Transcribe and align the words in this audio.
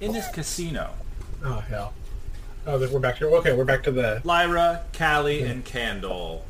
In 0.00 0.12
this 0.12 0.28
casino. 0.28 0.90
Oh 1.44 1.60
hell. 1.60 1.92
Oh, 2.66 2.78
we're 2.78 2.98
back 2.98 3.18
here. 3.18 3.30
Okay, 3.30 3.52
we're 3.54 3.64
back 3.64 3.84
to 3.84 3.92
the. 3.92 4.20
Lyra, 4.24 4.82
Callie, 4.92 5.42
and 5.42 5.64
Candle. 5.64 6.44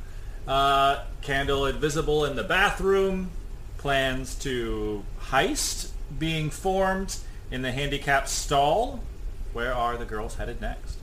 Uh, 0.48 1.04
Candle, 1.20 1.66
invisible 1.66 2.24
in 2.24 2.36
the 2.36 2.44
bathroom, 2.44 3.30
plans 3.76 4.34
to 4.36 5.04
heist 5.20 5.90
being 6.18 6.48
formed 6.48 7.18
in 7.50 7.62
the 7.62 7.72
handicap 7.72 8.28
stall. 8.28 9.00
Where 9.52 9.74
are 9.74 9.96
the 9.96 10.04
girls 10.04 10.36
headed 10.36 10.60
next? 10.60 10.98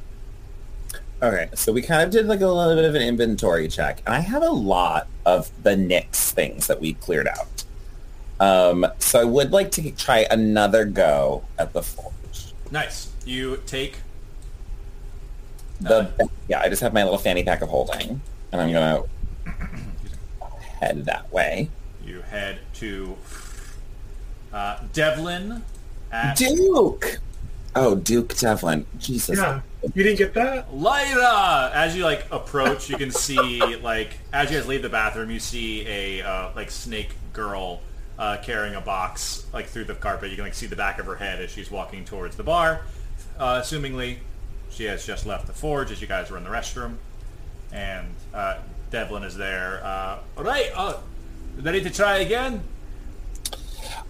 Okay, 1.22 1.50
so 1.54 1.72
we 1.72 1.82
kind 1.82 2.02
of 2.02 2.10
did 2.10 2.26
like 2.26 2.42
a 2.42 2.48
little 2.48 2.76
bit 2.76 2.86
of 2.86 2.96
an 2.96 3.02
inventory 3.02 3.68
check, 3.68 4.02
and 4.06 4.16
I 4.16 4.20
have 4.20 4.42
a 4.42 4.50
lot 4.50 5.08
of 5.26 5.52
the 5.64 5.72
Nyx 5.72 6.32
things 6.32 6.68
that 6.68 6.82
we 6.82 6.94
cleared 6.94 7.28
out. 7.28 7.64
Um, 8.40 8.86
so 8.98 9.22
I 9.22 9.24
would 9.24 9.52
like 9.52 9.72
to 9.72 9.92
try 9.92 10.26
another 10.30 10.86
go 10.86 11.44
at 11.58 11.72
the 11.74 11.84
forge. 11.84 12.13
Nice. 12.74 13.12
You 13.24 13.62
take 13.68 13.98
The 15.80 16.12
yeah, 16.48 16.60
I 16.60 16.70
just 16.70 16.82
have 16.82 16.92
my 16.92 17.04
little 17.04 17.20
fanny 17.20 17.44
pack 17.44 17.62
of 17.62 17.70
holding, 17.70 18.20
and 18.52 18.60
I'm 18.60 18.72
gonna 18.72 19.04
head 20.80 21.06
that 21.06 21.32
way. 21.32 21.70
you 22.04 22.22
head 22.22 22.58
to 22.74 23.16
uh, 24.52 24.80
Devlin 24.92 25.62
at 26.12 26.36
Duke. 26.36 27.20
Oh, 27.76 27.94
Duke 27.94 28.36
Devlin. 28.36 28.88
Jesus. 28.98 29.38
Yeah, 29.38 29.62
you 29.94 30.04
didn't 30.04 30.18
get 30.18 30.34
that. 30.34 30.74
Lyra. 30.74 31.70
As 31.76 31.96
you 31.96 32.04
like 32.04 32.26
approach, 32.32 32.90
you 32.90 32.98
can 32.98 33.12
see 33.12 33.76
like 33.84 34.18
as 34.34 34.50
you 34.50 34.58
guys 34.58 34.68
leave 34.68 34.82
the 34.82 34.90
bathroom, 34.90 35.30
you 35.30 35.40
see 35.40 35.86
a 35.88 36.24
uh, 36.24 36.50
like 36.56 36.72
snake 36.72 37.12
girl 37.34 37.82
uh, 38.24 38.38
carrying 38.38 38.74
a 38.76 38.80
box 38.80 39.46
like 39.52 39.66
through 39.68 39.84
the 39.84 39.96
carpet. 39.96 40.30
You 40.30 40.38
can 40.38 40.46
like 40.46 40.54
see 40.54 40.66
the 40.66 40.78
back 40.78 40.98
of 40.98 41.06
her 41.06 41.16
head 41.16 41.42
as 41.42 41.52
she's 41.52 41.70
walking 41.70 42.06
towards 42.06 42.38
the 42.38 42.44
bar. 42.44 42.82
Uh, 43.38 43.60
assumingly, 43.60 44.20
she 44.70 44.86
has 44.86 45.06
just 45.06 45.26
left 45.26 45.46
the 45.46 45.52
forge 45.52 45.92
as 45.92 46.02
you 46.02 46.08
guys 46.08 46.32
were 46.32 46.38
in 46.38 46.46
the 46.46 46.50
restroom, 46.50 46.96
and 47.74 48.08
uh, 48.34 48.60
Devlin 48.92 49.24
is 49.24 49.36
there. 49.36 49.82
Uh, 49.84 50.20
all 50.38 50.44
right, 50.46 50.72
uh, 50.74 51.00
ready 51.62 51.84
to 51.84 51.90
try 51.90 52.20
again? 52.20 52.64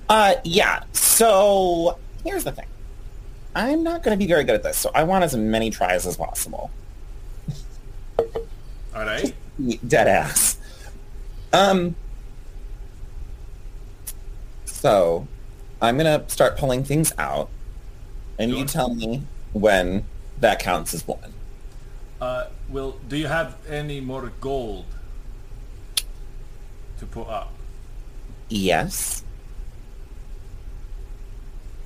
Uh, 0.08 0.36
yeah. 0.44 0.84
So 0.92 1.98
here's 2.24 2.44
the 2.44 2.52
thing. 2.52 2.68
I'm 3.56 3.82
not 3.82 4.04
going 4.04 4.16
to 4.16 4.24
be 4.24 4.28
very 4.28 4.44
good 4.44 4.56
at 4.56 4.62
this, 4.62 4.78
so 4.78 4.92
I 4.94 5.06
want 5.06 5.24
as 5.24 5.36
many 5.36 5.72
tries 5.72 6.06
as 6.06 6.18
possible. 6.18 6.70
All 8.20 9.06
right. 9.06 9.34
Dead 9.88 10.08
ass. 10.08 10.58
Um. 11.52 11.96
So, 14.84 15.30
I'm 15.82 15.96
gonna 15.96 16.26
start 16.28 16.58
pulling 16.58 16.84
things 16.84 17.14
out, 17.18 17.48
and 18.38 18.52
you 18.52 18.66
tell 18.66 18.94
me 18.94 19.24
when 19.54 20.04
that 20.42 20.60
counts 20.60 20.94
as 20.94 21.08
one. 21.08 21.34
Uh, 22.20 22.48
will 22.68 23.00
do 23.08 23.16
you 23.16 23.28
have 23.28 23.56
any 23.66 24.02
more 24.02 24.34
gold 24.42 24.84
to 27.00 27.06
put 27.06 27.30
up? 27.30 27.54
Yes. 28.50 29.24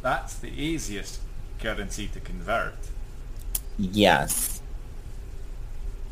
That's 0.02 0.34
the 0.34 0.50
easiest 0.50 1.20
currency 1.60 2.08
to 2.08 2.20
convert. 2.20 2.80
Yes. 3.78 4.60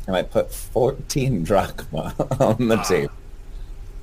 And 0.06 0.14
I 0.14 0.22
put 0.22 0.54
14 0.54 1.42
drachma 1.42 2.14
on 2.38 2.68
the 2.68 2.76
table. 2.76 3.12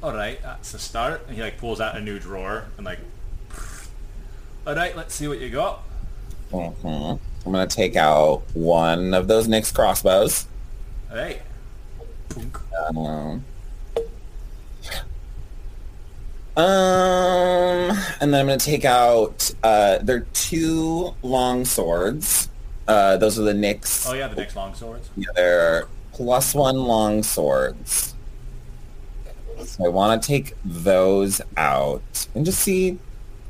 All 0.03 0.13
right, 0.13 0.41
that's 0.41 0.73
a 0.73 0.79
start. 0.79 1.23
And 1.27 1.35
he 1.37 1.41
like 1.41 1.57
pulls 1.57 1.79
out 1.79 1.95
a 1.95 2.01
new 2.01 2.19
drawer 2.19 2.65
and 2.75 2.85
like. 2.85 2.99
All 4.67 4.75
right, 4.75 4.95
let's 4.97 5.15
see 5.15 5.29
what 5.29 5.39
you 5.39 5.49
got. 5.49 5.79
hmm 6.51 7.13
I'm 7.45 7.51
gonna 7.51 7.67
take 7.67 7.95
out 7.95 8.43
one 8.53 9.13
of 9.13 9.27
those 9.27 9.47
Nyx 9.47 9.73
crossbows. 9.73 10.45
All 11.09 11.17
right. 11.17 11.41
Um, 12.95 12.97
um, 16.57 17.97
and 18.21 18.33
then 18.33 18.35
I'm 18.35 18.47
gonna 18.47 18.57
take 18.57 18.85
out. 18.85 19.51
Uh, 19.63 19.99
they're 20.01 20.27
two 20.33 21.13
long 21.21 21.63
swords. 21.65 22.49
Uh, 22.87 23.17
those 23.17 23.39
are 23.39 23.43
the 23.43 23.53
Nyx. 23.53 24.05
Oh 24.09 24.13
yeah, 24.13 24.27
the 24.27 24.41
Nyx 24.41 24.55
long 24.55 24.73
swords. 24.75 25.09
Yeah, 25.15 25.27
they're 25.35 25.87
plus 26.11 26.53
one 26.53 26.77
long 26.77 27.23
swords. 27.23 28.12
So 29.63 29.85
I 29.85 29.89
want 29.89 30.21
to 30.21 30.27
take 30.27 30.55
those 30.63 31.41
out 31.57 32.27
and 32.35 32.45
just 32.45 32.59
see 32.59 32.99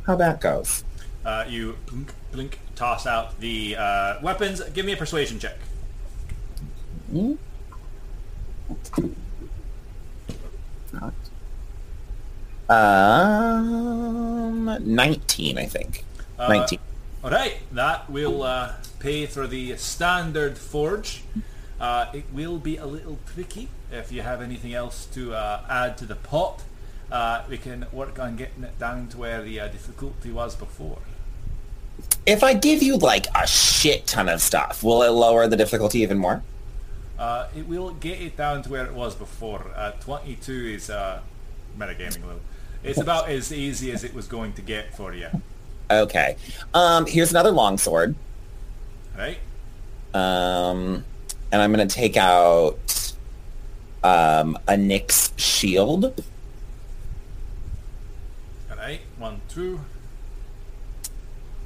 how 0.05 0.15
that 0.15 0.41
goes. 0.41 0.83
Uh, 1.25 1.45
you 1.47 1.77
blink, 1.85 2.13
blink, 2.31 2.59
toss 2.75 3.05
out 3.07 3.39
the 3.39 3.75
uh, 3.77 4.19
weapons. 4.21 4.61
Give 4.73 4.85
me 4.85 4.93
a 4.93 4.97
persuasion 4.97 5.39
check. 5.39 5.57
Hmm? 7.11 7.33
Um, 12.69 13.85
19, 14.81 15.57
I 15.57 15.65
think. 15.65 16.05
Uh, 16.39 16.47
19. 16.47 16.79
All 17.23 17.29
right, 17.29 17.57
that 17.71 18.09
will 18.09 18.43
uh, 18.43 18.73
pay 18.99 19.25
for 19.25 19.47
the 19.47 19.77
standard 19.77 20.57
forge. 20.57 21.23
Uh, 21.79 22.07
it 22.13 22.25
will 22.31 22.57
be 22.57 22.77
a 22.77 22.85
little 22.85 23.19
tricky 23.33 23.69
if 23.91 24.11
you 24.11 24.21
have 24.21 24.41
anything 24.41 24.73
else 24.73 25.05
to 25.07 25.33
uh, 25.33 25.61
add 25.69 25.97
to 25.97 26.05
the 26.05 26.15
pot. 26.15 26.63
Uh, 27.11 27.43
we 27.49 27.57
can 27.57 27.85
work 27.91 28.19
on 28.19 28.35
getting 28.35 28.63
it 28.63 28.79
down 28.79 29.07
to 29.07 29.17
where 29.17 29.41
the 29.41 29.59
uh, 29.59 29.67
difficulty 29.67 30.31
was 30.31 30.55
before. 30.55 30.99
If 32.25 32.43
I 32.43 32.53
give 32.53 32.81
you 32.81 32.97
like 32.97 33.27
a 33.35 33.45
shit 33.45 34.07
ton 34.07 34.29
of 34.29 34.41
stuff, 34.41 34.83
will 34.83 35.03
it 35.03 35.09
lower 35.09 35.47
the 35.47 35.57
difficulty 35.57 35.99
even 35.99 36.17
more? 36.17 36.41
Uh, 37.19 37.47
it 37.55 37.67
will 37.67 37.91
get 37.91 38.19
it 38.21 38.35
down 38.35 38.63
to 38.63 38.69
where 38.69 38.85
it 38.85 38.93
was 38.93 39.15
before. 39.15 39.71
Uh, 39.75 39.91
22 39.99 40.51
is 40.51 40.89
uh, 40.89 41.19
metagaming 41.77 42.21
level. 42.21 42.41
It's 42.83 42.99
about 42.99 43.29
as 43.29 43.53
easy 43.53 43.91
as 43.91 44.03
it 44.03 44.13
was 44.13 44.27
going 44.27 44.53
to 44.53 44.61
get 44.61 44.95
for 44.95 45.13
you. 45.13 45.27
Okay. 45.89 46.35
Um, 46.73 47.05
here's 47.05 47.31
another 47.31 47.51
longsword. 47.51 48.15
Right? 49.17 49.37
Um, 50.13 51.05
and 51.53 51.61
I'm 51.61 51.71
going 51.71 51.87
to 51.87 51.95
take 51.95 52.17
out 52.17 53.13
um, 54.03 54.57
a 54.67 54.73
Nyx 54.73 55.31
shield. 55.37 56.05
All 58.71 58.75
right. 58.75 59.01
One, 59.19 59.39
two, 59.47 59.79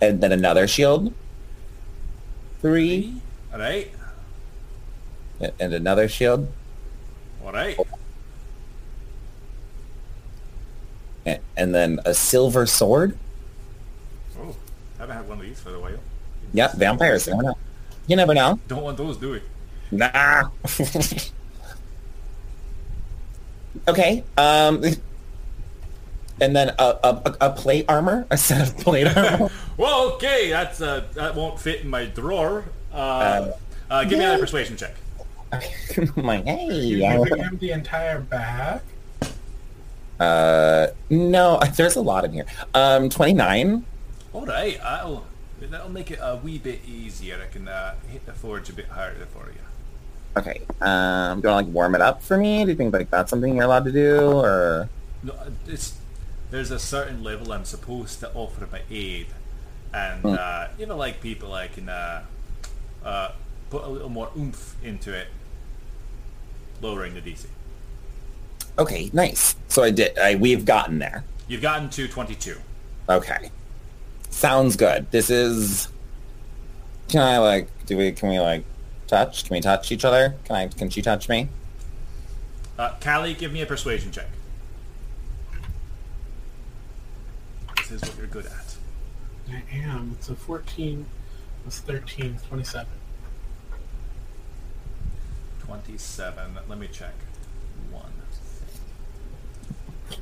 And 0.02 0.20
then 0.20 0.34
another 0.34 0.68
shield. 0.68 1.14
Three. 2.62 3.22
All 3.54 3.60
right. 3.60 3.90
And 5.58 5.74
another 5.74 6.10
shield. 6.10 6.52
All 7.42 7.54
right. 7.54 7.80
And 11.56 11.74
then 11.74 12.02
a 12.04 12.14
silver 12.14 12.66
sword. 12.66 13.18
Oh, 14.38 14.54
I 14.98 15.02
haven't 15.02 15.16
had 15.16 15.30
one 15.30 15.40
of 15.40 15.46
these 15.46 15.62
for 15.62 15.74
a 15.74 15.80
while. 15.80 16.00
Yep, 16.52 16.74
vampires. 16.74 17.26
You 17.26 17.34
never 17.36 17.44
know. 17.44 17.58
You 18.08 18.16
never 18.18 18.34
know. 18.34 18.60
Don't 18.68 18.84
want 18.84 18.98
those, 18.98 19.16
do 19.16 19.32
we? 19.32 19.42
Nah. 19.92 20.50
okay. 23.88 24.24
Um, 24.38 24.84
and 26.40 26.56
then 26.56 26.70
a, 26.78 27.00
a, 27.04 27.38
a 27.42 27.50
plate 27.52 27.86
armor, 27.88 28.28
a 28.30 28.38
set 28.38 28.68
of 28.68 28.78
plate 28.78 29.08
armor. 29.16 29.50
Well, 29.78 30.14
okay, 30.14 30.50
that's 30.50 30.82
uh, 30.82 31.04
that 31.14 31.36
won't 31.36 31.60
fit 31.60 31.82
in 31.82 31.88
my 31.88 32.06
drawer. 32.06 32.66
Uh, 32.92 33.52
uh, 33.92 34.04
give 34.06 34.14
me 34.14 34.18
yeah. 34.18 34.30
another 34.32 34.42
persuasion 34.42 34.76
check. 34.76 34.96
I'm 35.52 36.24
like, 36.24 36.46
hey. 36.46 36.74
You're 36.74 37.08
I- 37.08 37.24
giving 37.24 37.44
him 37.44 37.58
the 37.60 37.72
entire 37.72 38.20
bag. 38.20 38.82
Uh, 40.20 40.88
no, 41.12 41.60
there's 41.76 41.96
a 41.96 42.02
lot 42.02 42.26
in 42.26 42.34
here. 42.34 42.46
Um, 42.74 43.10
29. 43.10 43.86
All 44.34 44.46
right, 44.46 44.80
that'll 44.82 45.26
that'll 45.62 45.90
make 45.90 46.12
it 46.12 46.20
a 46.22 46.38
wee 46.38 46.58
bit 46.58 46.82
easier. 46.88 47.40
I 47.42 47.52
can 47.52 47.68
uh, 47.68 47.96
hit 48.08 48.26
the 48.26 48.34
forge 48.34 48.70
a 48.70 48.74
bit 48.74 48.88
harder 48.88 49.26
for 49.28 49.48
you. 49.48 49.60
Okay. 50.38 50.62
Um, 50.82 51.42
do 51.42 51.48
you 51.48 51.54
want 51.54 51.66
to 51.66 51.68
like 51.68 51.68
warm 51.68 51.96
it 51.96 52.02
up 52.02 52.22
for 52.22 52.38
me? 52.38 52.64
Do 52.64 52.70
you 52.70 52.78
think 52.78 52.94
like 52.94 53.10
that's 53.10 53.32
something 53.32 53.56
you're 53.56 53.66
allowed 53.66 53.86
to 53.86 53.92
do, 53.92 54.32
or? 54.32 54.88
No, 55.24 55.34
it's 55.68 55.98
there's 56.52 56.70
a 56.70 56.78
certain 56.80 57.24
level 57.24 57.52
I'm 57.52 57.66
supposed 57.66 58.20
to 58.20 58.32
offer 58.34 58.68
my 58.72 58.82
aid. 58.92 59.28
and 59.94 60.26
uh, 60.26 60.68
if 60.78 60.90
I 60.90 60.94
like 60.94 61.22
people, 61.22 61.54
I 61.54 61.68
can 61.68 61.90
uh, 61.90 62.24
uh, 63.04 63.32
put 63.72 63.84
a 63.84 63.88
little 63.88 64.10
more 64.10 64.30
oomph 64.38 64.76
into 64.84 65.12
it, 65.12 65.28
lowering 66.82 67.16
the 67.16 67.22
DC. 67.22 67.48
Okay, 68.78 69.10
nice. 69.12 69.56
So 69.70 69.82
I 69.82 69.90
did. 69.90 70.18
I, 70.20 70.36
we've 70.36 70.66
gotten 70.66 71.00
there. 71.00 71.24
You've 71.48 71.64
gotten 71.64 71.90
to 71.92 72.08
22. 72.08 72.58
Okay. 73.10 73.50
Sounds 74.30 74.76
good. 74.76 75.10
This 75.10 75.32
is. 75.32 75.88
Can 77.08 77.22
I 77.22 77.40
like? 77.40 77.70
Do 77.88 77.98
we? 77.98 78.12
Can 78.12 78.30
we 78.30 78.40
like 78.40 78.64
touch? 79.08 79.46
Can 79.46 79.56
we 79.56 79.62
touch 79.62 79.92
each 79.92 80.06
other? 80.06 80.36
Can 80.46 80.56
I? 80.56 80.68
Can 80.68 80.90
she 80.90 81.02
touch 81.02 81.30
me? 81.30 81.50
Uh, 82.78 82.94
Callie, 83.02 83.34
give 83.34 83.52
me 83.52 83.62
a 83.62 83.66
persuasion 83.66 84.12
check. 84.12 84.28
This 87.78 87.92
is 87.92 88.02
what 88.10 88.18
you're 88.18 88.28
good 88.28 88.46
at. 88.46 88.76
I 89.50 89.64
am. 89.76 90.16
It's 90.18 90.30
a 90.30 90.36
14 90.36 91.06
plus 91.64 91.80
13, 91.80 92.38
27. 92.50 92.88
27. 95.62 96.58
Let 96.68 96.78
me 96.78 96.88
check. 96.92 97.14
One. 97.92 98.12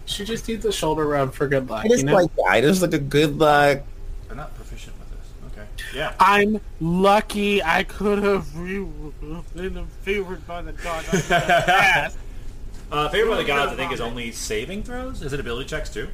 She 0.06 0.26
just 0.26 0.48
needs 0.48 0.66
a 0.66 0.72
shoulder 0.72 1.06
rub 1.08 1.34
for 1.34 1.48
good 1.48 1.70
luck, 1.70 1.86
I 1.86 1.88
just 1.88 2.02
you 2.02 2.06
know? 2.06 2.16
like. 2.16 2.30
I 2.48 2.62
just 2.62 2.82
like 2.82 2.94
a 2.94 3.00
good 3.00 3.38
luck. 3.38 3.82
They're 4.28 4.36
not 4.36 4.56
proficient 4.56 4.96
with 5.00 5.10
this. 5.12 5.52
Okay. 5.52 5.68
Yeah. 5.96 6.14
I'm 6.20 6.60
lucky 6.82 7.64
I 7.64 7.84
could 7.84 8.22
have 8.24 8.56
re- 8.58 8.86
been 9.56 9.88
favored 10.02 10.46
by 10.46 10.62
the 10.62 10.74
god. 10.74 11.06
I. 11.12 12.12
Uh, 12.92 13.10
Favor 13.10 13.32
by 13.32 13.38
the 13.38 13.44
Gods, 13.44 13.74
I 13.74 13.76
think, 13.76 13.92
is 13.92 14.00
only 14.00 14.32
saving 14.32 14.84
throws. 14.84 15.24
Is 15.24 15.34
it 15.34 15.40
ability 15.40 15.68
checks 15.68 15.90
too? 15.90 16.08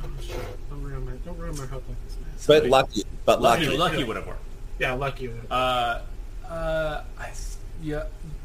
Oh, 0.00 0.08
shit. 0.22 0.36
Don't 0.70 0.80
ruin 0.80 1.04
my, 1.04 1.12
don't 1.24 1.36
ruin 1.36 1.56
my 1.58 1.66
hope 1.66 1.82
like 1.88 1.96
this, 2.06 2.16
man. 2.48 2.60
But 2.60 2.68
lucky. 2.70 3.02
But 3.24 3.42
Lucky, 3.42 3.64
lucky. 3.66 3.76
lucky 3.76 4.04
would 4.04 4.14
have 4.16 4.26
worked. 4.28 4.44
Yeah, 4.78 4.92
lucky. 4.92 5.26
would- 5.26 5.50
Uh, 5.50 6.02
uh, 6.48 7.02
I, 7.18 7.24
th- 7.24 7.36
yeah, 7.82 8.04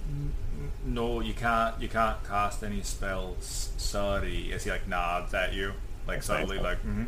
n- 0.10 0.34
n- 0.58 0.72
no, 0.84 1.20
you 1.22 1.34
can't, 1.36 1.80
you 1.80 1.88
can't 1.88 2.18
cast 2.28 2.64
any 2.64 2.82
spells. 2.82 3.70
Sorry, 3.78 4.52
Is 4.52 4.64
he 4.64 4.72
like 4.72 4.88
nods 4.88 5.36
at 5.36 5.54
you, 5.54 5.74
like 6.08 6.24
subtly, 6.24 6.58
like, 6.58 6.80
mm-hmm. 6.80 7.04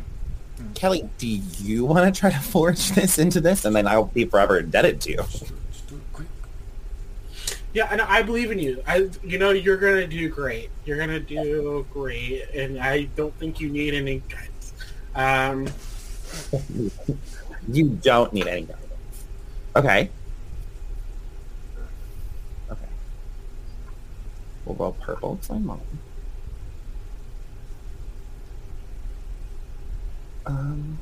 Kelly, 0.74 1.08
do 1.18 1.26
you 1.26 1.84
want 1.84 2.12
to 2.12 2.18
try 2.18 2.30
to 2.30 2.38
forge 2.38 2.90
this 2.90 3.18
into 3.18 3.40
this, 3.40 3.64
and 3.64 3.74
then 3.74 3.86
I'll 3.86 4.04
be 4.04 4.24
forever 4.24 4.58
indebted 4.58 5.00
to 5.02 5.10
you? 5.10 5.16
just, 5.16 5.48
do, 5.48 5.54
just 5.72 5.88
do 5.88 5.96
it 5.96 6.02
quick. 6.12 6.28
Yeah, 7.72 7.88
and 7.90 8.00
I 8.00 8.22
believe 8.22 8.50
in 8.50 8.58
you. 8.58 8.82
I, 8.86 9.10
you 9.22 9.38
know, 9.38 9.50
you're 9.50 9.76
gonna 9.76 10.06
do 10.06 10.28
great. 10.28 10.70
You're 10.84 10.98
gonna 10.98 11.20
do 11.20 11.84
great, 11.92 12.48
and 12.54 12.78
I 12.78 13.04
don't 13.16 13.34
think 13.38 13.60
you 13.60 13.68
need 13.68 13.94
any 13.94 14.22
guidance. 14.28 14.72
Um, 15.14 15.66
You 17.68 17.88
don't 17.88 18.32
need 18.32 18.46
any 18.46 18.62
guidance. 18.62 19.24
Okay. 19.76 20.10
Okay. 22.70 22.86
We'll 24.64 24.74
go 24.74 24.92
purple 24.92 25.36
because 25.36 25.50
I'm 25.50 25.66
mom. 25.66 25.80
Um. 30.46 30.98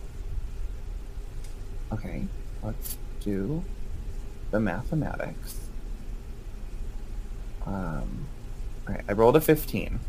Okay, 1.92 2.24
let's 2.62 2.96
do 3.20 3.62
the 4.50 4.60
mathematics. 4.60 5.68
Um. 7.66 8.26
Alright, 8.88 9.04
I 9.08 9.12
rolled 9.12 9.36
a 9.36 9.40
15. 9.40 10.00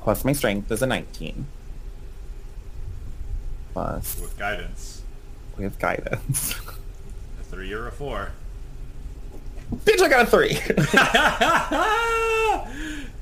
Plus 0.00 0.24
my 0.24 0.32
strength 0.32 0.70
is 0.70 0.82
a 0.82 0.86
19. 0.86 1.46
Plus 3.72 4.20
With 4.20 4.38
guidance, 4.38 5.02
with 5.56 5.78
guidance. 5.78 6.54
a 7.40 7.44
three 7.44 7.72
or 7.72 7.88
a 7.88 7.92
four. 7.92 8.32
Bitch, 9.74 10.00
I 10.02 10.08
got 10.08 10.22
a 10.22 10.26
three. 10.26 10.58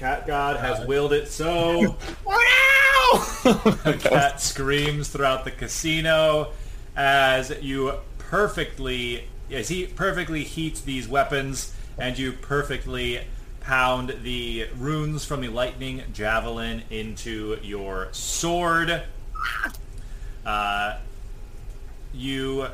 Cat 0.00 0.26
God 0.26 0.56
has 0.56 0.86
willed 0.86 1.12
it 1.12 1.28
so. 1.28 1.94
wow! 2.24 3.22
Cat 3.98 4.40
screams 4.40 5.08
throughout 5.08 5.44
the 5.44 5.50
casino 5.50 6.52
as 6.96 7.52
you 7.60 7.92
perfectly, 8.16 9.28
as 9.50 9.68
he 9.68 9.84
perfectly 9.84 10.42
heats 10.42 10.80
these 10.80 11.06
weapons 11.06 11.74
and 11.98 12.18
you 12.18 12.32
perfectly 12.32 13.20
pound 13.60 14.16
the 14.22 14.68
runes 14.78 15.26
from 15.26 15.42
the 15.42 15.48
lightning 15.48 16.02
javelin 16.14 16.82
into 16.88 17.58
your 17.62 18.08
sword. 18.12 19.02
Uh, 20.46 20.96
you 22.14 22.68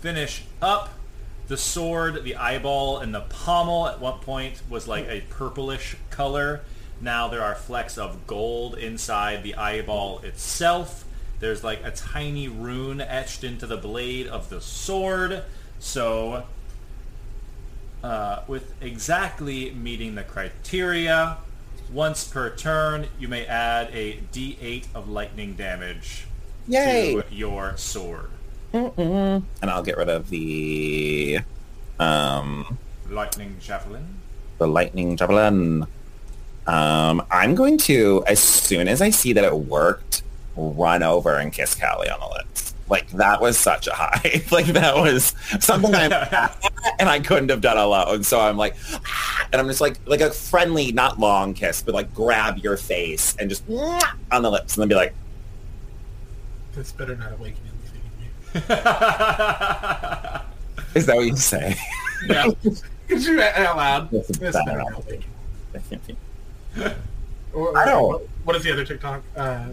finish 0.00 0.44
up 0.62 0.88
the 1.48 1.56
sword, 1.56 2.24
the 2.24 2.36
eyeball, 2.36 2.98
and 2.98 3.14
the 3.14 3.20
pommel 3.20 3.86
at 3.88 4.00
one 4.00 4.18
point 4.20 4.62
was 4.68 4.88
like 4.88 5.06
a 5.08 5.22
purplish 5.22 5.96
color. 6.10 6.62
Now 7.00 7.28
there 7.28 7.42
are 7.42 7.54
flecks 7.54 7.98
of 7.98 8.26
gold 8.26 8.78
inside 8.78 9.42
the 9.42 9.54
eyeball 9.56 10.20
itself. 10.20 11.04
There's 11.40 11.62
like 11.62 11.84
a 11.84 11.90
tiny 11.90 12.48
rune 12.48 13.00
etched 13.00 13.44
into 13.44 13.66
the 13.66 13.76
blade 13.76 14.26
of 14.26 14.48
the 14.48 14.60
sword. 14.60 15.42
So, 15.80 16.44
uh, 18.02 18.42
with 18.46 18.72
exactly 18.80 19.70
meeting 19.72 20.14
the 20.14 20.22
criteria, 20.22 21.38
once 21.92 22.24
per 22.26 22.54
turn, 22.56 23.08
you 23.18 23.28
may 23.28 23.44
add 23.44 23.90
a 23.92 24.20
d8 24.32 24.86
of 24.94 25.08
lightning 25.08 25.54
damage 25.54 26.26
Yay! 26.66 27.14
to 27.14 27.24
your 27.30 27.76
sword. 27.76 28.30
And 28.74 29.70
I'll 29.70 29.82
get 29.82 29.96
rid 29.96 30.08
of 30.08 30.30
the 30.30 31.40
um 31.98 32.78
Lightning 33.08 33.56
javelin. 33.60 34.04
the 34.58 34.66
lightning 34.66 35.16
javelin. 35.16 35.86
Um, 36.66 37.24
I'm 37.30 37.54
going 37.54 37.76
to, 37.78 38.24
as 38.26 38.40
soon 38.40 38.88
as 38.88 39.02
I 39.02 39.10
see 39.10 39.34
that 39.34 39.44
it 39.44 39.54
worked, 39.54 40.22
run 40.56 41.02
over 41.02 41.36
and 41.36 41.52
kiss 41.52 41.74
Callie 41.74 42.08
on 42.08 42.18
the 42.20 42.26
lips. 42.26 42.74
Like 42.88 43.08
that 43.12 43.40
was 43.40 43.58
such 43.58 43.86
a 43.86 43.92
high. 43.92 44.42
like 44.50 44.66
that 44.66 44.96
was 44.96 45.34
something 45.60 45.94
I'm 45.94 46.12
and 46.98 47.08
I 47.08 47.20
couldn't 47.20 47.50
have 47.50 47.60
done 47.60 47.76
alone. 47.76 48.24
So 48.24 48.40
I'm 48.40 48.56
like, 48.56 48.76
and 49.52 49.60
I'm 49.60 49.68
just 49.68 49.80
like 49.80 49.98
like 50.06 50.20
a 50.20 50.30
friendly, 50.30 50.90
not 50.92 51.20
long 51.20 51.54
kiss, 51.54 51.82
but 51.82 51.94
like 51.94 52.12
grab 52.14 52.58
your 52.58 52.76
face 52.76 53.36
and 53.38 53.48
just 53.50 53.62
on 54.32 54.42
the 54.42 54.50
lips, 54.50 54.74
and 54.76 54.82
then 54.82 54.88
be 54.88 54.94
like, 54.94 55.14
this 56.74 56.92
better 56.92 57.14
not 57.16 57.32
awaken 57.32 57.58
anything 57.62 57.68
in 57.68 57.72
me. 57.72 57.73
"Is 60.94 61.06
that 61.06 61.16
what 61.16 61.26
you 61.26 61.36
say?" 61.36 61.76
Yeah. 62.28 62.46
Could 63.08 63.24
you 63.26 63.42
out 63.42 63.76
loud? 63.76 64.08
Yes, 64.12 64.26
This 64.28 64.54
it's 64.54 64.64
better 64.64 64.82
better. 66.74 66.96
Or, 67.52 67.76
I 67.76 67.84
don't- 67.84 68.08
What, 68.08 68.22
what 68.44 68.56
is 68.56 68.62
the 68.62 68.72
other 68.72 68.84
TikTok? 68.84 69.22
Uh, 69.36 69.70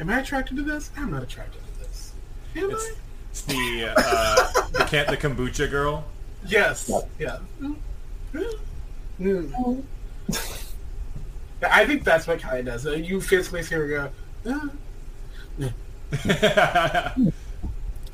am 0.00 0.10
I 0.10 0.20
attracted 0.20 0.56
to 0.56 0.62
this? 0.62 0.90
I'm 0.96 1.10
not 1.10 1.22
attracted 1.22 1.60
to 1.66 1.78
this. 1.80 2.12
Am 2.56 2.70
It's, 2.70 2.84
I? 2.84 2.92
it's 3.30 3.42
the 3.42 3.92
uh, 3.96 4.62
the, 4.72 4.84
can- 4.84 5.06
the 5.06 5.16
kombucha 5.16 5.70
girl. 5.70 6.04
Yes. 6.46 6.90
Yeah. 7.18 7.38
Mm. 7.60 7.76
I 11.62 11.84
think 11.86 12.04
that's 12.04 12.26
what 12.26 12.40
Kai 12.40 12.62
does. 12.62 12.86
Uh, 12.86 12.92
You 12.92 13.20
physically 13.20 13.62
see 13.62 13.74
her 13.74 13.88
go. 13.88 14.10
"Ah." 14.46 14.70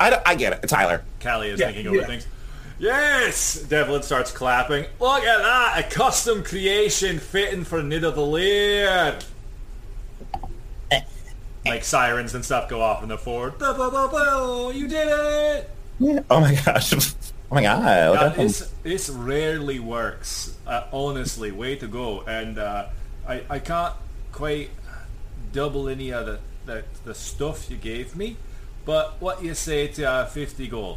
I, 0.01 0.21
I 0.25 0.35
get 0.35 0.53
it, 0.53 0.69
Tyler. 0.69 1.03
Callie 1.21 1.49
is 1.51 1.61
Yeah, 1.61 1.67
thinking 1.67 1.87
over 1.89 1.97
yeah. 1.97 2.07
things. 2.07 2.27
Yes! 2.79 3.61
Devlin 3.63 4.03
starts 4.03 4.31
clapping. 4.31 4.85
Look 5.01 5.25
at 5.25 5.39
that! 5.39 5.85
A 5.85 5.91
custom 5.95 6.45
creation 6.45 7.19
fitting 7.19 7.65
for 7.65 7.83
Nido 7.83 8.11
the 8.13 8.21
Laird! 8.21 9.25
Like 11.67 11.85
sirens 11.85 12.35
and 12.35 12.45
stuff 12.45 12.69
go 12.69 12.81
off 12.81 13.03
in 13.03 13.09
the 13.09 13.19
Ford. 13.19 13.55
You 13.61 14.89
did 14.89 15.09
it! 15.09 15.71
Oh 16.31 16.41
my 16.41 16.55
gosh. 16.65 16.93
Oh 17.51 17.55
my 17.55 17.63
god. 17.63 18.11
look 18.11 18.21
God, 18.21 18.35
this, 18.37 18.73
this 18.85 19.11
rarely 19.11 19.81
works. 19.81 20.57
Uh, 20.65 20.85
honestly, 20.93 21.51
way 21.51 21.75
to 21.75 21.89
go. 21.89 22.21
And 22.21 22.57
uh, 22.57 22.87
I, 23.27 23.43
I 23.51 23.59
can't 23.59 23.95
quite 24.31 24.71
double 25.53 25.89
any 25.89 26.13
of 26.13 26.27
the, 26.27 26.39
the, 26.67 26.85
the 27.05 27.15
stuff 27.15 27.69
you 27.69 27.77
gave 27.77 28.15
me. 28.15 28.37
But 28.89 29.21
what 29.21 29.45
you 29.45 29.53
say 29.53 29.87
to 29.89 30.11
uh, 30.11 30.25
50 30.25 30.67
gold? 30.67 30.97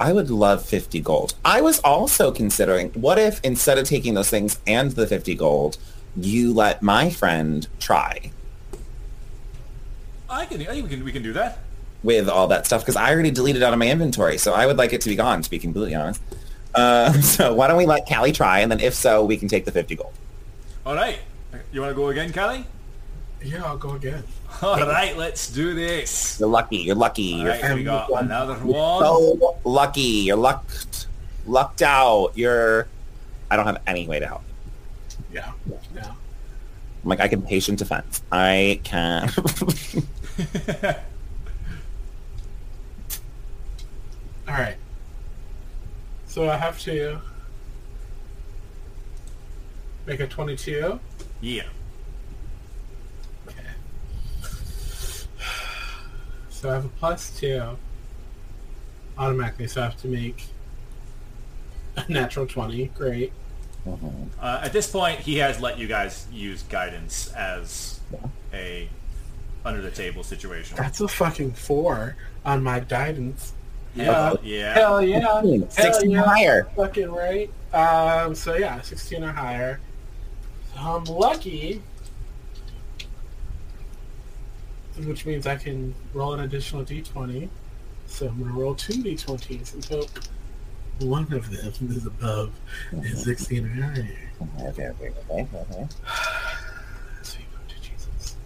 I 0.00 0.10
would 0.10 0.30
love 0.30 0.64
50 0.64 1.00
gold. 1.00 1.34
I 1.44 1.60
was 1.60 1.80
also 1.80 2.32
considering, 2.32 2.92
what 2.92 3.18
if 3.18 3.42
instead 3.44 3.76
of 3.76 3.84
taking 3.86 4.14
those 4.14 4.30
things 4.30 4.58
and 4.66 4.92
the 4.92 5.06
50 5.06 5.34
gold, 5.34 5.76
you 6.16 6.54
let 6.54 6.80
my 6.80 7.10
friend 7.10 7.68
try 7.78 8.30
I 10.30 10.46
can, 10.46 10.62
I 10.62 10.64
think 10.64 10.84
we 10.84 10.88
can, 10.88 11.04
we 11.04 11.12
can 11.12 11.22
do 11.22 11.34
that. 11.34 11.58
with 12.02 12.30
all 12.30 12.46
that 12.46 12.64
stuff? 12.64 12.80
Because 12.80 12.96
I 12.96 13.12
already 13.12 13.30
deleted 13.30 13.62
out 13.62 13.74
of 13.74 13.78
my 13.78 13.90
inventory, 13.90 14.38
so 14.38 14.54
I 14.54 14.64
would 14.64 14.78
like 14.78 14.94
it 14.94 15.02
to 15.02 15.10
be 15.10 15.14
gone, 15.14 15.42
to 15.42 15.50
be 15.50 15.58
completely 15.58 15.94
honest. 15.94 16.22
Uh, 16.74 17.12
so 17.20 17.52
why 17.52 17.66
don't 17.66 17.76
we 17.76 17.84
let 17.84 18.08
Callie 18.08 18.32
try, 18.32 18.60
and 18.60 18.72
then 18.72 18.80
if 18.80 18.94
so, 18.94 19.26
we 19.26 19.36
can 19.36 19.46
take 19.46 19.66
the 19.66 19.72
50 19.72 19.94
gold. 19.96 20.14
All 20.86 20.94
right. 20.94 21.18
You 21.70 21.82
want 21.82 21.90
to 21.90 21.94
go 21.94 22.08
again, 22.08 22.32
Callie? 22.32 22.64
Yeah, 23.42 23.62
I'll 23.62 23.76
go 23.76 23.90
again. 23.90 24.24
All 24.62 24.78
right, 24.78 25.16
let's 25.16 25.50
do 25.50 25.74
this. 25.74 26.38
You're 26.40 26.48
lucky. 26.48 26.78
You're 26.78 26.94
lucky. 26.94 27.34
All 27.34 27.46
You're 27.46 27.74
we 27.74 27.84
got 27.84 28.10
another 28.22 28.54
one. 28.54 29.02
so 29.02 29.56
lucky. 29.64 30.00
You're 30.00 30.36
lucked. 30.36 31.08
Lucked 31.46 31.82
out. 31.82 32.32
You're. 32.34 32.88
I 33.50 33.56
don't 33.56 33.66
have 33.66 33.82
any 33.86 34.06
way 34.08 34.18
to 34.18 34.26
help. 34.26 34.42
Yeah. 35.32 35.52
Yeah. 35.94 36.12
I'm 37.02 37.08
like, 37.08 37.20
I 37.20 37.28
can 37.28 37.42
patient 37.42 37.78
defense. 37.78 38.22
I 38.32 38.80
can. 38.82 39.30
All 44.48 44.54
right. 44.54 44.76
So 46.26 46.48
I 46.50 46.56
have 46.56 46.78
to 46.80 47.20
make 50.06 50.20
a 50.20 50.26
22. 50.26 50.98
Yeah. 51.40 51.62
So 56.56 56.70
I 56.70 56.74
have 56.74 56.86
a 56.86 56.88
plus 56.88 57.38
two 57.38 57.76
automatically, 59.18 59.66
so 59.66 59.82
I 59.82 59.84
have 59.84 59.96
to 59.98 60.08
make 60.08 60.46
a 61.96 62.10
natural 62.10 62.46
20. 62.46 62.86
Great. 62.86 63.30
Uh, 64.40 64.60
at 64.62 64.72
this 64.72 64.90
point, 64.90 65.20
he 65.20 65.36
has 65.36 65.60
let 65.60 65.78
you 65.78 65.86
guys 65.86 66.26
use 66.32 66.62
guidance 66.62 67.30
as 67.34 68.00
a 68.54 68.88
under 69.66 69.82
the 69.82 69.90
table 69.90 70.22
situation. 70.22 70.76
That's 70.78 71.00
a 71.00 71.08
fucking 71.08 71.52
four 71.52 72.16
on 72.44 72.62
my 72.62 72.80
guidance. 72.80 73.52
Yeah, 73.94 74.10
Uh, 74.10 74.36
yeah. 74.42 74.74
Hell 74.74 75.02
yeah. 75.02 75.20
Hell 75.20 75.68
16 75.68 76.10
yeah. 76.10 76.22
higher. 76.22 76.68
Fucking 76.74 77.10
right. 77.10 77.50
Um, 77.74 78.34
so 78.34 78.56
yeah, 78.56 78.80
16 78.80 79.22
or 79.24 79.32
higher. 79.32 79.78
So 80.72 80.80
I'm 80.80 81.04
lucky. 81.04 81.82
Which 85.04 85.26
means 85.26 85.46
I 85.46 85.56
can 85.56 85.94
roll 86.14 86.32
an 86.32 86.40
additional 86.40 86.84
d20. 86.84 87.48
So 88.06 88.28
I'm 88.28 88.38
going 88.38 88.52
to 88.52 88.58
roll 88.58 88.74
two 88.74 88.94
d20s 88.94 89.74
and 89.74 89.84
hope 89.84 90.10
one 91.00 91.30
of 91.32 91.50
them 91.50 91.90
is 91.90 92.06
above 92.06 92.52
is 92.92 93.24
16 93.24 93.66
or 93.66 93.68
higher. 93.68 94.18
Okay, 94.62 94.86
okay, 94.86 95.12
okay, 95.30 95.48
okay. 95.54 95.88
So 97.22 97.38
you 97.38 97.46
go 97.52 97.58
to 97.68 97.80
Jesus. 97.80 98.36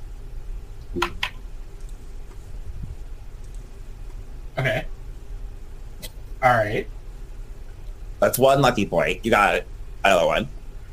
Okay. 4.58 4.84
Alright. 6.42 6.88
That's 8.18 8.38
one 8.38 8.60
lucky 8.60 8.86
point. 8.86 9.24
You 9.24 9.30
got. 9.30 9.62
Another 10.04 10.26
one. 10.26 10.48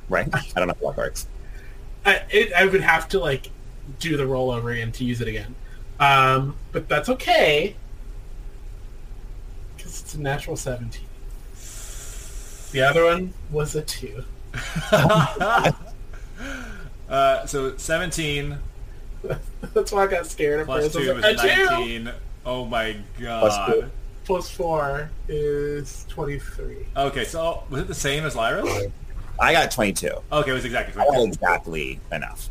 Right? 0.10 0.28
I 0.34 0.60
don't 0.60 0.68
know 0.68 0.76
how 0.82 0.92
that 0.92 0.98
works. 0.98 1.28
I, 2.06 2.22
it, 2.30 2.54
I 2.54 2.66
would 2.66 2.82
have 2.82 3.08
to 3.10 3.20
like 3.20 3.50
do 4.00 4.18
the 4.18 4.24
rollover 4.24 4.74
again 4.74 4.92
to 4.94 5.04
use 5.04 5.22
it 5.22 5.28
again, 5.28 5.56
um, 6.00 6.56
but 6.72 6.88
that's 6.88 7.10
okay 7.10 7.76
because 9.76 10.02
it's 10.02 10.14
a 10.16 10.22
natural 10.22 10.56
seventeen. 10.56 11.06
The 12.72 12.82
other 12.82 13.06
one 13.06 13.34
was 13.52 13.76
a 13.76 13.82
two. 13.82 14.24
Uh, 17.10 17.46
so 17.46 17.78
17 17.78 18.58
that's 19.74 19.92
why 19.92 20.04
I 20.04 20.08
got 20.08 20.28
scared 20.28 20.60
at 20.62 20.66
plus 20.66 20.94
first. 20.94 20.98
I 20.98 21.02
2 21.04 21.14
was 21.14 21.26
is 21.26 21.38
like, 21.38 21.52
a 21.52 21.56
two 21.56 21.66
19. 21.66 22.14
Oh 22.46 22.66
my 22.66 22.98
god. 23.20 23.72
two. 23.72 23.92
plus 24.26 24.50
four 24.50 25.10
is 25.28 26.06
twenty-three. 26.10 26.86
Okay, 26.96 27.24
so 27.24 27.64
was 27.70 27.82
it 27.82 27.88
the 27.88 27.96
same 27.96 28.26
as 28.26 28.36
Lyra's? 28.36 28.92
I 29.40 29.54
got 29.54 29.72
22. 29.72 30.10
Okay, 30.32 30.52
it 30.52 30.54
was 30.54 30.66
exactly 30.66 30.94
22. 30.94 31.28
exactly 31.28 32.00
enough. 32.12 32.50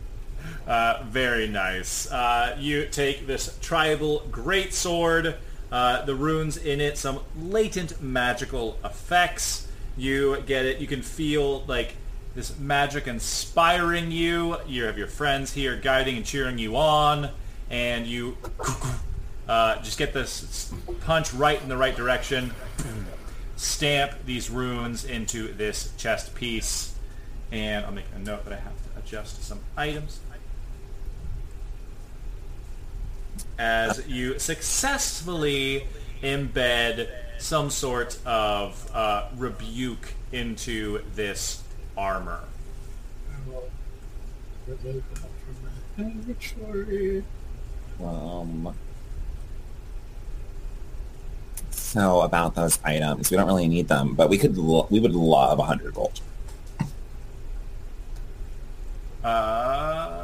Uh, 0.66 1.02
very 1.04 1.46
nice. 1.46 2.10
Uh, 2.10 2.56
you 2.58 2.86
take 2.86 3.26
this 3.26 3.56
tribal 3.60 4.22
great 4.30 4.74
sword, 4.74 5.36
uh, 5.70 6.04
the 6.04 6.14
runes 6.14 6.56
in 6.56 6.80
it, 6.80 6.98
some 6.98 7.20
latent 7.38 8.00
magical 8.02 8.78
effects. 8.84 9.68
You 9.96 10.42
get 10.46 10.64
it. 10.66 10.78
You 10.78 10.86
can 10.86 11.02
feel 11.02 11.64
like 11.66 11.94
this 12.34 12.58
magic 12.58 13.06
inspiring 13.06 14.10
you. 14.10 14.56
You 14.66 14.84
have 14.84 14.98
your 14.98 15.06
friends 15.06 15.52
here 15.52 15.76
guiding 15.76 16.16
and 16.16 16.26
cheering 16.26 16.58
you 16.58 16.76
on, 16.76 17.30
and 17.70 18.06
you 18.06 18.36
uh, 19.48 19.80
just 19.82 19.98
get 19.98 20.12
this 20.12 20.72
punch 21.00 21.32
right 21.32 21.60
in 21.62 21.68
the 21.68 21.76
right 21.76 21.96
direction. 21.96 22.52
Stamp 23.56 24.12
these 24.26 24.50
runes 24.50 25.06
into 25.06 25.52
this 25.54 25.92
chest 25.96 26.34
piece, 26.34 26.94
and 27.50 27.86
I'll 27.86 27.92
make 27.92 28.04
a 28.14 28.18
note 28.18 28.44
that 28.44 28.52
I 28.52 28.56
have 28.56 28.74
to 28.74 28.98
adjust 28.98 29.42
some 29.42 29.60
items. 29.76 30.20
As 33.58 34.06
you 34.08 34.38
successfully 34.38 35.86
embed 36.22 37.08
some 37.38 37.70
sort 37.70 38.18
of 38.26 38.90
uh, 38.94 39.28
rebuke 39.36 40.14
into 40.32 41.02
this 41.14 41.62
armor. 41.96 42.40
I 43.30 43.50
will 43.50 43.68
remove 44.66 45.02
that 45.14 45.28
from 45.96 46.04
my 46.04 46.10
inventory. 46.10 47.24
Um, 48.02 48.74
so 51.70 52.22
about 52.22 52.54
those 52.54 52.78
items, 52.84 53.30
we 53.30 53.36
don't 53.36 53.46
really 53.46 53.68
need 53.68 53.88
them, 53.88 54.14
but 54.14 54.28
we 54.28 54.38
could 54.38 54.56
lo- 54.58 54.86
we 54.90 55.00
would 55.00 55.14
love 55.14 55.58
100 55.58 55.94
gold. 55.94 56.20
Uh, 59.24 60.22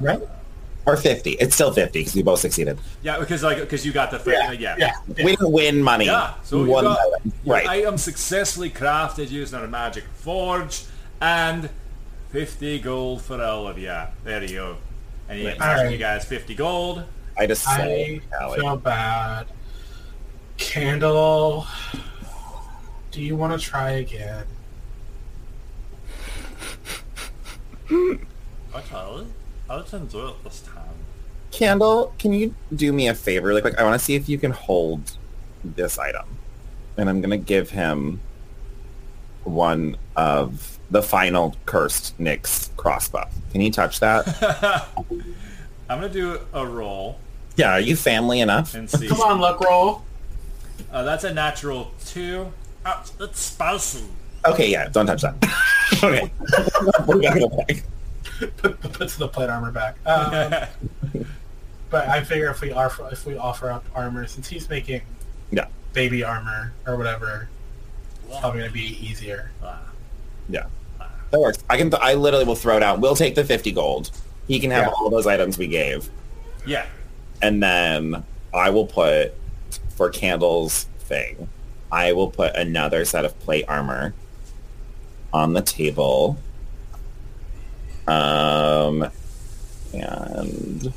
Right? 0.00 0.20
Or 0.90 0.96
50. 0.96 1.30
It's 1.32 1.54
still 1.54 1.72
50 1.72 1.98
because 2.00 2.14
we 2.14 2.22
both 2.22 2.40
succeeded. 2.40 2.78
yeah, 3.02 3.18
because 3.18 3.42
like 3.42 3.58
because 3.58 3.86
you 3.86 3.92
got 3.92 4.10
the 4.10 4.20
Yeah, 4.30 4.50
yeah. 4.52 4.74
yeah, 4.78 4.92
yeah. 5.16 5.24
We 5.24 5.30
didn't 5.36 5.52
win 5.52 5.82
money. 5.82 6.06
Yeah, 6.06 6.34
so 6.42 6.58
we 6.58 6.64
you 6.64 6.70
won 6.70 6.84
got 6.84 6.98
money. 6.98 7.32
your 7.44 7.54
Right. 7.54 7.68
item 7.68 7.96
successfully 7.98 8.70
crafted 8.70 9.30
using 9.30 9.58
our 9.58 9.66
magic 9.68 10.04
forge, 10.14 10.84
and 11.20 11.68
50 12.30 12.78
gold 12.80 13.22
for 13.22 13.40
all 13.42 13.68
of 13.68 13.78
you. 13.78 13.94
There 14.24 14.42
you 14.42 14.54
go. 14.54 14.76
And 15.28 15.38
you, 15.40 15.46
Right. 15.48 15.60
Alright. 15.60 15.92
you 15.92 15.98
guys 15.98 16.24
50 16.24 16.54
gold. 16.54 17.04
I 17.38 17.46
just 17.46 17.66
I 17.68 17.76
say, 17.76 18.20
Allie. 18.40 18.60
feel 18.60 18.76
bad. 18.76 19.46
Candle, 20.56 21.66
do 23.12 23.22
you 23.22 23.34
want 23.36 23.58
to 23.58 23.64
try 23.66 23.90
again? 23.92 24.44
Okay, 27.90 29.26
I'll 29.68 29.84
enjoy 29.92 30.28
it 30.28 30.44
this 30.44 30.60
time. 30.62 30.79
Candle, 31.50 32.14
can 32.18 32.32
you 32.32 32.54
do 32.74 32.92
me 32.92 33.08
a 33.08 33.14
favor? 33.14 33.52
Like, 33.52 33.64
like 33.64 33.78
I 33.78 33.82
want 33.82 33.98
to 33.98 34.04
see 34.04 34.14
if 34.14 34.28
you 34.28 34.38
can 34.38 34.52
hold 34.52 35.16
this 35.64 35.98
item, 35.98 36.26
and 36.96 37.08
I'm 37.08 37.20
gonna 37.20 37.36
give 37.36 37.70
him 37.70 38.20
one 39.44 39.96
of 40.16 40.78
the 40.90 41.02
final 41.02 41.56
cursed 41.66 42.18
Nyx 42.18 42.74
crossbow. 42.76 43.28
Can 43.52 43.60
you 43.60 43.70
touch 43.70 44.00
that? 44.00 44.88
I'm 45.88 46.00
gonna 46.00 46.08
do 46.08 46.40
a 46.52 46.66
roll 46.66 47.18
yeah, 47.60 47.72
are 47.72 47.80
you 47.80 47.96
family 47.96 48.40
enough? 48.40 48.74
and 48.74 48.88
see. 48.88 49.08
Come 49.08 49.20
on, 49.20 49.38
luck 49.38 49.60
roll. 49.60 50.02
Uh, 50.90 51.02
that's 51.02 51.24
a 51.24 51.34
natural 51.34 51.90
two. 52.06 52.52
Oh, 52.86 53.04
it's 53.20 53.40
spicy. 53.40 54.04
Okay, 54.46 54.70
yeah, 54.70 54.88
don't 54.88 55.06
touch 55.06 55.22
that. 55.22 55.34
okay. 56.02 56.32
Put 58.24 58.42
it 58.42 58.56
back 58.62 58.72
in 58.72 58.72
the 58.72 58.72
bag. 58.72 58.80
Put, 58.80 58.92
puts 58.92 59.16
the 59.16 59.28
plate 59.28 59.50
armor 59.50 59.70
back. 59.72 59.96
Um, 60.06 61.24
but 61.90 62.08
I 62.08 62.22
figure 62.24 62.50
if 62.50 62.60
we 62.60 62.72
offer 62.72 63.08
if 63.12 63.26
we 63.26 63.36
offer 63.36 63.70
up 63.70 63.84
armor, 63.94 64.26
since 64.26 64.48
he's 64.48 64.68
making 64.68 65.02
Yeah, 65.50 65.66
baby 65.92 66.22
armor 66.22 66.72
or 66.86 66.96
whatever, 66.96 67.48
it's 68.28 68.38
probably 68.38 68.60
gonna 68.60 68.72
be 68.72 68.98
easier. 69.04 69.50
Ah, 69.62 69.80
yeah, 70.48 70.66
that 71.30 71.40
works. 71.40 71.58
I 71.68 71.76
can. 71.76 71.92
I 72.00 72.14
literally 72.14 72.44
will 72.44 72.56
throw 72.56 72.76
it 72.76 72.82
out. 72.82 73.00
We'll 73.00 73.16
take 73.16 73.34
the 73.34 73.44
fifty 73.44 73.72
gold. 73.72 74.10
He 74.48 74.58
can 74.60 74.70
have 74.70 74.86
Yeah. 74.86 74.92
all 74.92 75.10
those 75.10 75.26
items 75.26 75.58
we 75.58 75.68
gave. 75.68 76.08
yeah. 76.66 76.86
and 77.42 77.62
then 77.62 78.22
I 78.52 78.70
will 78.70 78.86
put 78.86 79.32
for 79.90 80.10
Candle's 80.10 80.84
thing, 81.00 81.48
I 81.92 82.12
will 82.12 82.30
put 82.30 82.54
another 82.56 83.04
set 83.04 83.24
of 83.24 83.38
plate 83.40 83.64
armor 83.68 84.12
on 85.32 85.52
the 85.52 85.62
table. 85.62 86.38
Um, 88.10 89.08
and 89.94 90.92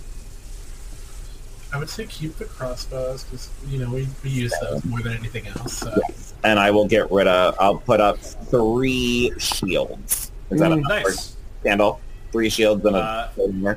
I 1.72 1.77
would 1.77 1.89
say 1.89 2.05
keep 2.08 2.38
the 2.38 2.46
crossbows 2.46 3.24
because 3.24 3.50
you 3.67 3.79
know 3.79 3.89
we, 3.91 4.08
we 4.24 4.29
use 4.32 4.53
those 4.62 4.84
more 4.86 5.00
than 5.01 5.13
anything 5.13 5.46
else. 5.48 5.74
So. 5.77 5.96
and 6.43 6.60
I 6.60 6.72
will 6.72 6.88
get 6.88 7.12
rid 7.12 7.27
of. 7.27 7.55
I'll 7.60 7.77
put 7.77 8.00
up 8.01 8.17
three 8.20 9.32
shields. 9.38 10.32
Is 10.50 10.60
that 10.60 10.72
Mm, 10.72 10.77
enough 10.79 10.89
Nice. 10.89 11.32
for 11.62 11.67
Candle? 11.67 12.01
Three 12.32 12.50
shields 12.50 12.84
and 12.86 12.96
a 12.96 13.00
Uh. 13.38 13.75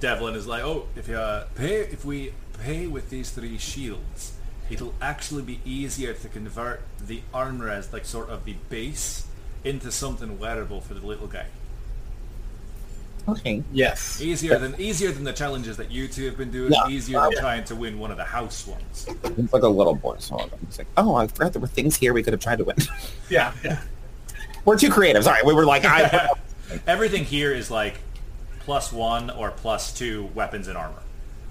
Devlin 0.00 0.34
is 0.34 0.46
like, 0.46 0.62
oh, 0.62 0.86
if 0.96 1.08
you 1.08 1.16
uh, 1.16 1.44
pay, 1.56 1.80
if 1.80 2.04
we 2.04 2.32
pay 2.62 2.86
with 2.86 3.10
these 3.10 3.30
three 3.30 3.58
shields, 3.58 4.32
it'll 4.70 4.94
actually 5.02 5.42
be 5.42 5.60
easier 5.64 6.12
to 6.14 6.28
convert 6.28 6.82
the 7.00 7.20
armor 7.34 7.68
as 7.68 7.92
like 7.92 8.04
sort 8.04 8.30
of 8.30 8.44
the 8.44 8.54
base 8.70 9.26
into 9.64 9.90
something 9.90 10.38
wearable 10.38 10.80
for 10.80 10.94
the 10.94 11.04
little 11.04 11.26
guy. 11.26 11.46
Okay. 13.28 13.62
Yes. 13.72 14.20
Easier 14.20 14.58
than 14.58 14.80
easier 14.80 15.12
than 15.12 15.24
the 15.24 15.32
challenges 15.32 15.76
that 15.76 15.90
you 15.90 16.08
two 16.08 16.24
have 16.26 16.38
been 16.38 16.50
doing. 16.50 16.72
Yeah. 16.72 16.88
Easier 16.88 17.20
than 17.20 17.32
trying 17.32 17.64
to 17.64 17.76
win 17.76 17.98
one 17.98 18.10
of 18.10 18.16
the 18.16 18.24
house 18.24 18.66
ones. 18.66 19.06
It's 19.24 19.52
like 19.52 19.62
a 19.62 19.68
little 19.68 19.94
boy. 19.94 20.16
So 20.18 20.48
it's 20.62 20.78
like, 20.78 20.86
oh, 20.96 21.14
I 21.14 21.26
forgot 21.26 21.52
there 21.52 21.60
were 21.60 21.68
things 21.68 21.96
here 21.96 22.14
we 22.14 22.22
could 22.22 22.32
have 22.32 22.40
tried 22.40 22.58
to 22.58 22.64
win. 22.64 22.76
Yeah. 23.28 23.52
Yeah. 23.62 23.82
we're 24.64 24.78
too 24.78 24.90
creative. 24.90 25.24
Sorry, 25.24 25.42
we 25.44 25.52
were 25.52 25.66
like, 25.66 25.84
I. 25.84 26.30
Everything 26.86 27.24
here 27.24 27.52
is 27.52 27.70
like 27.70 27.98
plus 28.60 28.92
one 28.92 29.30
or 29.30 29.50
plus 29.50 29.92
two 29.92 30.30
weapons 30.34 30.68
and 30.68 30.78
armor. 30.78 31.02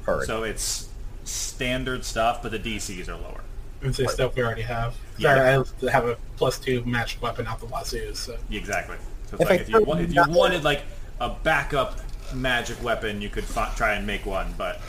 Heard. 0.03 0.25
So 0.25 0.43
it's 0.43 0.89
standard 1.23 2.03
stuff, 2.03 2.41
but 2.41 2.51
the 2.51 2.59
DCs 2.59 3.07
are 3.07 3.15
lower. 3.15 3.41
It's 3.81 3.97
the 3.97 4.07
stuff 4.07 4.35
we 4.35 4.41
already 4.41 4.63
have. 4.63 4.95
Yeah. 5.17 5.35
Sorry, 5.35 5.89
I 5.89 5.91
have 5.91 6.05
a 6.07 6.17
plus 6.37 6.57
two 6.57 6.83
matched 6.85 7.21
weapon 7.21 7.45
out 7.45 7.59
the 7.59 7.67
wazoo. 7.67 8.15
So 8.15 8.37
Exactly. 8.49 8.97
So 9.29 9.33
it's 9.33 9.41
If 9.41 9.49
like 9.49 9.49
I 9.49 9.61
if 9.61 9.69
you, 9.69 9.85
throw 9.85 9.93
if 9.95 10.13
you 10.13 10.23
wanted 10.29 10.63
like 10.63 10.81
a 11.19 11.29
backup 11.43 11.99
magic 12.33 12.81
weapon, 12.83 13.21
you 13.21 13.29
could 13.29 13.43
fi- 13.45 13.71
try 13.75 13.93
and 13.93 14.05
make 14.05 14.25
one. 14.25 14.53
But 14.57 14.79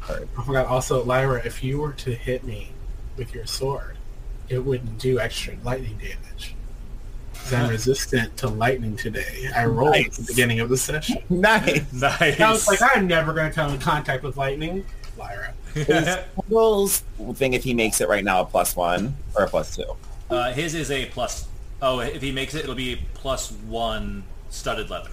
Heard. 0.00 0.28
I 0.38 0.42
forgot 0.44 0.66
also, 0.66 1.04
Lyra, 1.04 1.42
if 1.44 1.62
you 1.62 1.80
were 1.80 1.92
to 1.92 2.14
hit 2.14 2.42
me 2.44 2.70
with 3.16 3.34
your 3.34 3.46
sword, 3.46 3.96
it 4.48 4.58
wouldn't 4.58 4.98
do 4.98 5.18
extra 5.20 5.54
lightning 5.62 5.98
damage. 5.98 6.54
'Cause 7.34 7.52
I'm 7.54 7.68
resistant 7.70 8.36
to 8.38 8.48
lightning 8.48 8.96
today. 8.96 9.48
I 9.54 9.64
rolled 9.66 9.94
at 9.94 10.12
the 10.12 10.20
Nice. 10.22 10.26
beginning 10.26 10.60
of 10.60 10.68
the 10.68 10.76
session. 10.76 11.18
Nice. 11.30 11.92
nice. 11.92 12.40
I 12.40 12.50
was 12.50 12.66
like, 12.68 12.80
I'm 12.82 13.06
never 13.06 13.32
going 13.32 13.48
to 13.48 13.54
come 13.54 13.72
in 13.74 13.80
contact 13.80 14.22
with 14.22 14.36
lightning. 14.36 14.84
Lyra. 15.16 15.52
Is 15.74 16.16
Candle's 16.36 17.02
thing 17.34 17.52
if 17.54 17.62
he 17.64 17.74
makes 17.74 18.00
it 18.00 18.08
right 18.08 18.24
now 18.24 18.40
a 18.40 18.44
plus 18.46 18.74
one 18.76 19.16
or 19.36 19.44
a 19.44 19.48
plus 19.48 19.76
two? 19.76 19.84
uh, 20.30 20.52
his 20.52 20.74
is 20.74 20.90
a 20.90 21.06
plus. 21.06 21.46
Oh, 21.82 22.00
if 22.00 22.20
he 22.22 22.32
makes 22.32 22.54
it, 22.54 22.64
it'll 22.64 22.74
be 22.74 23.00
plus 23.14 23.50
one 23.52 24.24
studded 24.50 24.90
leather. 24.90 25.10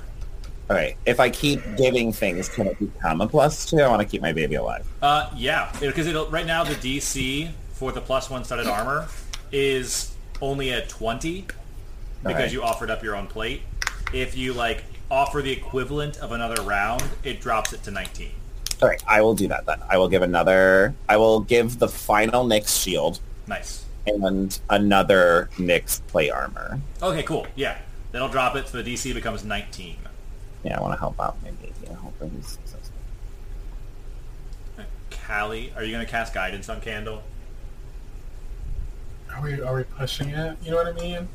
All 0.69 0.75
right. 0.75 0.97
If 1.05 1.19
I 1.19 1.29
keep 1.29 1.61
giving 1.77 2.11
things, 2.11 2.49
can 2.49 2.67
it 2.67 2.79
become 2.79 3.21
a 3.21 3.27
plus 3.27 3.65
two? 3.69 3.79
I 3.79 3.87
want 3.87 4.01
to 4.01 4.07
keep 4.07 4.21
my 4.21 4.33
baby 4.33 4.55
alive. 4.55 4.87
Uh, 5.01 5.29
yeah, 5.35 5.71
because 5.79 6.07
it'll 6.07 6.27
right 6.27 6.45
now 6.45 6.63
the 6.63 6.75
DC 6.75 7.51
for 7.73 7.91
the 7.91 8.01
plus 8.01 8.29
one 8.29 8.43
studded 8.43 8.67
armor 8.67 9.07
is 9.51 10.15
only 10.41 10.71
at 10.71 10.89
twenty 10.89 11.41
because 12.23 12.33
Alright. 12.35 12.51
you 12.51 12.63
offered 12.63 12.89
up 12.89 13.03
your 13.03 13.15
own 13.15 13.27
plate. 13.27 13.61
If 14.13 14.35
you 14.35 14.53
like 14.53 14.83
offer 15.11 15.41
the 15.43 15.51
equivalent 15.51 16.17
of 16.17 16.31
another 16.31 16.61
round, 16.63 17.03
it 17.23 17.41
drops 17.41 17.71
it 17.73 17.83
to 17.83 17.91
nineteen. 17.91 18.31
All 18.81 18.89
right. 18.89 19.01
I 19.07 19.21
will 19.21 19.35
do 19.35 19.47
that 19.49 19.65
then. 19.67 19.79
I 19.89 19.97
will 19.99 20.09
give 20.09 20.23
another. 20.23 20.95
I 21.07 21.17
will 21.17 21.41
give 21.41 21.77
the 21.79 21.87
final 21.87 22.43
Nyx 22.45 22.81
shield 22.83 23.19
Nice. 23.47 23.85
and 24.07 24.59
another 24.71 25.49
Nyx 25.57 26.01
plate 26.07 26.31
armor. 26.31 26.81
Okay, 27.03 27.21
cool. 27.23 27.45
Yeah, 27.55 27.77
then 28.11 28.21
I'll 28.23 28.29
drop 28.29 28.55
it 28.55 28.67
so 28.67 28.81
the 28.81 28.93
DC 28.93 29.13
becomes 29.13 29.45
nineteen. 29.45 29.97
Yeah, 30.65 30.79
I 30.79 30.81
want 30.81 30.93
to 30.93 30.99
help 30.99 31.19
out 31.19 31.37
my 31.43 31.51
baby. 31.51 31.73
I 31.91 31.93
hope 31.93 32.15
he's 32.35 32.47
successful. 32.47 32.91
Callie, 35.27 35.71
are 35.75 35.83
you 35.83 35.91
gonna 35.91 36.05
cast 36.07 36.33
guidance 36.33 36.69
on 36.69 36.81
Candle? 36.81 37.21
Are 39.31 39.41
we, 39.43 39.61
are 39.61 39.75
we 39.75 39.83
pushing 39.83 40.29
it? 40.29 40.57
You 40.63 40.71
know 40.71 40.77
what 40.77 40.87
I 40.87 40.91
mean? 40.93 41.27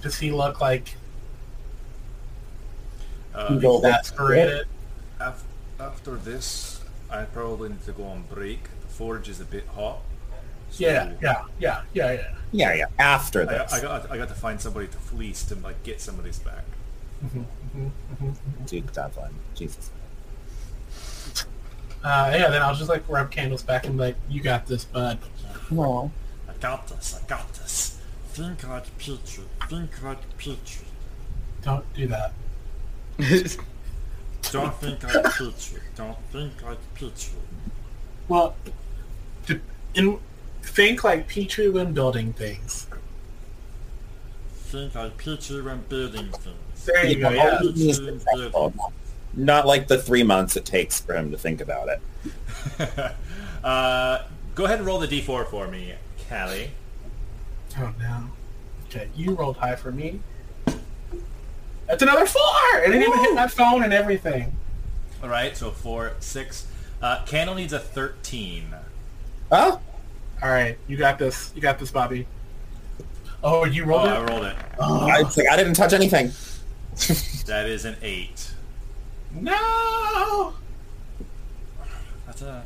Does 0.00 0.18
he 0.18 0.30
look 0.32 0.60
like 0.60 0.96
Uh, 3.34 3.58
exasperated? 3.62 4.66
af- 5.20 5.44
after 5.78 6.16
this, 6.16 6.80
I 7.10 7.24
probably 7.24 7.70
need 7.70 7.84
to 7.84 7.92
go 7.92 8.04
on 8.04 8.22
break. 8.30 8.64
The 8.64 8.88
forge 8.88 9.28
is 9.28 9.40
a 9.40 9.44
bit 9.44 9.66
hot. 9.68 9.98
so 10.70 10.84
Yeah, 10.84 11.12
yeah, 11.20 11.44
yeah, 11.58 11.82
yeah, 11.92 12.12
yeah. 12.12 12.34
Yeah, 12.52 12.74
yeah. 12.74 12.86
After 12.98 13.42
I, 13.42 13.44
this, 13.46 13.72
I 13.72 13.80
got 13.82 14.10
I 14.10 14.16
got 14.16 14.28
to 14.28 14.34
find 14.34 14.60
somebody 14.60 14.86
to 14.88 14.98
fleece 14.98 15.42
to 15.44 15.56
like 15.56 15.82
get 15.82 16.00
some 16.00 16.18
of 16.18 16.24
this 16.24 16.38
back. 16.38 16.64
Duke 18.66 18.92
Devlin. 18.92 19.34
Jesus. 19.54 19.90
Uh, 22.04 22.32
yeah, 22.34 22.50
then 22.50 22.62
I'll 22.62 22.74
just 22.74 22.88
like 22.88 23.08
rub 23.08 23.30
Candle's 23.30 23.62
back 23.62 23.86
and 23.86 23.96
be 23.96 24.04
like, 24.04 24.16
you 24.28 24.42
got 24.42 24.66
this, 24.66 24.84
bud. 24.84 25.18
No. 25.70 26.10
I 26.48 26.52
got 26.60 26.88
this. 26.88 27.20
I 27.22 27.26
got 27.26 27.52
this. 27.54 28.00
Think 28.32 28.66
like 28.68 28.98
Petrie. 28.98 29.44
Think 29.68 30.02
like 30.02 30.38
Petrie. 30.38 30.86
Don't 31.62 31.94
do 31.94 32.08
that. 32.08 32.32
Don't 34.50 34.74
think 34.74 35.02
like 35.04 35.24
Petrie. 35.24 35.80
Don't 35.94 36.18
think 36.32 36.62
like 36.62 36.78
Petrie. 36.94 37.38
Well, 38.28 38.56
to, 39.46 39.60
in, 39.94 40.18
think 40.62 41.04
like 41.04 41.28
Petrie 41.28 41.68
when 41.68 41.92
building 41.92 42.32
things. 42.32 42.86
Think 44.54 44.94
like 44.94 45.16
Petrie 45.18 45.60
when 45.62 45.82
building 45.82 46.30
things. 46.30 46.71
There 46.84 47.06
you 47.06 47.16
go, 47.20 47.30
yeah. 47.30 47.60
He's 47.60 47.96
successful. 47.96 48.72
Not 49.34 49.66
like 49.66 49.88
the 49.88 49.98
three 49.98 50.22
months 50.22 50.56
it 50.56 50.64
takes 50.64 51.00
for 51.00 51.14
him 51.14 51.30
to 51.30 51.38
think 51.38 51.60
about 51.60 51.88
it. 51.88 53.14
uh, 53.64 54.24
go 54.54 54.64
ahead 54.64 54.78
and 54.78 54.86
roll 54.86 54.98
the 54.98 55.08
d4 55.08 55.48
for 55.48 55.68
me, 55.68 55.94
Callie. 56.28 56.70
Oh 57.78 57.92
no. 57.98 58.28
Okay, 58.86 59.08
you 59.16 59.34
rolled 59.34 59.56
high 59.56 59.76
for 59.76 59.90
me. 59.90 60.20
That's 61.86 62.02
another 62.02 62.26
four! 62.26 62.42
It 62.76 62.86
didn't 62.88 63.02
even 63.02 63.18
hit 63.18 63.34
my 63.34 63.46
phone 63.48 63.82
and 63.82 63.92
everything. 63.92 64.54
All 65.22 65.28
right, 65.28 65.56
so 65.56 65.70
four, 65.70 66.12
six. 66.20 66.66
Uh, 67.00 67.22
Candle 67.24 67.54
needs 67.54 67.72
a 67.72 67.78
13. 67.78 68.66
Oh, 69.50 69.80
Alright, 70.42 70.78
you 70.88 70.96
got 70.96 71.18
this. 71.18 71.52
You 71.54 71.60
got 71.62 71.78
this, 71.78 71.90
Bobby. 71.90 72.26
Oh, 73.44 73.64
you 73.64 73.84
Oh, 73.84 73.86
rolled 73.86 74.08
I 74.08 74.22
it? 74.22 74.28
rolled 74.30 74.44
it. 74.44 74.56
Oh, 74.78 75.06
I, 75.08 75.20
like, 75.20 75.48
I 75.50 75.56
didn't 75.56 75.74
touch 75.74 75.92
anything. 75.92 76.32
That 77.46 77.66
is 77.68 77.84
an 77.84 77.96
8. 78.02 78.52
no! 79.40 80.54
That's 82.26 82.42
a... 82.42 82.64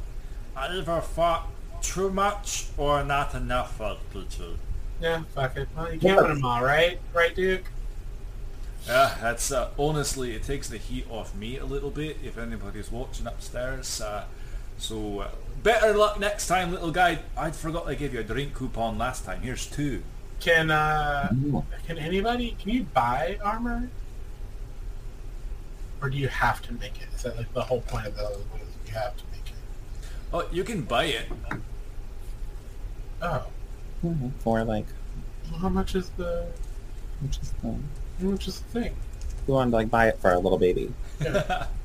I 0.55 0.69
either 0.69 1.01
fought 1.01 1.49
too 1.83 2.11
much 2.11 2.67
or 2.77 3.03
not 3.05 3.35
enough 3.35 3.81
of 3.81 3.99
Petrie. 4.11 4.57
Yeah, 5.01 5.23
fuck 5.35 5.57
it. 5.57 5.69
Well, 5.77 5.93
you 5.93 6.01
can't 6.01 6.21
win 6.21 6.35
them 6.35 6.45
all, 6.45 6.63
right? 6.63 6.99
Right, 7.15 7.35
Duke? 7.35 7.65
Yeah, 8.87 9.15
that's 9.21 9.51
uh, 9.51 9.71
honestly, 9.79 10.35
it 10.35 10.45
takes 10.45 10.69
the 10.69 10.79
heat 10.79 11.07
off 11.11 11.35
me 11.35 11.59
a 11.59 11.65
little 11.65 11.91
bit 11.91 12.19
if 12.23 12.39
anybody's 12.39 12.91
watching 12.91 13.27
upstairs. 13.27 14.01
Uh, 14.01 14.25
so 14.79 15.21
uh, 15.21 15.29
better 15.63 15.95
luck 15.95 16.21
next 16.21 16.47
time, 16.47 16.71
little 16.71 16.93
guy. 16.93 17.19
I 17.37 17.51
forgot 17.51 17.89
I 17.89 17.95
gave 17.95 18.15
you 18.15 18.21
a 18.21 18.25
drink 18.25 18.55
coupon 18.55 18.97
last 18.99 19.25
time. 19.25 19.43
Here's 19.43 19.67
two. 19.67 20.03
Can, 20.39 20.71
uh, 20.71 21.31
can 21.87 21.99
anybody, 21.99 22.57
can 22.61 22.71
you 22.71 22.85
buy 22.85 23.39
armor? 23.43 23.89
Or 26.03 26.11
do 26.11 26.17
you 26.19 26.29
have 26.29 26.63
to 26.63 26.73
make 26.75 27.01
it? 27.01 27.09
Is 27.15 27.23
that 27.23 27.37
like 27.37 27.53
the 27.55 27.63
whole 27.63 27.81
point 27.83 28.07
of 28.07 28.17
the 28.17 28.23
other 28.25 28.35
one 28.35 28.61
is 28.61 28.69
you 28.87 28.95
have 28.95 29.17
to 29.17 29.25
make 29.33 29.47
it? 29.47 30.09
Oh, 30.33 30.47
you 30.53 30.63
can 30.65 30.83
buy 30.83 31.05
it. 31.05 31.27
Oh. 33.23 33.47
Mm-hmm. 34.05 34.29
Or 34.45 34.65
like, 34.65 34.87
Well, 35.51 35.61
how 35.61 35.69
much 35.69 35.95
is 35.95 36.11
the, 36.17 36.47
which 37.23 37.39
is 37.39 37.53
the, 37.63 37.69
how 37.69 38.29
much 38.31 38.47
is 38.49 38.61
the 38.61 38.81
thing? 38.81 38.97
we 39.47 39.55
wanted 39.55 39.71
to 39.71 39.77
like 39.77 39.91
buy 39.91 40.09
it 40.09 40.19
for 40.19 40.31
our 40.31 40.39
little 40.39 40.59
baby. 40.59 40.93
Yeah. 41.21 41.67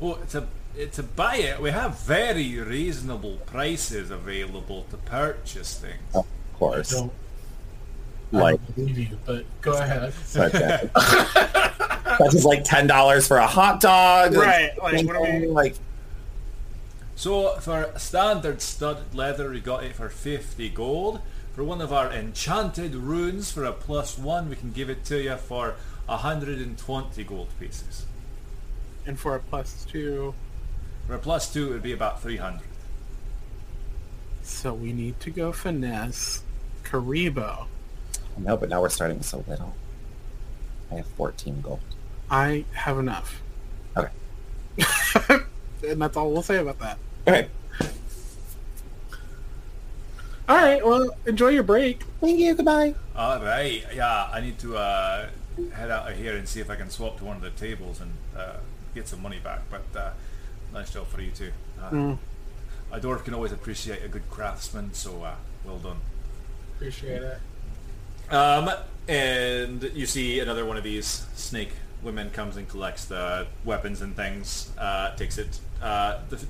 Well, 0.00 0.16
to 0.30 0.46
to 0.92 1.02
buy 1.02 1.36
it, 1.36 1.60
we 1.60 1.72
have 1.72 2.00
very 2.00 2.58
reasonable 2.58 3.36
prices 3.44 4.10
available 4.10 4.86
to 4.90 4.96
purchase 4.96 5.74
things. 5.78 6.00
Of 6.14 6.26
course. 6.54 6.88
Don't, 6.92 7.12
Like, 8.32 8.54
I 8.54 8.56
don't 8.64 8.76
believe 8.76 8.98
you, 8.98 9.18
but 9.26 9.44
go 9.60 9.72
ahead. 9.74 10.14
such 12.24 12.34
as 12.34 12.44
like 12.44 12.64
ten 12.64 12.86
dollars 12.86 13.26
for 13.26 13.38
a 13.38 13.46
hot 13.46 13.80
dog. 13.80 14.34
Right, 14.34 14.70
like, 14.82 15.06
what 15.06 15.16
are 15.16 15.22
we- 15.40 15.46
like 15.46 15.76
So 17.16 17.56
for 17.60 17.92
standard 17.98 18.62
studded 18.62 19.14
leather, 19.14 19.50
we 19.50 19.60
got 19.60 19.84
it 19.84 19.94
for 19.94 20.08
50 20.08 20.68
gold. 20.70 21.20
For 21.54 21.64
one 21.64 21.80
of 21.82 21.92
our 21.92 22.10
enchanted 22.10 22.94
runes 22.94 23.50
for 23.50 23.64
a 23.64 23.72
plus 23.72 24.16
one, 24.16 24.48
we 24.48 24.56
can 24.56 24.70
give 24.72 24.88
it 24.88 25.04
to 25.06 25.20
you 25.20 25.36
for 25.36 25.74
120 26.06 27.24
gold 27.24 27.48
pieces. 27.58 28.06
And 29.06 29.18
for 29.18 29.34
a 29.34 29.40
plus 29.40 29.84
two, 29.90 30.34
For 31.06 31.14
a 31.14 31.18
plus 31.18 31.52
two, 31.52 31.68
it 31.68 31.70
would 31.72 31.82
be 31.82 31.92
about 31.92 32.22
300. 32.22 32.60
so 34.42 34.72
we 34.72 34.92
need 34.92 35.18
to 35.20 35.30
go 35.30 35.52
finesse 35.52 36.42
Karibo. 36.84 37.66
no, 38.38 38.56
but 38.56 38.68
now 38.68 38.80
we're 38.80 38.88
starting 38.88 39.18
with 39.18 39.26
so 39.26 39.44
little. 39.46 39.74
I 40.90 40.94
have 40.96 41.06
fourteen 41.06 41.60
gold. 41.60 41.80
I 42.30 42.64
have 42.72 42.98
enough. 42.98 43.40
Okay. 43.96 44.08
and 45.88 46.00
that's 46.00 46.16
all 46.16 46.30
we'll 46.32 46.42
say 46.42 46.58
about 46.58 46.78
that. 46.78 46.98
Okay. 47.26 47.48
All 50.48 50.56
right, 50.56 50.84
well, 50.84 51.14
enjoy 51.26 51.48
your 51.48 51.62
break. 51.62 52.02
Thank 52.20 52.40
you. 52.40 52.54
Goodbye. 52.54 52.94
All 53.14 53.40
right, 53.40 53.84
yeah, 53.94 54.28
I 54.32 54.40
need 54.40 54.58
to 54.60 54.76
uh, 54.76 55.28
head 55.74 55.90
out 55.90 56.10
of 56.10 56.16
here 56.16 56.36
and 56.36 56.48
see 56.48 56.60
if 56.60 56.68
I 56.70 56.74
can 56.76 56.90
swap 56.90 57.18
to 57.18 57.24
one 57.24 57.36
of 57.36 57.42
the 57.42 57.50
tables 57.50 58.00
and 58.00 58.12
uh, 58.36 58.54
get 58.94 59.06
some 59.06 59.22
money 59.22 59.38
back. 59.38 59.60
But 59.70 59.84
uh, 60.00 60.10
nice 60.72 60.92
job 60.92 61.06
for 61.06 61.20
you 61.20 61.30
too. 61.30 61.52
Uh, 61.80 61.90
Mm, 61.90 62.18
A 62.92 62.98
dwarf 63.00 63.24
can 63.24 63.34
always 63.34 63.52
appreciate 63.52 64.02
a 64.04 64.08
good 64.08 64.28
craftsman, 64.28 64.92
so 64.92 65.22
uh, 65.22 65.34
well 65.64 65.78
done. 65.78 65.98
appreciate 66.76 67.22
it. 67.22 67.38
Um, 68.32 68.70
and 69.08 69.82
you 69.94 70.06
see 70.06 70.40
another 70.40 70.64
one 70.64 70.76
of 70.76 70.82
these 70.84 71.26
snake 71.36 71.70
woman 72.02 72.30
comes 72.30 72.56
and 72.56 72.68
collects 72.68 73.04
the 73.06 73.46
weapons 73.64 74.00
and 74.02 74.14
things. 74.16 74.70
Uh, 74.78 75.14
takes 75.16 75.38
it. 75.38 75.58
Uh, 75.82 76.18
the, 76.28 76.44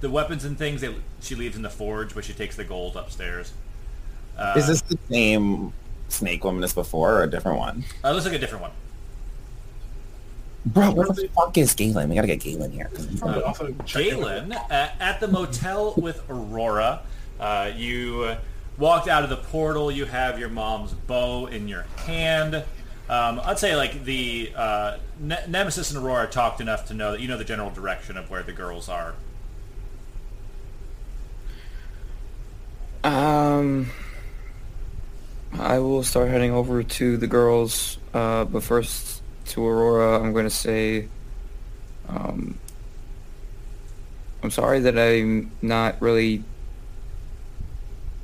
the 0.00 0.10
weapons 0.10 0.44
and 0.44 0.58
things 0.58 0.80
they, 0.80 0.94
she 1.20 1.34
leaves 1.34 1.56
in 1.56 1.62
the 1.62 1.70
forge, 1.70 2.14
but 2.14 2.24
she 2.24 2.32
takes 2.32 2.56
the 2.56 2.64
gold 2.64 2.96
upstairs. 2.96 3.52
Uh, 4.36 4.54
Is 4.56 4.66
this 4.66 4.80
the 4.82 4.98
same 5.10 5.72
snake 6.08 6.44
woman 6.44 6.62
as 6.64 6.72
before 6.74 7.20
or 7.20 7.22
a 7.24 7.30
different 7.30 7.58
one? 7.58 7.84
Uh, 8.02 8.12
looks 8.12 8.26
like 8.26 8.34
a 8.34 8.38
different 8.38 8.62
one. 8.62 8.70
Bro, 10.66 10.92
where 10.92 11.06
the 11.06 11.28
fuck 11.34 11.56
is 11.58 11.74
Galen? 11.74 12.08
We 12.08 12.14
gotta 12.14 12.26
get 12.26 12.40
Galen 12.40 12.72
here. 12.72 12.90
he's 12.96 13.20
Probably 13.20 13.40
not- 13.40 13.46
also 13.48 13.74
check 13.84 14.06
in 14.06 14.18
with- 14.18 14.26
Galen, 14.26 14.52
uh, 14.52 14.88
at 14.98 15.20
the 15.20 15.28
motel 15.28 15.94
with 15.96 16.22
Aurora, 16.30 17.00
uh, 17.38 17.70
you 17.76 18.22
uh, 18.22 18.36
walked 18.78 19.06
out 19.08 19.22
of 19.24 19.28
the 19.30 19.36
portal. 19.36 19.90
You 19.92 20.06
have 20.06 20.38
your 20.38 20.48
mom's 20.48 20.92
bow 20.92 21.46
in 21.46 21.68
your 21.68 21.82
hand. 22.06 22.64
Um, 23.08 23.40
I'd 23.44 23.58
say 23.58 23.76
like 23.76 24.04
the 24.04 24.52
uh, 24.56 24.96
ne- 25.20 25.44
Nemesis 25.46 25.90
and 25.90 26.02
Aurora 26.02 26.26
talked 26.26 26.60
enough 26.60 26.86
to 26.86 26.94
know 26.94 27.12
that 27.12 27.20
you 27.20 27.28
know 27.28 27.36
the 27.36 27.44
general 27.44 27.70
direction 27.70 28.16
of 28.16 28.30
where 28.30 28.42
the 28.42 28.52
girls 28.52 28.88
are. 28.88 29.14
Um, 33.04 33.90
I 35.52 35.78
will 35.78 36.02
start 36.02 36.30
heading 36.30 36.52
over 36.52 36.82
to 36.82 37.16
the 37.18 37.26
girls, 37.26 37.98
uh, 38.14 38.46
but 38.46 38.62
first 38.62 39.22
to 39.46 39.66
Aurora, 39.66 40.20
I'm 40.20 40.32
going 40.32 40.46
to 40.46 40.50
say, 40.50 41.08
um, 42.08 42.58
I'm 44.42 44.50
sorry 44.50 44.80
that 44.80 44.98
I'm 44.98 45.52
not 45.60 46.00
really 46.00 46.42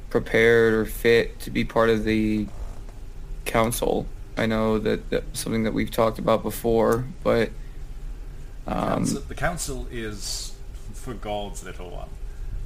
prepared 0.09 0.73
or 0.73 0.87
fit 0.87 1.39
to 1.41 1.51
be 1.51 1.65
part 1.65 1.91
of 1.91 2.05
the 2.05 2.47
council. 3.45 4.07
I 4.41 4.47
know 4.47 4.79
that 4.79 5.23
something 5.35 5.65
that 5.65 5.75
we've 5.75 5.91
talked 5.91 6.19
about 6.19 6.43
before, 6.43 7.05
but 7.23 7.51
um, 8.67 8.89
Council- 8.89 9.21
the 9.29 9.35
council 9.35 9.87
is 9.91 10.55
for 10.95 11.13
God's 11.13 11.63
little 11.63 11.91
one. 11.91 12.09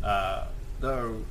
Uh, 0.01 0.47
though 0.79 1.25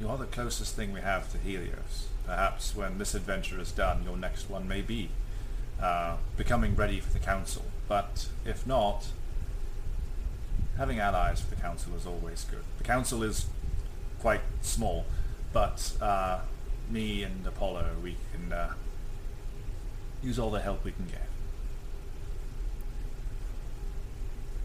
you 0.00 0.08
are 0.08 0.18
the 0.18 0.26
closest 0.26 0.74
thing 0.74 0.92
we 0.92 1.00
have 1.00 1.30
to 1.30 1.38
Helios. 1.38 2.08
Perhaps 2.26 2.74
when 2.74 2.98
this 2.98 3.14
adventure 3.14 3.60
is 3.60 3.70
done, 3.70 4.02
your 4.04 4.16
next 4.16 4.50
one 4.50 4.66
may 4.66 4.82
be 4.82 5.10
uh, 5.80 6.16
becoming 6.36 6.74
ready 6.74 6.98
for 6.98 7.12
the 7.12 7.20
council. 7.20 7.66
But 7.86 8.26
if 8.44 8.66
not, 8.66 9.06
having 10.76 10.98
allies 10.98 11.40
for 11.40 11.54
the 11.54 11.60
council 11.60 11.94
is 11.94 12.04
always 12.04 12.44
good. 12.50 12.64
The 12.78 12.84
council 12.84 13.22
is 13.22 13.46
quite 14.18 14.40
small, 14.60 15.06
but 15.52 15.92
uh, 16.00 16.40
me 16.90 17.22
and 17.22 17.46
Apollo, 17.46 17.86
we 18.02 18.16
can 18.32 18.52
uh, 18.52 18.72
use 20.22 20.38
all 20.38 20.50
the 20.50 20.60
help 20.60 20.84
we 20.84 20.92
can 20.92 21.06
get. 21.06 21.22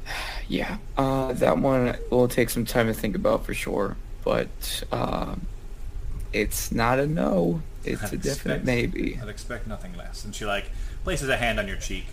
Yeah, 0.48 0.78
uh, 0.98 1.32
that 1.34 1.60
one 1.60 1.96
will 2.10 2.28
take 2.28 2.50
some 2.50 2.66
time 2.66 2.88
to 2.88 2.94
think 2.94 3.16
about 3.16 3.46
for 3.46 3.54
sure, 3.54 3.96
but 4.26 4.84
um, 4.92 5.48
it's 6.34 6.74
not 6.74 7.00
a 7.00 7.08
no. 7.08 7.62
It's 7.86 8.04
I'd 8.04 8.14
a 8.14 8.18
definite 8.18 8.34
expect- 8.56 8.66
maybe. 8.66 9.18
I'd 9.22 9.30
expect 9.30 9.66
nothing 9.66 9.96
less. 9.96 10.26
And 10.26 10.36
she 10.36 10.46
like 10.46 10.66
places 11.06 11.30
a 11.30 11.38
hand 11.38 11.58
on 11.58 11.70
your 11.70 11.78
cheek. 11.78 12.08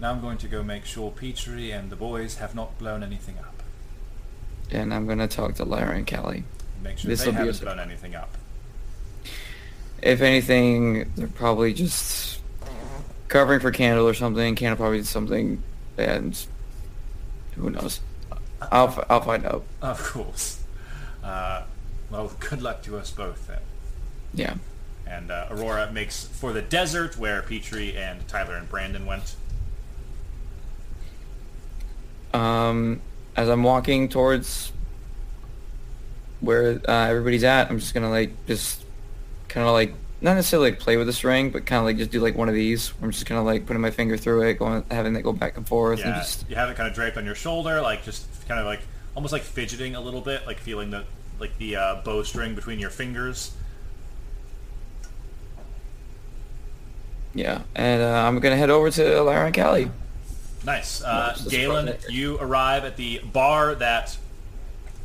Now 0.00 0.10
I'm 0.10 0.20
going 0.20 0.38
to 0.38 0.48
go 0.48 0.64
make 0.64 0.86
sure 0.86 1.12
Petrie 1.12 1.70
and 1.70 1.88
the 1.90 1.94
boys 1.96 2.38
have 2.38 2.52
not 2.54 2.76
blown 2.78 3.04
anything 3.04 3.38
up. 3.38 3.62
And 4.72 4.92
I'm 4.92 5.06
gonna 5.06 5.28
talk 5.28 5.54
to 5.56 5.64
Lara 5.64 5.94
and 5.96 6.06
Kelly. 6.06 6.42
Make 6.82 6.98
sure 6.98 7.08
This'll 7.08 7.26
they 7.32 7.38
be 7.42 7.46
haven't 7.46 7.60
blown 7.60 7.78
anything 7.78 8.16
up. 8.16 8.36
If 10.08 10.22
anything, 10.22 11.12
they're 11.16 11.28
probably 11.28 11.74
just 11.74 12.40
covering 13.28 13.60
for 13.60 13.70
Candle 13.70 14.08
or 14.08 14.14
something. 14.14 14.54
Candle 14.54 14.78
probably 14.78 14.96
did 14.96 15.06
something, 15.06 15.62
and 15.98 16.46
who 17.56 17.68
knows? 17.68 18.00
I'll 18.62 19.04
I'll 19.10 19.20
find 19.20 19.44
out. 19.44 19.64
Of 19.82 20.02
course. 20.02 20.60
Uh, 21.22 21.64
well, 22.10 22.32
good 22.40 22.62
luck 22.62 22.82
to 22.84 22.96
us 22.96 23.10
both 23.10 23.48
then. 23.48 23.58
Yeah. 24.32 24.54
And 25.06 25.30
uh, 25.30 25.48
Aurora 25.50 25.92
makes 25.92 26.24
for 26.24 26.54
the 26.54 26.62
desert 26.62 27.18
where 27.18 27.42
Petrie 27.42 27.94
and 27.94 28.26
Tyler 28.28 28.54
and 28.54 28.66
Brandon 28.66 29.04
went. 29.04 29.36
Um, 32.32 33.02
as 33.36 33.50
I'm 33.50 33.62
walking 33.62 34.08
towards 34.08 34.72
where 36.40 36.80
uh, 36.88 37.08
everybody's 37.08 37.44
at, 37.44 37.70
I'm 37.70 37.78
just 37.78 37.92
gonna 37.92 38.08
like 38.08 38.32
just 38.46 38.86
kind 39.48 39.66
of 39.66 39.72
like 39.72 39.94
not 40.20 40.34
necessarily 40.34 40.70
like 40.70 40.80
play 40.80 40.96
with 40.96 41.06
the 41.06 41.12
string, 41.12 41.50
but 41.50 41.66
kind 41.66 41.78
of 41.80 41.84
like 41.84 41.96
just 41.96 42.10
do 42.10 42.20
like 42.20 42.36
one 42.36 42.48
of 42.48 42.54
these. 42.54 42.92
I'm 43.02 43.10
just 43.10 43.26
kind 43.26 43.38
of 43.38 43.44
like 43.46 43.66
putting 43.66 43.82
my 43.82 43.90
finger 43.90 44.16
through 44.16 44.42
it, 44.48 44.54
going 44.58 44.84
having 44.90 45.14
it 45.16 45.22
go 45.22 45.32
back 45.32 45.56
and 45.56 45.66
forth, 45.66 46.04
and 46.04 46.14
Yeah, 46.14 46.18
just 46.18 46.48
you 46.48 46.56
have 46.56 46.70
it 46.70 46.76
kind 46.76 46.88
of 46.88 46.94
draped 46.94 47.16
on 47.16 47.24
your 47.24 47.34
shoulder, 47.34 47.80
like 47.80 48.04
just 48.04 48.26
kind 48.48 48.60
of 48.60 48.66
like 48.66 48.80
almost 49.14 49.32
like 49.32 49.42
fidgeting 49.42 49.94
a 49.94 50.00
little 50.00 50.20
bit, 50.20 50.46
like 50.46 50.58
feeling 50.58 50.90
the 50.90 51.04
like 51.38 51.56
the 51.58 51.76
uh, 51.76 52.02
bowstring 52.04 52.54
between 52.54 52.78
your 52.78 52.90
fingers. 52.90 53.52
yeah. 57.34 57.62
And 57.74 58.02
uh, 58.02 58.26
I'm 58.26 58.38
gonna 58.40 58.56
head 58.56 58.70
over 58.70 58.90
to 58.90 59.22
Lara 59.22 59.46
and 59.46 59.54
Callie. 59.54 59.90
Nice. 60.64 61.02
Uh, 61.02 61.36
Galen, 61.48 61.96
you 62.08 62.38
arrive 62.40 62.84
at 62.84 62.96
the 62.96 63.20
bar 63.20 63.74
that 63.76 64.16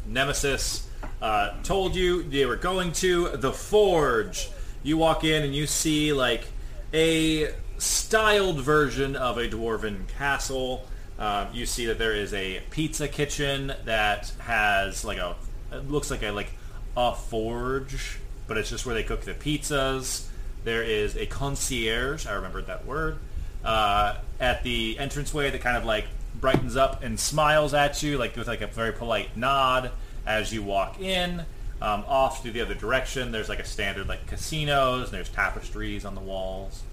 Nemesis 0.06 0.83
uh, 1.24 1.54
told 1.64 1.96
you 1.96 2.22
they 2.22 2.46
were 2.46 2.58
going 2.58 2.92
to, 2.92 3.30
the 3.30 3.54
Forge. 3.54 4.50
You 4.84 4.98
walk 4.98 5.24
in 5.24 5.44
and 5.44 5.56
you 5.56 5.66
see 5.66 6.12
like 6.12 6.46
a 6.94 7.54
styled 7.78 8.60
version 8.60 9.16
of 9.16 9.38
a 9.38 9.48
dwarven 9.48 10.06
castle. 10.18 10.86
Um, 11.18 11.48
you 11.54 11.66
see 11.66 11.86
that 11.86 11.98
there 11.98 12.14
is 12.14 12.34
a 12.34 12.62
pizza 12.72 13.08
kitchen 13.08 13.74
that 13.86 14.34
has 14.40 15.06
like 15.06 15.18
a 15.18 15.36
it 15.72 15.90
looks 15.90 16.12
like 16.12 16.24
a 16.24 16.32
like 16.32 16.52
a 16.98 17.16
forge, 17.16 18.20
but 18.46 18.58
it's 18.58 18.70
just 18.70 18.86
where 18.86 18.94
they 18.94 19.04
cook 19.04 19.22
the 19.22 19.34
pizzas. 19.34 20.28
There 20.66 20.84
is 20.84 21.16
a 21.16 21.26
concierge. 21.26 22.28
I 22.28 22.34
remembered 22.34 22.68
that 22.68 22.86
word 22.86 23.18
uh, 23.64 24.18
at 24.42 24.64
the 24.64 24.98
entranceway 25.00 25.52
that 25.52 25.62
kind 25.62 25.78
of 25.78 25.86
like 25.86 26.06
brightens 26.36 26.76
up 26.76 27.02
and 27.02 27.18
smiles 27.18 27.74
at 27.74 28.04
you, 28.04 28.18
like 28.18 28.36
with 28.36 28.50
like 28.50 28.62
a 28.62 28.68
very 28.68 28.92
polite 28.92 29.38
nod 29.38 29.92
as 30.26 30.54
you 30.54 30.64
walk 30.64 31.00
in. 31.00 31.46
Um, 31.82 32.04
off 32.08 32.44
to 32.44 32.52
the 32.52 32.62
other 32.62 32.76
direction, 32.76 33.32
there's 33.32 33.50
like 33.50 33.60
a 33.60 33.66
standard 33.66 34.08
like 34.08 34.26
casinos. 34.28 35.10
And 35.10 35.18
there's 35.18 35.30
tapestries 35.30 36.06
on 36.06 36.16
the 36.16 36.22
walls. 36.22 36.84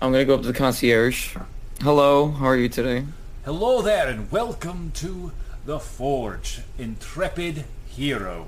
I'm 0.00 0.12
gonna 0.12 0.24
go 0.24 0.34
up 0.34 0.42
to 0.42 0.46
the 0.46 0.54
concierge. 0.54 1.36
Hello, 1.82 2.30
how 2.30 2.46
are 2.46 2.56
you 2.56 2.68
today? 2.68 3.04
Hello 3.44 3.82
there, 3.82 4.08
and 4.08 4.30
welcome 4.30 4.90
to 4.94 5.32
the 5.66 5.78
Forge, 5.78 6.60
intrepid 6.78 7.64
hero. 7.86 8.46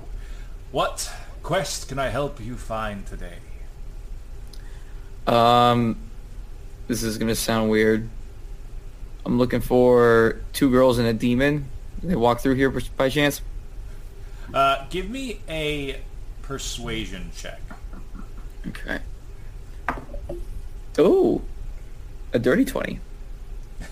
What 0.71 1.11
quest 1.43 1.87
can 1.89 1.99
I 1.99 2.07
help 2.07 2.39
you 2.39 2.55
find 2.55 3.05
today? 3.05 3.37
Um, 5.27 5.97
this 6.87 7.03
is 7.03 7.17
gonna 7.17 7.35
sound 7.35 7.69
weird. 7.69 8.09
I'm 9.25 9.37
looking 9.37 9.61
for 9.61 10.41
two 10.53 10.71
girls 10.71 10.97
and 10.97 11.07
a 11.07 11.13
demon. 11.13 11.65
They 12.03 12.15
walk 12.15 12.41
through 12.41 12.55
here 12.55 12.69
by 12.69 13.09
chance? 13.09 13.41
Uh, 14.53 14.85
give 14.89 15.09
me 15.09 15.39
a 15.47 16.01
persuasion 16.41 17.31
check. 17.35 17.61
Okay. 18.67 18.99
Oh, 20.97 21.41
a 22.33 22.39
dirty 22.39 22.65
twenty. 22.65 22.99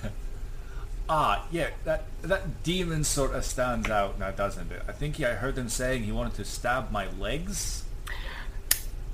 Ah, 1.11 1.47
yeah, 1.51 1.71
that 1.85 2.03
that 2.21 2.61
demon 2.61 3.03
sort 3.03 3.33
of 3.33 3.43
stands 3.43 3.89
out 3.89 4.19
now, 4.19 4.29
doesn't 4.29 4.71
it? 4.71 4.83
I 4.87 4.91
think 4.91 5.15
he, 5.15 5.25
I 5.25 5.33
heard 5.33 5.55
them 5.55 5.67
saying 5.67 6.03
he 6.03 6.11
wanted 6.11 6.35
to 6.35 6.45
stab 6.45 6.91
my 6.91 7.07
legs. 7.17 7.83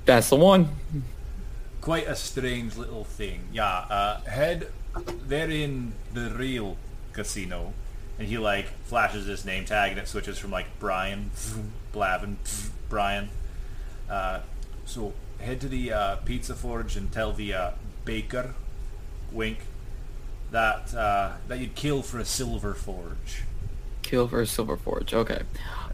That's 0.04 0.28
the 0.28 0.36
one. 0.36 0.76
Quite 1.80 2.06
a 2.06 2.14
strange 2.14 2.76
little 2.76 3.04
thing. 3.04 3.48
Yeah, 3.50 3.64
uh, 3.64 4.20
head, 4.24 4.70
they're 5.26 5.50
in 5.50 5.94
the 6.12 6.28
real 6.36 6.76
casino. 7.14 7.72
And 8.18 8.28
he, 8.28 8.38
like, 8.38 8.66
flashes 8.84 9.26
his 9.26 9.44
name 9.44 9.64
tag 9.64 9.90
and 9.90 10.00
it 10.00 10.08
switches 10.08 10.38
from, 10.38 10.50
like, 10.50 10.66
Brian, 10.78 11.30
Blavin, 11.92 12.36
Brian. 12.88 13.28
Uh, 14.08 14.40
so, 14.84 15.12
head 15.40 15.60
to 15.60 15.68
the 15.68 15.92
uh, 15.92 16.16
Pizza 16.16 16.54
Forge 16.54 16.96
and 16.96 17.12
tell 17.12 17.32
the 17.32 17.52
uh, 17.52 17.70
baker, 18.04 18.54
wink, 19.32 19.58
that 20.50 20.94
uh, 20.94 21.32
that 21.48 21.58
you'd 21.58 21.74
kill 21.74 22.02
for 22.02 22.18
a 22.18 22.24
silver 22.24 22.74
forge. 22.74 23.42
Kill 24.02 24.28
for 24.28 24.40
a 24.40 24.46
silver 24.46 24.76
forge. 24.76 25.12
Okay. 25.12 25.42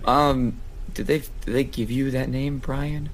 Um, 0.04 0.60
did 0.92 1.06
they 1.06 1.18
did 1.18 1.54
they 1.54 1.64
give 1.64 1.90
you 1.90 2.10
that 2.10 2.28
name, 2.28 2.58
Brian? 2.58 3.10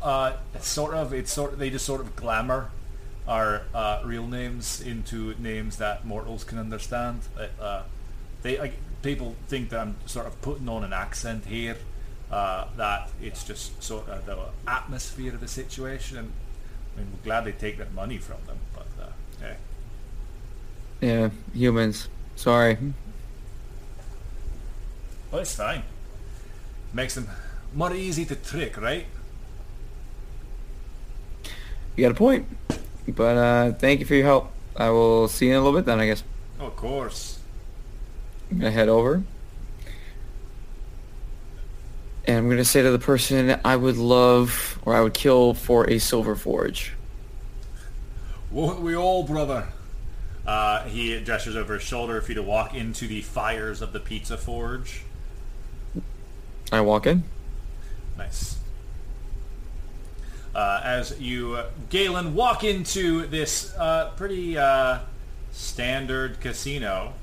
Uh, 0.00 0.34
sort 0.60 0.94
of, 0.94 1.12
it's 1.12 1.32
sort. 1.32 1.58
They 1.58 1.70
just 1.70 1.84
sort 1.84 2.00
of 2.00 2.14
glamour 2.14 2.70
our 3.26 3.62
uh, 3.74 4.02
real 4.04 4.26
names 4.26 4.80
into 4.80 5.34
names 5.38 5.76
that 5.76 6.04
mortals 6.04 6.44
can 6.44 6.58
understand. 6.58 7.20
Uh, 7.38 7.46
Uh, 7.62 7.82
they 8.42 8.58
like 8.58 8.74
people 9.02 9.36
think 9.48 9.70
that 9.70 9.80
I'm 9.80 9.96
sort 10.06 10.26
of 10.26 10.40
putting 10.42 10.68
on 10.68 10.84
an 10.84 10.92
accent 10.92 11.46
here. 11.46 11.76
Uh, 12.30 12.66
that 12.76 13.10
it's 13.20 13.44
just 13.44 13.82
sort 13.82 14.08
of 14.08 14.24
the 14.24 14.36
atmosphere 14.66 15.34
of 15.34 15.40
the 15.40 15.48
situation, 15.48 16.16
and 16.16 16.32
I 16.94 17.00
mean, 17.00 17.08
we'll 17.12 17.24
gladly 17.24 17.52
take 17.52 17.76
that 17.76 17.92
money 17.92 18.18
from 18.18 18.38
them, 18.46 18.56
but 18.72 18.86
uh, 19.00 19.10
hey. 19.40 19.56
Yeah, 21.00 21.30
humans. 21.52 22.08
Sorry. 22.36 22.78
Well, 25.30 25.42
it's 25.42 25.54
fine. 25.54 25.82
Makes 26.94 27.14
them 27.16 27.28
more 27.74 27.94
easy 27.94 28.24
to 28.24 28.34
trick, 28.34 28.80
right? 28.80 29.06
You 31.96 32.04
got 32.04 32.12
a 32.12 32.14
point. 32.14 32.46
But 33.08 33.36
uh, 33.36 33.72
thank 33.72 34.00
you 34.00 34.06
for 34.06 34.14
your 34.14 34.24
help. 34.24 34.52
I 34.76 34.90
will 34.90 35.28
see 35.28 35.46
you 35.46 35.52
in 35.52 35.58
a 35.58 35.62
little 35.62 35.78
bit 35.78 35.86
then, 35.86 36.00
I 36.00 36.06
guess. 36.06 36.22
Of 36.58 36.76
course. 36.76 37.38
I'm 38.50 38.58
gonna 38.58 38.70
head 38.70 38.88
over. 38.88 39.22
And 42.24 42.38
I'm 42.38 42.48
gonna 42.48 42.64
say 42.64 42.82
to 42.82 42.90
the 42.90 42.98
person 42.98 43.58
I 43.64 43.76
would 43.76 43.96
love 43.96 44.78
or 44.84 44.94
I 44.94 45.00
would 45.00 45.14
kill 45.14 45.54
for 45.54 45.88
a 45.90 45.98
silver 45.98 46.36
forge. 46.36 46.92
Won't 48.50 48.80
we 48.80 48.94
all, 48.94 49.24
brother? 49.24 49.68
Uh, 50.46 50.84
he 50.84 51.20
gestures 51.22 51.56
over 51.56 51.74
his 51.74 51.82
shoulder 51.82 52.20
for 52.20 52.32
you 52.32 52.34
to 52.36 52.42
walk 52.42 52.74
into 52.74 53.06
the 53.06 53.22
fires 53.22 53.80
of 53.80 53.92
the 53.92 54.00
pizza 54.00 54.36
forge. 54.36 55.02
I 56.70 56.80
walk 56.80 57.06
in. 57.06 57.24
Nice. 58.16 58.58
Uh, 60.54 60.80
as 60.84 61.18
you, 61.18 61.54
uh, 61.54 61.66
Galen, 61.88 62.34
walk 62.34 62.62
into 62.62 63.26
this 63.26 63.72
uh, 63.78 64.10
pretty 64.16 64.58
uh, 64.58 64.98
standard 65.50 66.40
casino, 66.40 67.14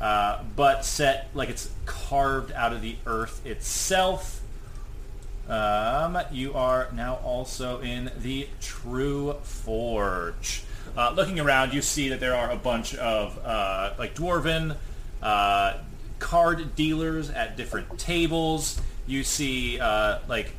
uh, 0.00 0.42
but 0.56 0.84
set 0.84 1.28
like 1.32 1.48
it's 1.48 1.70
carved 1.86 2.50
out 2.50 2.72
of 2.72 2.82
the 2.82 2.96
earth 3.06 3.46
itself. 3.46 4.40
Um, 5.48 6.18
you 6.32 6.54
are 6.54 6.88
now 6.92 7.20
also 7.22 7.80
in 7.80 8.10
the 8.18 8.48
True 8.60 9.36
Forge. 9.44 10.64
Uh, 10.96 11.12
looking 11.14 11.38
around, 11.38 11.72
you 11.72 11.82
see 11.82 12.08
that 12.08 12.18
there 12.18 12.34
are 12.34 12.50
a 12.50 12.56
bunch 12.56 12.96
of 12.96 13.36
like 13.96 14.16
dwarven 14.16 14.76
card 16.18 16.74
dealers 16.74 17.30
at 17.30 17.56
different 17.56 17.96
tables. 17.96 18.80
You 19.06 19.22
see 19.22 19.78
like 19.78 20.52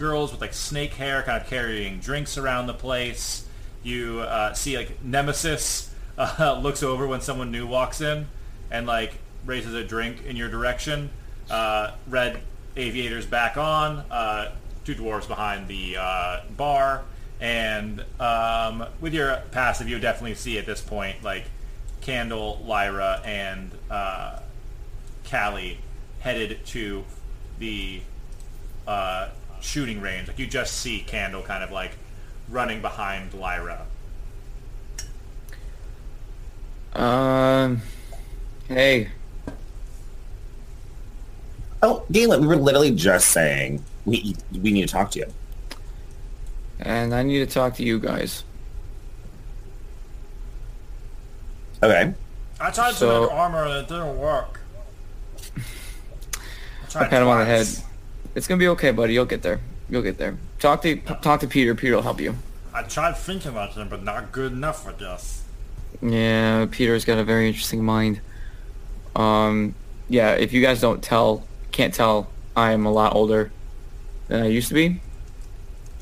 girls 0.00 0.32
with 0.32 0.40
like 0.40 0.54
snake 0.54 0.94
hair 0.94 1.22
kind 1.22 1.40
of 1.40 1.48
carrying 1.48 2.00
drinks 2.00 2.36
around 2.36 2.66
the 2.66 2.74
place. 2.74 3.46
You 3.84 4.20
uh, 4.20 4.54
see 4.54 4.76
like 4.76 5.02
Nemesis 5.04 5.94
uh, 6.18 6.58
looks 6.60 6.82
over 6.82 7.06
when 7.06 7.20
someone 7.20 7.52
new 7.52 7.66
walks 7.66 8.00
in 8.00 8.26
and 8.70 8.86
like 8.86 9.12
raises 9.44 9.74
a 9.74 9.84
drink 9.84 10.24
in 10.24 10.34
your 10.34 10.48
direction. 10.48 11.10
Uh, 11.48 11.92
red 12.08 12.40
aviators 12.76 13.26
back 13.26 13.56
on, 13.56 13.98
uh, 14.10 14.52
two 14.84 14.94
dwarves 14.94 15.28
behind 15.28 15.68
the 15.68 15.96
uh, 15.98 16.40
bar, 16.56 17.02
and 17.40 18.04
um, 18.20 18.86
with 19.00 19.12
your 19.12 19.42
passive, 19.50 19.88
you 19.88 19.98
definitely 19.98 20.34
see 20.34 20.58
at 20.58 20.66
this 20.66 20.80
point 20.80 21.22
like 21.24 21.44
Candle, 22.00 22.62
Lyra, 22.64 23.20
and 23.24 23.70
uh, 23.90 24.38
Callie 25.28 25.78
headed 26.20 26.64
to 26.66 27.04
the 27.58 28.00
uh, 28.86 29.28
shooting 29.60 30.00
range. 30.00 30.28
Like 30.28 30.38
you 30.38 30.46
just 30.46 30.74
see 30.78 31.00
Candle 31.00 31.42
kind 31.42 31.62
of 31.64 31.70
like 31.70 31.92
running 32.48 32.80
behind 32.80 33.32
Lyra. 33.34 33.86
Um, 36.94 37.80
hey, 38.68 39.08
Oh, 41.82 42.04
Galen, 42.12 42.42
we 42.42 42.46
were 42.46 42.56
literally 42.56 42.90
just 42.90 43.28
saying 43.30 43.82
we 44.04 44.36
we 44.52 44.70
need 44.72 44.86
to 44.86 44.92
talk 44.92 45.10
to 45.12 45.20
you. 45.20 45.26
and 46.80 47.14
I 47.14 47.22
need 47.22 47.38
to 47.38 47.46
talk 47.46 47.74
to 47.76 47.82
you 47.84 47.98
guys. 47.98 48.44
Okay. 51.82 52.12
I 52.60 52.70
tried 52.70 52.94
So- 52.94 53.20
to 53.24 53.26
make 53.30 53.32
armor 53.38 53.64
and 53.64 53.72
it 53.78 53.88
didn't 53.88 54.18
work. 54.18 54.60
I 55.56 55.60
I 55.60 56.88
tried 56.90 57.10
pat 57.10 57.22
him 57.22 57.28
on 57.28 57.38
the 57.38 57.44
head. 57.46 57.66
It's 58.34 58.46
gonna 58.46 58.58
be 58.58 58.68
okay, 58.68 58.90
buddy. 58.92 59.14
You'll 59.14 59.24
get 59.24 59.42
there. 59.42 59.60
You'll 59.88 60.02
get 60.02 60.18
there. 60.18 60.36
Talk 60.58 60.82
to 60.82 60.96
talk 60.96 61.40
to 61.40 61.48
Peter. 61.48 61.74
Peter 61.74 61.96
will 61.96 62.02
help 62.02 62.20
you. 62.20 62.36
I 62.72 62.82
tried 62.82 63.16
thinking 63.16 63.50
about 63.50 63.74
them, 63.74 63.88
but 63.88 64.02
not 64.02 64.30
good 64.30 64.52
enough 64.52 64.86
I 64.86 64.92
guess. 64.92 65.42
Yeah, 66.00 66.66
Peter's 66.70 67.04
got 67.04 67.18
a 67.18 67.24
very 67.24 67.48
interesting 67.48 67.84
mind. 67.84 68.20
Um, 69.16 69.74
yeah, 70.08 70.32
if 70.32 70.52
you 70.52 70.62
guys 70.62 70.80
don't 70.80 71.02
tell, 71.02 71.44
can't 71.72 71.92
tell, 71.92 72.30
I 72.56 72.72
am 72.72 72.86
a 72.86 72.92
lot 72.92 73.14
older 73.14 73.50
than 74.28 74.42
I 74.42 74.46
used 74.46 74.68
to 74.68 74.74
be. 74.74 75.00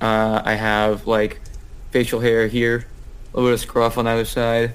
Uh, 0.00 0.42
I 0.44 0.54
have 0.54 1.06
like 1.06 1.40
facial 1.90 2.20
hair 2.20 2.46
here, 2.46 2.86
a 3.32 3.36
little 3.36 3.50
bit 3.50 3.54
of 3.54 3.60
scruff 3.60 3.98
on 3.98 4.04
the 4.04 4.10
other 4.10 4.24
side, 4.24 4.74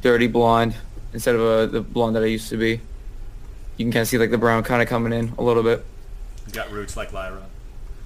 dirty 0.00 0.26
blonde 0.26 0.74
instead 1.12 1.34
of 1.34 1.40
uh, 1.40 1.66
the 1.66 1.80
blonde 1.80 2.16
that 2.16 2.22
I 2.22 2.26
used 2.26 2.48
to 2.50 2.56
be. 2.56 2.80
You 3.76 3.84
can 3.84 3.92
kind 3.92 4.02
of 4.02 4.08
see 4.08 4.18
like 4.18 4.30
the 4.30 4.38
brown 4.38 4.62
kind 4.62 4.80
of 4.80 4.88
coming 4.88 5.12
in 5.12 5.34
a 5.36 5.42
little 5.42 5.62
bit. 5.62 5.84
You 6.46 6.52
got 6.52 6.70
roots 6.70 6.96
like 6.96 7.12
Lyra. 7.12 7.42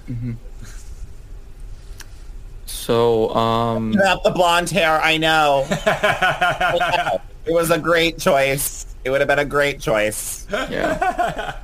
So, 2.67 3.33
um, 3.35 3.91
Not 3.91 4.23
the 4.23 4.31
blonde 4.31 4.69
hair, 4.69 5.01
I 5.01 5.17
know. 5.17 5.65
it 7.45 7.51
was 7.51 7.71
a 7.71 7.79
great 7.79 8.19
choice. 8.19 8.85
It 9.03 9.09
would 9.09 9.21
have 9.21 9.27
been 9.27 9.39
a 9.39 9.45
great 9.45 9.79
choice. 9.79 10.45
yeah. 10.51 11.57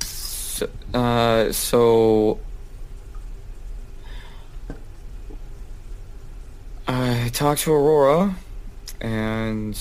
So, 0.00 0.68
uh, 0.94 1.52
so 1.52 2.40
I 6.88 7.30
talked 7.32 7.60
to 7.62 7.72
Aurora, 7.72 8.34
and 9.00 9.80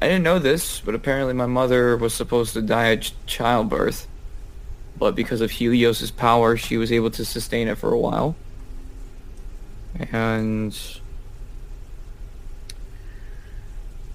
I 0.00 0.06
didn't 0.06 0.22
know 0.22 0.38
this, 0.38 0.80
but 0.80 0.94
apparently 0.94 1.34
my 1.34 1.46
mother 1.46 1.96
was 1.96 2.14
supposed 2.14 2.54
to 2.54 2.62
die 2.62 2.92
at 2.92 3.12
childbirth, 3.26 4.06
but 4.98 5.14
because 5.14 5.40
of 5.40 5.50
Helios's 5.50 6.10
power, 6.10 6.56
she 6.56 6.76
was 6.76 6.92
able 6.92 7.10
to 7.12 7.24
sustain 7.24 7.68
it 7.68 7.78
for 7.78 7.92
a 7.92 7.98
while. 7.98 8.36
And 10.10 10.78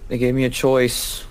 they 0.07 0.17
gave 0.17 0.33
me 0.33 0.45
a 0.45 0.49
choice 0.49 1.25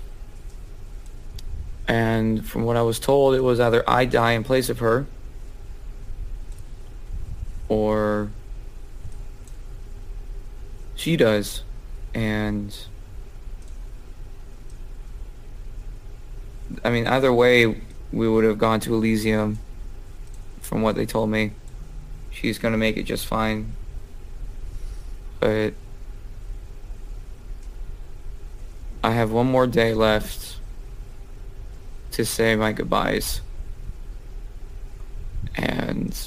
and 1.88 2.44
from 2.46 2.64
what 2.64 2.76
I 2.76 2.82
was 2.82 2.98
told, 2.98 3.34
it 3.34 3.40
was 3.40 3.60
either 3.60 3.88
I 3.88 4.06
die 4.06 4.32
in 4.32 4.42
place 4.42 4.68
of 4.68 4.80
her, 4.80 5.06
or 7.68 8.30
she 10.96 11.16
does. 11.16 11.62
And 12.12 12.76
I 16.82 16.90
mean, 16.90 17.06
either 17.06 17.32
way, 17.32 17.80
we 18.16 18.28
would 18.28 18.44
have 18.44 18.58
gone 18.58 18.80
to 18.80 18.94
Elysium. 18.94 19.58
From 20.60 20.82
what 20.82 20.96
they 20.96 21.06
told 21.06 21.30
me, 21.30 21.52
she's 22.30 22.58
gonna 22.58 22.76
make 22.76 22.96
it 22.96 23.04
just 23.04 23.26
fine. 23.26 23.72
But 25.38 25.74
I 29.04 29.12
have 29.12 29.30
one 29.30 29.46
more 29.46 29.66
day 29.66 29.94
left 29.94 30.56
to 32.12 32.24
say 32.24 32.56
my 32.56 32.72
goodbyes. 32.72 33.42
And 35.54 36.18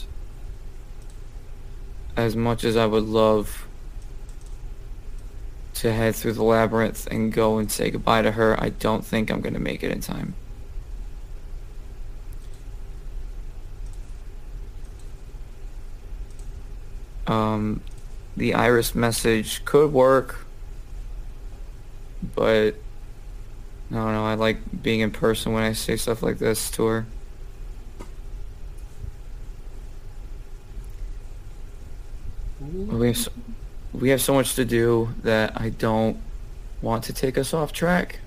as 2.15 2.35
much 2.35 2.63
as 2.63 2.77
I 2.77 2.85
would 2.85 3.03
love 3.03 3.67
to 5.75 5.91
head 5.93 6.15
through 6.15 6.33
the 6.33 6.43
labyrinth 6.43 7.07
and 7.07 7.31
go 7.31 7.57
and 7.57 7.71
say 7.71 7.89
goodbye 7.89 8.21
to 8.21 8.31
her, 8.31 8.61
I 8.61 8.69
don't 8.69 9.05
think 9.05 9.31
I'm 9.31 9.41
going 9.41 9.53
to 9.53 9.59
make 9.59 9.83
it 9.83 9.91
in 9.91 10.01
time. 10.01 10.35
Um, 17.29 17.81
the 18.35 18.55
iris 18.55 18.95
message 18.95 19.63
could 19.63 19.93
work, 19.93 20.47
but 22.35 22.71
I 23.91 23.93
don't 23.93 24.13
know. 24.13 24.25
I 24.25 24.33
like 24.33 24.81
being 24.81 25.01
in 25.01 25.11
person 25.11 25.53
when 25.53 25.61
I 25.61 25.73
say 25.73 25.95
stuff 25.95 26.23
like 26.23 26.39
this 26.39 26.71
to 26.71 26.85
her. 26.85 27.05
We 32.61 33.07
have 33.07 33.17
so, 33.17 33.31
we 33.93 34.09
have 34.09 34.21
so 34.21 34.33
much 34.33 34.55
to 34.55 34.65
do 34.65 35.13
that 35.21 35.53
I 35.55 35.69
don't 35.69 36.17
want 36.81 37.03
to 37.05 37.13
take 37.13 37.37
us 37.37 37.53
off 37.53 37.71
track. 37.71 38.21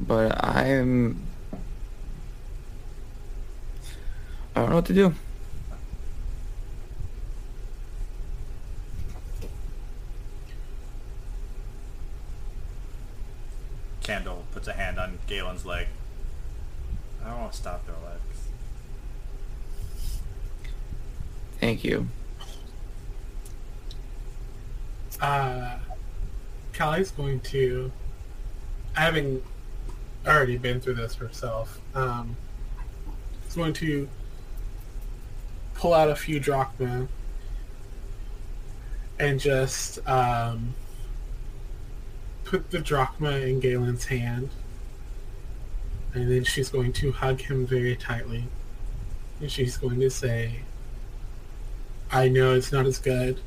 But 0.00 0.42
I'm 0.42 1.27
I 4.58 4.62
don't 4.62 4.70
know 4.70 4.76
what 4.76 4.86
to 4.86 4.92
do. 4.92 5.14
Candle 14.02 14.44
puts 14.50 14.66
a 14.66 14.72
hand 14.72 14.98
on 14.98 15.20
Galen's 15.28 15.64
leg. 15.64 15.86
I 17.24 17.28
don't 17.28 17.38
want 17.38 17.52
to 17.52 17.58
stop 17.58 17.86
their 17.86 17.94
legs. 18.04 18.48
Thank 21.60 21.84
you. 21.84 22.08
uh, 25.20 25.78
Callie's 26.72 27.12
going 27.12 27.38
to, 27.42 27.92
having 28.94 29.40
already 30.26 30.58
been 30.58 30.80
through 30.80 30.94
this 30.94 31.14
herself, 31.14 31.80
um, 31.94 32.36
is 33.46 33.54
going 33.54 33.72
to 33.74 34.08
pull 35.78 35.94
out 35.94 36.10
a 36.10 36.16
few 36.16 36.40
drachma 36.40 37.06
and 39.20 39.38
just 39.38 40.06
um, 40.08 40.74
put 42.42 42.72
the 42.72 42.80
drachma 42.80 43.30
in 43.30 43.60
Galen's 43.60 44.04
hand. 44.06 44.50
And 46.14 46.28
then 46.28 46.42
she's 46.42 46.68
going 46.68 46.92
to 46.94 47.12
hug 47.12 47.40
him 47.40 47.64
very 47.64 47.94
tightly. 47.94 48.44
And 49.40 49.50
she's 49.50 49.76
going 49.76 50.00
to 50.00 50.10
say, 50.10 50.62
I 52.10 52.26
know 52.26 52.54
it's 52.54 52.72
not 52.72 52.84
as 52.84 52.98
good 52.98 53.40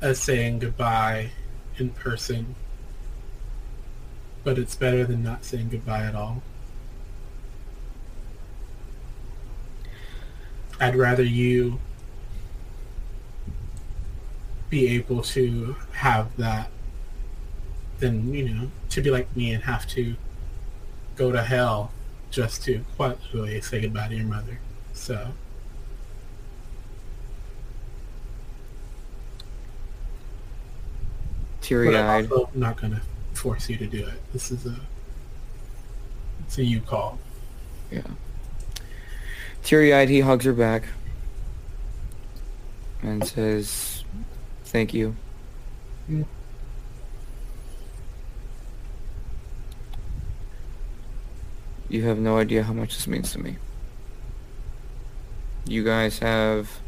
as 0.00 0.18
saying 0.18 0.58
goodbye 0.58 1.30
in 1.78 1.90
person, 1.90 2.56
but 4.42 4.58
it's 4.58 4.74
better 4.74 5.04
than 5.04 5.22
not 5.22 5.44
saying 5.44 5.68
goodbye 5.68 6.06
at 6.06 6.16
all. 6.16 6.42
I'd 10.82 10.96
rather 10.96 11.22
you 11.22 11.78
be 14.68 14.88
able 14.88 15.22
to 15.22 15.76
have 15.92 16.36
that 16.38 16.70
than, 18.00 18.34
you 18.34 18.48
know, 18.48 18.70
to 18.90 19.00
be 19.00 19.08
like 19.10 19.34
me 19.36 19.52
and 19.52 19.62
have 19.62 19.86
to 19.90 20.16
go 21.14 21.30
to 21.30 21.40
hell 21.40 21.92
just 22.32 22.64
to 22.64 22.84
quietly 22.96 23.60
say 23.60 23.80
goodbye 23.80 24.08
to 24.08 24.16
your 24.16 24.26
mother. 24.26 24.58
So, 24.92 25.28
but 31.60 31.60
Teary 31.60 31.96
I'm 31.96 32.32
also 32.32 32.50
not 32.54 32.80
going 32.80 32.94
to 32.94 33.02
force 33.34 33.68
you 33.68 33.76
to 33.76 33.86
do 33.86 34.04
it. 34.04 34.20
This 34.32 34.50
is 34.50 34.66
a, 34.66 34.74
it's 36.40 36.58
a 36.58 36.64
you 36.64 36.80
call. 36.80 37.20
Yeah. 37.92 38.02
Teary 39.62 39.94
eyed, 39.94 40.08
he 40.08 40.20
hugs 40.20 40.44
her 40.44 40.52
back 40.52 40.84
and 43.02 43.26
says, 43.26 44.04
Thank 44.64 44.94
you. 44.94 45.14
You 51.88 52.04
have 52.04 52.18
no 52.18 52.38
idea 52.38 52.62
how 52.62 52.72
much 52.72 52.94
this 52.94 53.06
means 53.06 53.32
to 53.32 53.38
me. 53.38 53.58
You 55.66 55.84
guys 55.84 56.18
have 56.20 56.80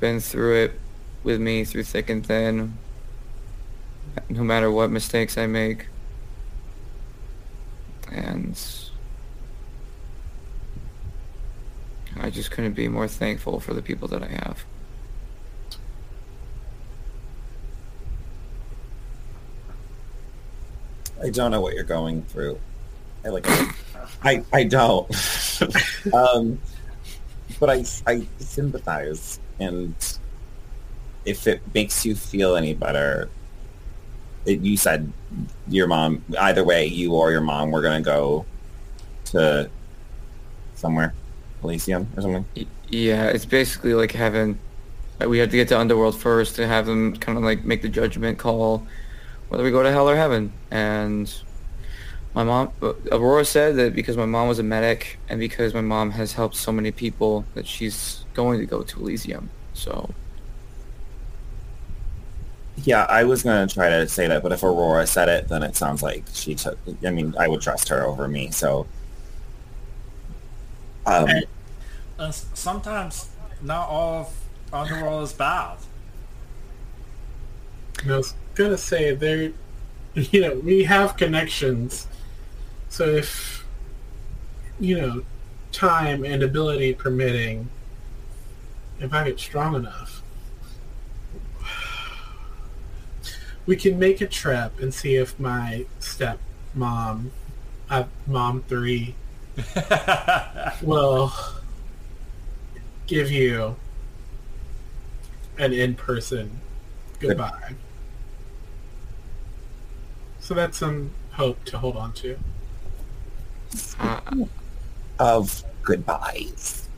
been 0.00 0.20
through 0.20 0.64
it 0.64 0.80
with 1.22 1.40
me 1.40 1.64
through 1.64 1.84
thick 1.84 2.08
and 2.08 2.26
thin. 2.26 2.78
No 4.30 4.42
matter 4.42 4.70
what 4.70 4.90
mistakes 4.90 5.36
I 5.36 5.46
make. 5.46 5.88
And 8.10 8.58
I 12.16 12.30
just 12.30 12.50
couldn't 12.50 12.72
be 12.72 12.88
more 12.88 13.08
thankful 13.08 13.60
for 13.60 13.74
the 13.74 13.82
people 13.82 14.08
that 14.08 14.22
I 14.22 14.28
have. 14.28 14.64
I 21.22 21.30
don't 21.30 21.50
know 21.50 21.60
what 21.60 21.74
you're 21.74 21.84
going 21.84 22.22
through. 22.22 22.58
I 23.24 23.28
like. 23.28 23.46
I 24.22 24.44
I 24.52 24.64
don't. 24.64 25.10
um, 26.14 26.58
but 27.58 27.70
I 27.70 27.84
I 28.06 28.26
sympathize, 28.38 29.40
and 29.58 29.94
if 31.24 31.46
it 31.46 31.60
makes 31.74 32.06
you 32.06 32.14
feel 32.14 32.56
any 32.56 32.74
better, 32.74 33.28
it, 34.46 34.60
you 34.60 34.76
said 34.76 35.12
your 35.68 35.88
mom. 35.88 36.24
Either 36.38 36.64
way, 36.64 36.86
you 36.86 37.14
or 37.14 37.32
your 37.32 37.40
mom 37.40 37.70
were 37.70 37.82
gonna 37.82 38.00
go 38.00 38.46
to 39.26 39.68
somewhere, 40.74 41.14
Elysium 41.62 42.12
or 42.16 42.22
something. 42.22 42.46
Yeah, 42.88 43.26
it's 43.26 43.46
basically 43.46 43.94
like 43.94 44.12
having 44.12 44.58
we 45.26 45.38
have 45.38 45.50
to 45.50 45.56
get 45.56 45.68
to 45.68 45.78
Underworld 45.78 46.18
first 46.20 46.56
to 46.56 46.66
have 46.66 46.86
them 46.86 47.16
kind 47.16 47.38
of 47.38 47.44
like 47.44 47.64
make 47.64 47.82
the 47.82 47.88
judgment 47.88 48.38
call 48.38 48.86
whether 49.48 49.64
we 49.64 49.70
go 49.70 49.82
to 49.82 49.90
hell 49.90 50.08
or 50.08 50.16
heaven. 50.16 50.58
And 50.70 51.32
my 52.34 52.44
mom, 52.44 52.72
uh, 52.82 52.94
Aurora 53.12 53.44
said 53.44 53.76
that 53.76 53.94
because 53.94 54.16
my 54.16 54.26
mom 54.26 54.48
was 54.48 54.58
a 54.58 54.62
medic 54.62 55.20
and 55.28 55.40
because 55.40 55.74
my 55.74 55.80
mom 55.80 56.12
has 56.12 56.34
helped 56.34 56.56
so 56.56 56.72
many 56.72 56.92
people 56.92 57.48
that 57.54 57.66
she's 57.66 58.26
going 58.34 58.60
to 58.60 58.66
go 58.66 58.82
to 58.82 59.00
Elysium. 59.00 59.52
So 59.72 60.16
Yeah, 62.76 63.04
I 63.04 63.24
was 63.24 63.42
gonna 63.42 63.66
try 63.66 63.88
to 63.90 64.08
say 64.08 64.28
that, 64.28 64.42
but 64.42 64.52
if 64.52 64.62
Aurora 64.62 65.06
said 65.06 65.28
it, 65.28 65.48
then 65.48 65.62
it 65.64 65.74
sounds 65.76 66.02
like 66.02 66.26
she 66.32 66.54
took. 66.54 66.78
I 67.04 67.10
mean, 67.10 67.34
I 67.38 67.48
would 67.48 67.60
trust 67.60 67.88
her 67.88 68.04
over 68.06 68.28
me. 68.28 68.50
So, 68.52 68.88
um, 71.08 71.26
Hey. 71.28 71.42
Uh, 72.18 72.28
s- 72.28 72.46
sometimes 72.54 73.28
not 73.62 73.88
all 73.88 74.20
of 74.22 74.34
Underworld 74.72 75.24
is 75.24 75.32
bad. 75.32 75.78
And 78.02 78.12
I 78.12 78.16
was 78.16 78.34
gonna 78.54 78.78
say 78.78 79.14
there, 79.14 79.52
you 80.14 80.40
know, 80.40 80.54
we 80.54 80.84
have 80.84 81.16
connections. 81.16 82.06
So 82.88 83.04
if, 83.04 83.64
you 84.80 85.00
know, 85.00 85.22
time 85.72 86.24
and 86.24 86.42
ability 86.42 86.94
permitting, 86.94 87.68
if 89.00 89.12
I 89.12 89.24
get 89.24 89.38
strong 89.40 89.74
enough, 89.74 90.22
we 93.66 93.76
can 93.76 93.98
make 93.98 94.20
a 94.20 94.26
trip 94.26 94.78
and 94.80 94.92
see 94.92 95.16
if 95.16 95.38
my 95.38 95.86
step 95.98 96.38
mom, 96.74 97.30
uh, 97.90 98.04
mom 98.26 98.62
three, 98.68 99.14
will 100.82 101.32
give 103.06 103.30
you 103.30 103.76
an 105.58 105.72
in-person 105.72 106.60
goodbye. 107.18 107.74
So 110.40 110.54
that's 110.54 110.78
some 110.78 111.10
hope 111.32 111.64
to 111.66 111.78
hold 111.78 111.96
on 111.96 112.12
to. 112.14 112.38
of 115.18 115.64
goodbyes, 115.82 116.88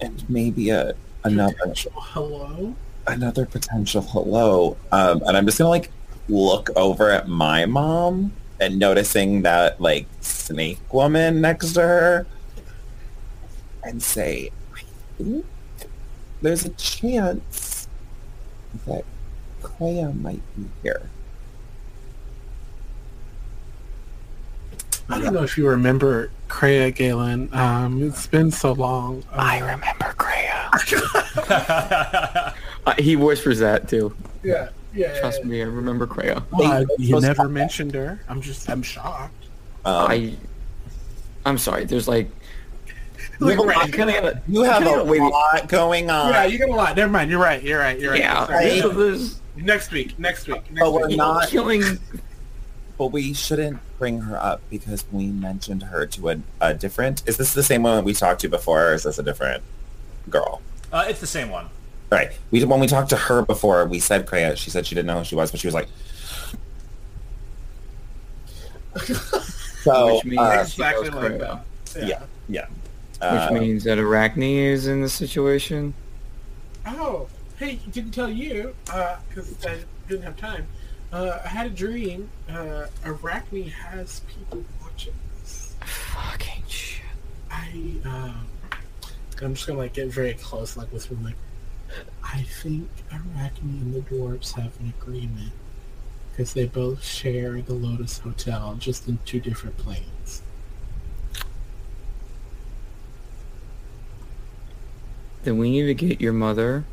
and 0.00 0.28
maybe 0.28 0.70
a 0.70 0.94
another 1.24 1.54
Potential 1.54 1.92
hello. 1.96 2.74
another 3.06 3.46
potential 3.46 4.02
hello. 4.02 4.76
Um, 4.92 5.22
and 5.26 5.36
I'm 5.36 5.46
just 5.46 5.58
gonna 5.58 5.70
like 5.70 5.90
look 6.28 6.70
over 6.76 7.10
at 7.10 7.28
my 7.28 7.66
mom 7.66 8.32
and 8.60 8.78
noticing 8.78 9.42
that 9.42 9.80
like 9.80 10.06
snake 10.20 10.78
woman 10.92 11.40
next 11.40 11.72
to 11.74 11.82
her, 11.82 12.26
and 13.84 14.02
say, 14.02 14.50
I 14.74 14.82
think 15.18 15.46
there's 16.42 16.64
a 16.64 16.70
chance 16.70 17.88
that 18.86 19.04
Kreia 19.62 20.18
might 20.20 20.42
be 20.56 20.66
here. 20.82 21.10
I 25.08 25.20
don't 25.20 25.34
know 25.34 25.44
if 25.44 25.56
you 25.56 25.68
remember 25.68 26.30
Kreia 26.48 26.94
Galen. 26.94 27.48
Um, 27.52 28.02
it's 28.02 28.26
been 28.26 28.50
so 28.50 28.72
long. 28.72 29.22
Um, 29.32 29.40
I 29.40 29.60
remember 29.60 30.14
Kreia. 30.16 31.46
uh, 32.86 32.94
he 32.98 33.14
whispers 33.14 33.60
that 33.60 33.88
too. 33.88 34.16
Yeah, 34.42 34.70
yeah. 34.96 35.18
Trust 35.20 35.44
me, 35.44 35.60
I 35.62 35.66
remember 35.66 36.06
Kreia. 36.06 36.42
Well, 36.50 36.84
you 36.98 37.20
never 37.20 37.48
mentioned 37.48 37.94
her. 37.94 38.20
I'm 38.28 38.40
just, 38.40 38.68
I'm 38.70 38.82
shocked. 38.82 39.44
Um, 39.84 40.10
I, 40.10 40.34
I'm 41.44 41.58
sorry. 41.58 41.84
There's 41.84 42.08
like, 42.08 42.28
you 43.38 43.46
have 43.48 43.58
a 43.58 43.62
Like, 43.62 43.76
lot, 43.76 43.84
I 43.84 43.90
kind 43.90 44.10
of 44.10 44.16
gotta. 44.16 44.42
you 44.48 44.62
have 44.62 44.82
kinda 44.82 45.00
a 45.00 45.04
wait- 45.04 45.20
lot 45.20 45.68
going 45.68 46.10
on. 46.10 46.32
yeah, 46.32 46.44
you 46.46 46.58
got 46.58 46.70
a 46.70 46.74
lot. 46.74 46.96
Never 46.96 47.12
mind. 47.12 47.30
You're 47.30 47.40
right. 47.40 47.62
You're 47.62 47.78
right. 47.78 47.98
You're 48.00 48.12
right. 48.12 48.20
Yeah, 48.20 48.46
Sorry. 48.46 48.80
Right. 48.80 48.94
there's- 48.96 49.40
Next 49.56 49.90
week. 49.90 50.18
Next 50.18 50.46
week. 50.48 50.70
Next 50.70 50.80
But 50.80 50.92
we're 50.92 51.08
not- 51.08 51.48
killing. 51.48 51.82
But 52.98 53.08
we 53.08 53.32
shouldn't 53.34 53.78
bring 53.98 54.20
her 54.22 54.36
up 54.42 54.60
because 54.70 55.04
we 55.12 55.26
mentioned 55.26 55.82
her 55.82 56.06
to 56.06 56.30
a, 56.30 56.38
a 56.62 56.74
different. 56.74 57.22
Is 57.26 57.36
this 57.36 57.52
the 57.54 57.62
same 57.62 57.82
one 57.82 58.04
we 58.04 58.14
talked 58.14 58.40
to 58.40 58.48
before, 58.48 58.88
or 58.88 58.94
is 58.94 59.02
this 59.04 59.18
a 59.18 59.22
different 59.22 59.62
girl? 60.30 60.62
uh, 60.92 61.04
it's 61.08 61.20
the 61.20 61.26
same 61.26 61.50
one. 61.50 61.68
Right. 62.10 62.30
We 62.50 62.64
when 62.64 62.78
we 62.80 62.86
talked 62.86 63.10
to 63.10 63.16
her 63.16 63.42
before, 63.42 63.84
we 63.86 63.98
said 63.98 64.26
Kreia. 64.26 64.56
She 64.56 64.70
said 64.70 64.86
she 64.86 64.94
didn't 64.94 65.06
know 65.08 65.18
who 65.18 65.24
she 65.24 65.34
was, 65.34 65.50
but 65.50 65.58
she 65.60 65.66
was 65.66 65.74
like. 65.74 65.88
so 69.82 70.14
Which 70.16 70.24
means- 70.24 70.38
uh, 70.40 70.58
exactly 70.62 71.10
like 71.10 71.32
knows 71.32 71.40
that. 71.94 72.06
yeah, 72.08 72.22
yeah. 72.48 72.66
Which 72.66 73.22
Uh, 73.22 73.50
means 73.52 73.84
that 73.84 73.98
Arachne 73.98 74.42
is 74.42 74.86
in 74.86 75.00
the 75.02 75.08
situation. 75.08 75.94
Oh, 76.86 77.26
hey, 77.58 77.80
didn't 77.90 78.12
tell 78.12 78.28
you 78.30 78.74
because 78.84 79.66
I 79.66 79.78
didn't 80.08 80.22
have 80.22 80.36
time. 80.36 80.66
Uh, 81.12 81.38
I 81.44 81.48
had 81.48 81.66
a 81.66 81.70
dream. 81.70 82.28
Uh, 82.48 82.86
Arachne 83.04 83.64
has 83.70 84.20
people 84.20 84.64
watching 84.82 85.14
this. 85.40 85.74
Fucking 85.84 86.62
shit. 86.68 87.02
I 87.50 87.92
I, 88.04 88.08
um, 88.08 88.46
I'm 89.42 89.54
just 89.54 89.66
gonna 89.66 89.78
like 89.78 89.94
get 89.94 90.08
very 90.08 90.34
close, 90.34 90.76
like 90.76 90.88
whisper, 90.92 91.14
like, 91.22 91.34
I 92.22 92.42
think 92.42 92.88
Arachne 93.12 93.78
and 93.80 93.94
the 93.94 94.00
dwarves 94.00 94.52
have 94.54 94.78
an 94.80 94.92
agreement 95.00 95.52
because 96.30 96.52
they 96.52 96.66
both 96.66 97.02
share 97.04 97.60
the 97.62 97.72
Lotus 97.72 98.18
Hotel, 98.18 98.74
just 98.78 99.08
in 99.08 99.18
two 99.24 99.40
different 99.40 99.76
planes. 99.78 100.42
Then 105.44 105.58
we 105.58 105.70
need 105.70 105.86
to 105.86 105.94
get 105.94 106.20
your 106.20 106.32
mother 106.32 106.84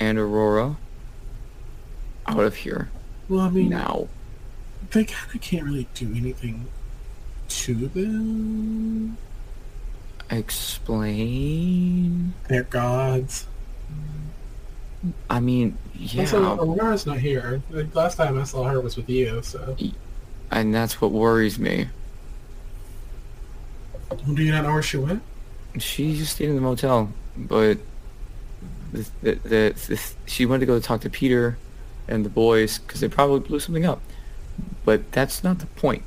and 0.00 0.18
Aurora 0.18 0.76
out 2.26 2.40
of 2.40 2.56
here 2.56 2.90
Well, 3.28 3.40
I 3.40 3.50
mean, 3.50 3.68
now. 3.70 4.08
they 4.90 5.04
kind 5.04 5.34
of 5.34 5.40
can't 5.40 5.64
really 5.64 5.86
do 5.94 6.12
anything 6.14 6.66
to 7.48 7.74
them. 7.88 9.16
Explain. 10.30 12.34
They're 12.48 12.64
gods. 12.64 13.46
I 15.28 15.40
mean, 15.40 15.76
yeah, 15.94 16.22
Also, 16.22 16.58
Aurora's 16.58 17.06
not 17.06 17.18
here. 17.18 17.62
The 17.70 17.88
last 17.92 18.16
time 18.16 18.38
I 18.38 18.44
saw 18.44 18.64
her 18.64 18.80
was 18.80 18.96
with 18.96 19.08
you, 19.08 19.42
so. 19.42 19.76
and 20.50 20.74
that's 20.74 21.00
what 21.00 21.12
worries 21.12 21.58
me. 21.58 21.88
Do 24.32 24.42
you 24.42 24.52
not 24.52 24.64
know 24.64 24.72
where 24.72 24.82
she 24.82 24.96
went? 24.96 25.22
She 25.78 26.16
just 26.16 26.36
stayed 26.36 26.48
in 26.48 26.54
the 26.54 26.60
motel, 26.60 27.12
but 27.36 27.78
the, 28.92 29.10
the, 29.22 29.32
the, 29.34 29.74
the, 29.88 30.12
she 30.26 30.46
went 30.46 30.60
to 30.60 30.66
go 30.66 30.78
talk 30.78 31.00
to 31.02 31.10
Peter 31.10 31.58
and 32.06 32.24
the 32.24 32.30
boys 32.30 32.78
because 32.78 33.00
they 33.00 33.08
probably 33.08 33.40
blew 33.40 33.60
something 33.60 33.84
up. 33.84 34.00
But 34.84 35.10
that's 35.12 35.42
not 35.42 35.58
the 35.58 35.66
point. 35.66 36.04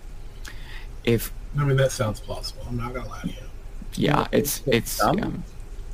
If 1.04 1.32
I 1.58 1.64
mean, 1.66 1.78
that 1.78 1.92
sounds 1.92 2.20
plausible. 2.20 2.64
I'm 2.68 2.78
not 2.78 2.94
gonna 2.94 3.10
lie 3.10 3.22
to 3.22 3.28
you. 3.28 3.34
yeah, 3.96 4.28
it's 4.32 4.62
it's 4.68 4.98
dumb? 5.00 5.44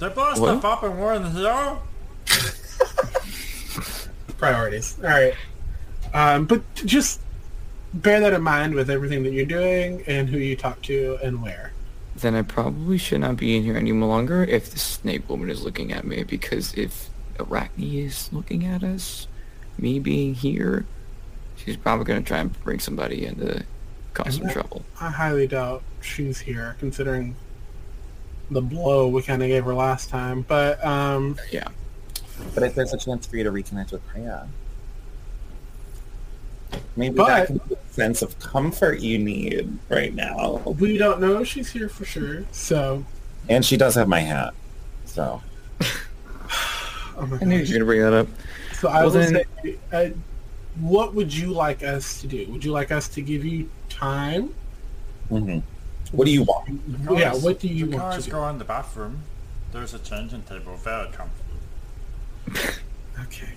Yeah. 0.04 0.10
They 0.10 0.14
blew 0.14 0.24
What? 0.24 0.38
stuff 0.60 0.66
up 0.66 0.84
and 0.84 1.00
we're 1.00 1.14
in 1.14 1.24
the 1.24 1.32
zero? 1.32 1.82
Priorities. 4.38 4.98
All 5.04 5.10
right. 5.10 5.34
Um, 6.14 6.46
but 6.46 6.62
just 6.76 7.22
bear 7.94 8.20
that 8.20 8.34
in 8.34 8.42
mind 8.42 8.76
with 8.76 8.90
everything 8.90 9.24
that 9.24 9.34
you're 9.34 9.46
doing 9.46 10.04
and 10.08 10.30
who 10.30 10.38
you 10.38 10.56
talk 10.56 10.82
to 10.84 11.18
and 11.24 11.42
where. 11.42 11.72
then 12.16 12.36
I 12.36 12.42
probably 12.42 12.98
should 12.98 13.22
not 13.22 13.38
be 13.38 13.56
in 13.58 13.64
here 13.64 13.78
any 13.78 13.92
longer 13.94 14.44
if 14.44 14.70
the 14.72 14.80
snake 14.80 15.28
woman 15.30 15.50
is 15.50 15.64
looking 15.64 15.92
at 15.92 16.06
me 16.06 16.24
because 16.24 16.74
if 16.76 17.10
Arachne 17.40 17.84
is 17.84 18.32
looking 18.32 18.66
at 18.66 18.84
us, 18.84 19.28
me 19.78 20.00
being 20.00 20.36
here, 20.36 20.86
she's 21.56 21.78
probably 21.78 22.06
going 22.06 22.22
to 22.22 22.28
try 22.28 22.40
and 22.40 22.62
bring 22.64 22.80
somebody 22.80 23.26
in 23.26 23.36
to 23.38 23.64
cause 24.14 24.36
some 24.36 24.46
that- 24.46 24.54
trouble. 24.54 24.84
I 25.02 25.10
highly 25.10 25.48
doubt 25.48 25.82
she's 26.02 26.40
here, 26.40 26.76
considering 26.80 27.36
the 28.52 28.62
blow 28.62 29.08
we 29.08 29.22
kind 29.22 29.42
of 29.42 29.48
gave 29.48 29.64
her 29.66 29.74
last 29.74 30.10
time. 30.10 30.42
But 30.48 30.84
um, 30.86 31.38
Yeah. 31.52 31.68
But 32.54 32.64
if 32.64 32.76
there's 32.76 32.94
a 32.94 32.98
chance 32.98 33.26
for 33.26 33.38
you 33.38 33.44
to 33.44 33.52
reconnect 33.52 33.92
with 33.92 34.06
Priya, 34.08 34.48
maybe 36.96 37.16
But- 37.16 37.28
that 37.28 37.48
can 37.48 37.58
be 37.58 37.76
the 37.76 37.78
sense 37.94 38.22
of 38.22 38.38
comfort 38.40 39.00
you 39.00 39.18
need 39.20 39.78
right 39.90 40.14
now. 40.14 40.62
we 40.80 40.98
don't 40.98 41.22
know 41.22 41.40
if 41.42 41.48
she's 41.48 41.72
here 41.72 41.90
for 41.90 42.06
sure. 42.06 42.44
So, 42.52 43.06
And 43.50 43.64
she 43.66 43.78
does 43.78 43.96
have 43.96 44.08
my 44.08 44.20
hat, 44.22 44.54
so 45.06 45.42
oh 45.82 47.28
my 47.28 47.38
I 47.40 47.44
knew 47.46 47.58
you 47.58 47.62
gosh. 47.62 47.70
were 47.70 47.74
going 47.74 47.80
to 47.80 47.86
bring 47.86 48.02
that 48.02 48.14
up. 48.14 48.28
So 48.80 48.90
I 48.90 49.04
Well, 49.04 49.06
will 49.06 49.12
then- 49.12 49.44
say, 49.64 49.76
uh, 49.92 50.10
what 50.80 51.14
would 51.14 51.34
you 51.34 51.52
like 51.54 51.84
us 51.84 52.20
to 52.22 52.28
do? 52.28 52.48
Would 52.52 52.66
you 52.66 52.72
like 52.72 52.92
us 52.92 53.08
to 53.10 53.22
give 53.22 53.46
you 53.46 53.70
time? 53.90 54.54
mhm. 55.32 55.62
What 56.14 56.26
do 56.26 56.32
you 56.32 56.44
want? 56.44 56.70
Yeah. 57.12 57.36
What 57.36 57.60
do 57.60 57.68
you 57.68 57.88
You 57.88 57.98
want 57.98 58.14
guys 58.16 58.28
go 58.28 58.48
in 58.48 58.58
the 58.60 58.64
bathroom. 58.66 59.24
There's 59.72 59.94
a 59.94 60.00
changing 60.00 60.44
table, 60.44 60.76
very 60.78 61.10
comfortable. 61.12 61.60
Okay. 63.22 63.54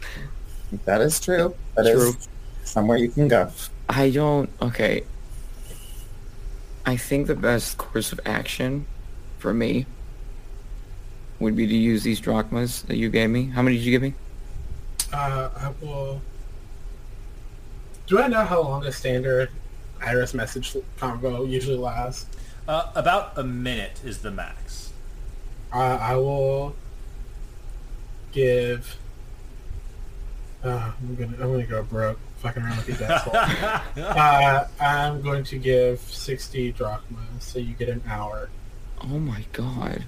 That 0.85 1.01
is 1.01 1.19
true. 1.19 1.55
That 1.77 1.87
is 1.87 2.13
True. 2.13 2.17
somewhere 2.65 2.99
you 2.99 3.09
can 3.09 3.27
go. 3.27 3.51
I 3.89 4.11
don't. 4.11 4.51
Okay. 4.61 5.05
I 6.85 6.97
think 6.97 7.27
the 7.27 7.35
best 7.35 7.79
course 7.79 8.13
of 8.13 8.21
action 8.27 8.87
for 9.39 9.55
me 9.55 9.87
would 11.41 11.57
be 11.57 11.67
to 11.67 11.75
use 11.75 12.03
these 12.03 12.21
drachmas 12.21 12.83
that 12.83 12.97
you 12.97 13.09
gave 13.09 13.31
me. 13.31 13.47
How 13.47 13.63
many 13.63 13.77
did 13.77 13.85
you 13.85 13.93
give 13.93 14.03
me? 14.03 14.15
Uh, 15.13 15.49
I 15.57 15.73
will. 15.81 16.21
Do 18.07 18.21
I 18.21 18.29
know 18.29 18.45
how 18.45 18.61
long 18.63 18.85
a 18.85 18.93
standard 18.93 19.51
iris 20.01 20.35
message 20.35 20.77
convo 20.99 21.49
usually 21.49 21.79
lasts? 21.79 22.27
Uh, 22.69 22.91
about 22.95 23.37
a 23.37 23.45
minute 23.45 24.01
is 24.05 24.19
the 24.19 24.31
max. 24.31 24.93
Uh, 25.73 25.99
I 26.01 26.17
will 26.17 26.75
give. 28.33 28.97
Uh, 30.64 30.93
I'm 31.01 31.14
gonna 31.14 31.37
I'm 31.41 31.53
gonna 31.53 31.67
go 31.67 31.83
broke 31.83 32.19
fucking 32.39 32.62
around 32.62 32.77
with 32.79 32.87
these 32.87 33.01
assholes. 33.01 33.37
uh, 33.97 34.67
I'm 34.81 35.23
going 35.23 35.45
to 35.45 35.59
give 35.59 36.01
60 36.01 36.73
drachma, 36.73 37.19
so 37.39 37.59
you 37.59 37.75
get 37.75 37.89
an 37.89 38.03
hour. 38.09 38.49
Oh 39.03 39.19
my 39.19 39.45
god. 39.53 40.05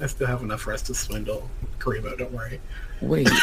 I 0.00 0.06
still 0.06 0.26
have 0.26 0.42
enough 0.42 0.60
for 0.62 0.72
us 0.72 0.82
to 0.82 0.94
swindle 0.94 1.48
Karibo, 1.78 2.18
don't 2.18 2.32
worry. 2.32 2.60
Wait. 3.00 3.28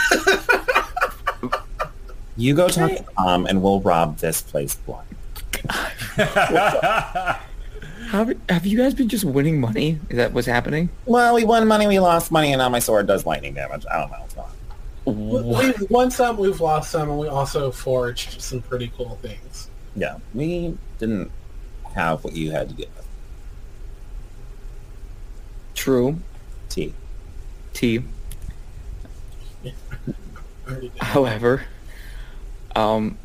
You 2.36 2.56
go 2.56 2.68
talk 2.68 2.90
to 2.90 3.06
Tom, 3.16 3.46
and 3.46 3.62
we'll 3.62 3.80
rob 3.82 4.18
this 4.18 4.42
place 4.42 4.76
blind. 4.76 5.13
Have, 8.14 8.32
have 8.48 8.66
you 8.66 8.78
guys 8.78 8.94
been 8.94 9.10
just 9.10 9.26
winning 9.26 9.60
money? 9.60 10.00
Is 10.10 10.18
that 10.18 10.34
what's 10.34 10.46
happening? 10.46 10.90
Well, 11.06 11.34
we 11.34 11.46
won 11.46 11.68
money, 11.68 11.88
we 11.88 12.00
lost 12.00 12.32
money, 12.32 12.52
and 12.52 12.60
now 12.60 12.70
my 12.70 12.78
sword 12.78 13.08
does 13.08 13.26
lightning 13.26 13.56
damage. 13.56 13.86
I 13.92 14.02
don't 14.02 14.12
know. 14.12 14.24
It's 14.24 14.36
not. 14.36 14.52
We've 15.06 15.90
won 15.90 16.12
some, 16.12 16.38
we've 16.38 16.62
lost 16.62 16.92
some, 16.92 17.10
and 17.10 17.18
we 17.18 17.28
also 17.28 17.72
forged 17.72 18.40
some 18.40 18.62
pretty 18.62 18.92
cool 18.96 19.18
things. 19.24 19.70
Yeah, 19.96 20.18
we 20.36 20.78
didn't 21.00 21.32
have 21.96 22.24
what 22.24 22.36
you 22.36 22.52
had 22.52 22.70
to 22.70 22.76
give. 22.76 22.90
True. 25.74 26.20
T. 26.70 26.94
T. 27.74 28.04
However, 31.00 31.64
um, 32.76 33.18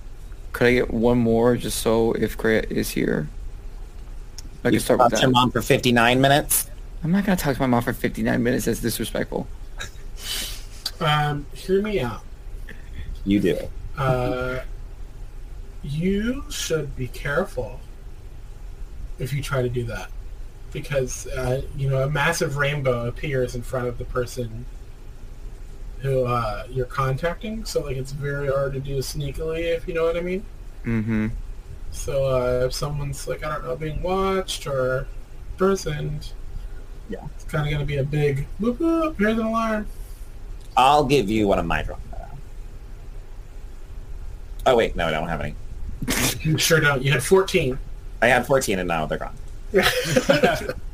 could 0.58 0.66
I 0.66 0.72
get 0.72 0.92
one 0.92 1.18
more 1.18 1.56
just 1.56 1.78
so 1.78 2.14
if 2.14 2.36
Kreia 2.36 2.68
is 2.68 2.90
here? 2.90 3.28
I 4.64 4.70
You 4.70 4.72
can 4.72 4.80
start 4.80 4.98
with 4.98 5.12
talked 5.12 5.20
to 5.20 5.22
your 5.22 5.30
mom 5.30 5.52
for 5.52 5.62
59 5.62 6.20
minutes? 6.20 6.68
I'm 7.04 7.12
not 7.12 7.24
gonna 7.24 7.36
talk 7.36 7.54
to 7.54 7.60
my 7.60 7.68
mom 7.68 7.84
for 7.84 7.92
59 7.92 8.42
minutes. 8.42 8.64
That's 8.64 8.80
disrespectful. 8.80 9.46
Um, 10.98 11.46
hear 11.54 11.80
me 11.80 12.00
out. 12.00 12.22
You 13.24 13.38
do. 13.38 13.56
Uh, 13.96 14.62
you 15.84 16.42
should 16.50 16.96
be 16.96 17.06
careful 17.06 17.78
if 19.20 19.32
you 19.32 19.40
try 19.40 19.62
to 19.62 19.68
do 19.68 19.84
that 19.84 20.10
because 20.72 21.28
uh, 21.28 21.62
you 21.76 21.88
know 21.88 22.02
a 22.02 22.10
massive 22.10 22.56
rainbow 22.56 23.06
appears 23.06 23.54
in 23.54 23.62
front 23.62 23.86
of 23.86 23.96
the 23.96 24.04
person 24.06 24.66
who 26.00 26.24
uh, 26.24 26.64
you're 26.70 26.86
contacting 26.86 27.64
so 27.64 27.82
like 27.82 27.96
it's 27.96 28.12
very 28.12 28.48
hard 28.48 28.72
to 28.72 28.80
do 28.80 28.98
sneakily 28.98 29.74
if 29.76 29.86
you 29.88 29.94
know 29.94 30.04
what 30.04 30.16
i 30.16 30.20
mean 30.20 30.44
Mm-hmm. 30.84 31.26
so 31.90 32.24
uh, 32.26 32.64
if 32.66 32.72
someone's 32.72 33.26
like 33.28 33.44
i 33.44 33.48
don't 33.48 33.64
know 33.64 33.74
being 33.76 34.00
watched 34.02 34.66
or 34.66 35.06
imprisoned 35.52 36.32
Yeah. 37.10 37.24
it's 37.34 37.44
kind 37.44 37.66
of 37.66 37.70
going 37.72 37.80
to 37.80 37.86
be 37.86 37.98
a 37.98 38.04
big 38.04 38.46
whoop 38.60 38.78
whoop 38.80 39.18
here's 39.18 39.38
an 39.38 39.46
alarm 39.46 39.86
I'll 40.76 41.04
give 41.04 41.28
you 41.28 41.48
one 41.48 41.58
of 41.58 41.66
my 41.66 41.82
drums. 41.82 42.02
Oh, 44.64 44.76
wait. 44.76 44.94
No, 44.94 45.08
I 45.08 45.10
don't 45.10 45.26
have 45.26 45.40
any. 45.40 45.56
you 46.42 46.56
sure 46.66 46.78
don't 46.78 47.02
you 47.02 47.10
had 47.10 47.20
14 47.20 47.76
I 48.22 48.26
had 48.28 48.46
14, 48.46 48.78
and 48.78 48.86
now 48.86 49.04
they're 49.06 49.18
gone. 49.18 49.34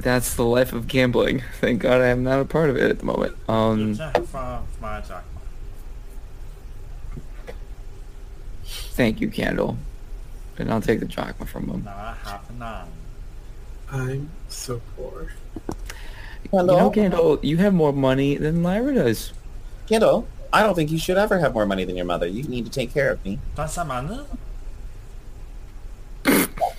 That's 0.00 0.34
the 0.34 0.44
life 0.44 0.72
of 0.72 0.88
gambling. 0.88 1.42
Thank 1.60 1.82
God 1.82 2.00
I 2.00 2.06
am 2.06 2.22
not 2.22 2.40
a 2.40 2.44
part 2.46 2.70
of 2.70 2.76
it 2.76 2.90
at 2.90 2.98
the 2.98 3.04
moment. 3.04 3.36
Um, 3.48 3.94
Jack 3.94 4.22
from 4.24 4.66
my 4.80 5.00
Jack. 5.02 5.24
thank 8.64 9.20
you, 9.20 9.30
Candle. 9.30 9.76
And 10.58 10.72
I'll 10.72 10.80
take 10.80 11.00
the 11.00 11.06
drachma 11.06 11.46
from 11.46 11.68
him. 11.68 11.88
I 11.88 12.14
have 12.24 12.50
none. 12.58 12.88
i'm 13.90 14.30
so 14.48 14.80
poor 14.96 15.32
You 16.52 16.62
know, 16.62 16.90
Candle, 16.90 17.38
you 17.42 17.56
have 17.58 17.74
more 17.74 17.92
money 17.92 18.36
than 18.36 18.62
Lyra 18.62 18.94
does. 18.94 19.32
Kendall, 19.86 20.26
I 20.52 20.62
don't 20.62 20.74
think 20.74 20.90
you 20.90 20.98
should 20.98 21.18
ever 21.18 21.38
have 21.38 21.52
more 21.54 21.66
money 21.66 21.84
than 21.84 21.96
your 21.96 22.04
mother. 22.06 22.26
You 22.26 22.42
need 22.44 22.64
to 22.64 22.70
take 22.70 22.92
care 22.92 23.10
of 23.10 23.24
me. 23.24 23.38
That's 23.54 23.76
a? 23.76 24.26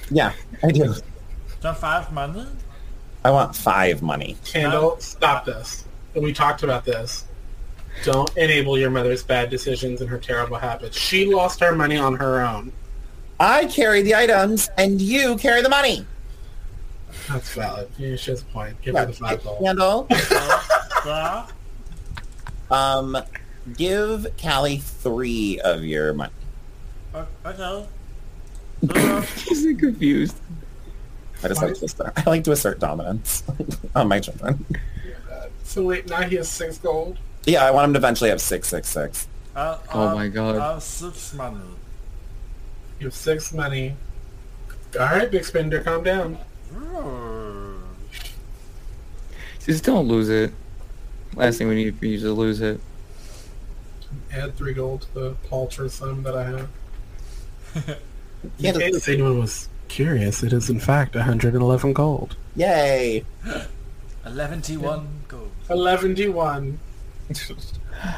Yeah, 0.09 0.33
I 0.63 0.71
do. 0.71 0.95
Just 1.61 1.79
five 1.79 2.11
money? 2.11 2.45
I 3.23 3.31
want 3.31 3.55
five 3.55 4.01
money. 4.01 4.37
Candle, 4.45 4.99
stop 4.99 5.45
this. 5.45 5.85
We 6.15 6.33
talked 6.33 6.63
about 6.63 6.85
this. 6.85 7.25
Don't 8.03 8.35
enable 8.37 8.77
your 8.77 8.89
mother's 8.89 9.23
bad 9.23 9.49
decisions 9.49 10.01
and 10.01 10.09
her 10.09 10.17
terrible 10.17 10.57
habits. 10.57 10.97
She 10.97 11.25
lost 11.31 11.59
her 11.59 11.75
money 11.75 11.97
on 11.97 12.15
her 12.15 12.41
own. 12.41 12.71
I 13.39 13.65
carry 13.65 14.01
the 14.01 14.15
items 14.15 14.69
and 14.77 15.01
you 15.01 15.35
carry 15.37 15.61
the 15.61 15.69
money. 15.69 16.05
That's 17.29 17.53
valid. 17.53 17.89
Yeah, 17.97 18.15
she 18.15 18.31
has 18.31 18.41
a 18.41 18.45
point. 18.45 18.81
Give 18.81 18.95
her 18.95 19.05
the 19.05 19.13
five 19.13 19.43
gold. 19.43 19.59
Candle. 19.59 20.07
Um, 22.69 23.17
give 23.75 24.25
Callie 24.41 24.77
three 24.77 25.59
of 25.59 25.83
your 25.83 26.13
money. 26.13 26.31
uh, 27.13 27.25
okay. 27.45 27.85
He's 29.45 29.77
confused. 29.77 30.37
I 31.43 31.47
just 31.47 31.61
like 31.61 31.73
to 31.75 31.85
assert, 31.85 32.13
I 32.15 32.29
like 32.29 32.43
to 32.43 32.51
assert 32.51 32.79
dominance 32.79 33.43
on 33.95 34.07
my 34.07 34.19
children. 34.19 34.65
So 35.63 35.83
wait, 35.83 36.07
now 36.09 36.21
he 36.21 36.35
has 36.35 36.49
six 36.49 36.77
gold. 36.77 37.17
Yeah, 37.45 37.65
I 37.65 37.71
want 37.71 37.85
him 37.85 37.93
to 37.93 37.99
eventually 37.99 38.29
have 38.29 38.41
six 38.41 38.67
six 38.67 38.89
six. 38.89 39.27
Uh, 39.55 39.77
Oh 39.93 40.07
um, 40.09 40.15
my 40.15 40.27
God. 40.27 40.55
Uh, 40.57 40.79
six 40.79 41.33
money. 41.33 41.59
You 42.99 43.07
have 43.07 43.13
six 43.13 43.53
money. 43.53 43.95
All 44.99 45.05
right, 45.05 45.31
big 45.31 45.45
spender, 45.45 45.81
calm 45.81 46.03
down. 46.03 46.37
Just 49.65 49.83
don't 49.83 50.07
lose 50.07 50.29
it. 50.29 50.53
Last 51.35 51.57
thing 51.57 51.67
we 51.67 51.75
need 51.75 51.97
for 51.97 52.05
you 52.05 52.19
to 52.19 52.33
lose 52.33 52.61
it. 52.61 52.81
Add 54.33 54.55
three 54.57 54.73
gold 54.73 55.03
to 55.03 55.13
the 55.13 55.31
paltry 55.49 55.89
sum 55.89 56.23
that 56.23 56.35
I 56.35 56.43
have. 56.43 56.69
Yeah, 58.57 58.73
In 58.73 58.79
case 58.79 59.07
anyone 59.07 59.39
was 59.39 59.69
curious, 59.91 60.41
it 60.41 60.53
is 60.53 60.69
in 60.69 60.79
fact 60.79 61.15
111 61.15 61.91
gold. 61.91 62.37
Yay! 62.55 63.25
11 64.25 64.61
gold. 65.27 65.51
11 65.69 66.15
d1 66.15 66.77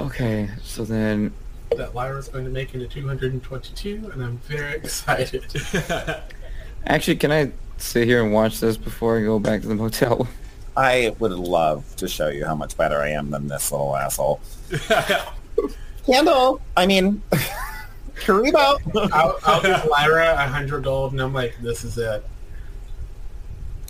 Okay, 0.00 0.50
so 0.62 0.84
then 0.84 1.32
that 1.76 1.94
Lyra's 1.94 2.28
going 2.28 2.44
to 2.44 2.50
make 2.50 2.74
into 2.74 2.88
222, 2.88 4.10
and 4.12 4.22
I'm 4.22 4.38
very 4.38 4.76
excited. 4.76 5.44
actually, 6.86 7.16
can 7.16 7.32
I 7.32 7.52
sit 7.78 8.06
here 8.06 8.22
and 8.22 8.32
watch 8.32 8.60
this 8.60 8.76
before 8.76 9.18
I 9.18 9.22
go 9.22 9.38
back 9.38 9.62
to 9.62 9.68
the 9.68 9.74
motel? 9.74 10.28
I 10.76 11.14
would 11.18 11.32
love 11.32 11.96
to 11.96 12.08
show 12.08 12.28
you 12.28 12.44
how 12.44 12.54
much 12.54 12.76
better 12.76 12.96
I 12.96 13.10
am 13.10 13.30
than 13.30 13.48
this 13.48 13.72
little 13.72 13.96
asshole. 13.96 14.40
Candle. 16.06 16.60
I 16.76 16.86
mean, 16.86 17.22
Karibo. 18.16 18.80
I'll, 19.12 19.38
I'll 19.44 19.62
give 19.62 19.84
Lyra 19.86 20.32
a 20.32 20.36
100 20.36 20.82
gold, 20.84 21.12
and 21.12 21.20
I'm 21.20 21.32
like, 21.32 21.56
this 21.60 21.84
is 21.84 21.98
it. 21.98 22.24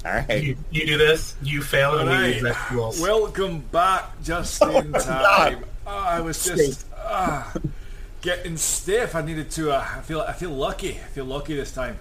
All 0.05 0.12
right. 0.12 0.43
You, 0.43 0.57
you 0.70 0.87
do 0.87 0.99
this, 0.99 1.37
you 1.43 1.62
fail, 1.62 1.99
and 1.99 2.09
we 2.09 2.35
use 2.35 2.45
X. 2.45 3.01
Welcome 3.01 3.61
back 3.61 4.22
just 4.22 4.62
in 4.62 4.93
time. 4.93 5.64
Ah, 5.87 6.09
I 6.11 6.20
was 6.20 6.45
just 6.45 6.87
ah, 6.97 7.53
getting 8.20 8.57
stiff. 8.57 9.14
I 9.14 9.22
needed 9.22 9.51
to. 9.53 9.72
Uh, 9.72 9.87
I 9.97 10.01
feel. 10.03 10.20
I 10.20 10.33
feel 10.33 10.51
lucky. 10.51 10.91
I 10.91 11.09
feel 11.09 11.24
lucky 11.24 11.57
this 11.57 11.72
time. 11.72 11.99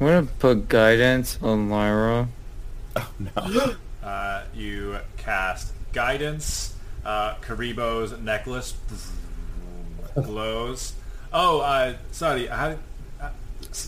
I'm 0.00 0.06
gonna 0.06 0.26
put 0.38 0.68
guidance 0.68 1.38
on 1.40 1.70
Lyra. 1.70 2.28
Oh 2.96 3.10
no. 3.18 3.74
Uh, 4.02 4.42
you 4.52 4.98
cast 5.16 5.72
guidance. 5.92 6.74
Uh, 7.04 7.36
Karibo's 7.36 8.18
necklace 8.18 8.74
glows. 10.14 10.92
Oh, 11.32 11.60
uh, 11.60 11.94
sorry. 12.10 12.48
I 12.48 12.56
had, 12.70 12.78
uh, 13.20 13.30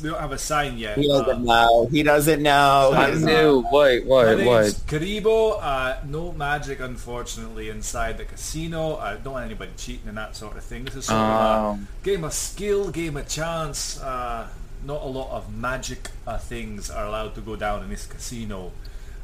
we 0.03 0.09
don't 0.09 0.19
have 0.21 0.33
a 0.33 0.39
sign 0.39 0.79
yet. 0.79 0.97
He 0.99 1.11
Uh, 1.11 1.23
doesn't 1.23 1.45
know. 1.45 1.87
He 1.91 2.03
doesn't 2.03 2.43
know. 2.43 2.93
I 2.95 3.15
knew. 3.15 3.61
What? 3.69 4.07
My 4.07 4.07
What? 4.07 4.39
name's 4.39 4.79
Karibo. 4.85 5.59
Uh, 5.63 5.97
no 6.07 6.33
magic, 6.33 6.81
unfortunately, 6.81 7.69
inside 7.69 8.17
the 8.19 8.25
casino. 8.25 8.97
I 8.97 9.17
don't 9.17 9.35
want 9.35 9.45
anybody 9.45 9.73
cheating 9.77 10.09
and 10.09 10.17
that 10.17 10.37
sort 10.37 10.57
of 10.57 10.65
thing. 10.65 10.85
This 10.87 10.95
is 10.97 11.05
sort 11.07 11.19
of 11.19 11.29
a 11.29 11.69
Um, 11.73 11.89
game 12.03 12.25
of 12.25 12.33
skill, 12.33 12.91
game 12.91 13.17
of 13.17 13.29
chance. 13.29 14.01
Uh, 14.01 14.47
not 14.87 15.03
a 15.03 15.07
lot 15.07 15.31
of 15.31 15.53
magic 15.55 16.11
uh, 16.27 16.37
things 16.39 16.91
are 16.91 17.07
allowed 17.07 17.35
to 17.35 17.41
go 17.41 17.57
down 17.57 17.83
in 17.83 17.91
this 17.91 18.07
casino. 18.07 18.73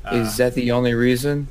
Uh, 0.04 0.14
is 0.16 0.36
that 0.38 0.54
the 0.54 0.70
only 0.72 0.94
reason? 0.94 1.48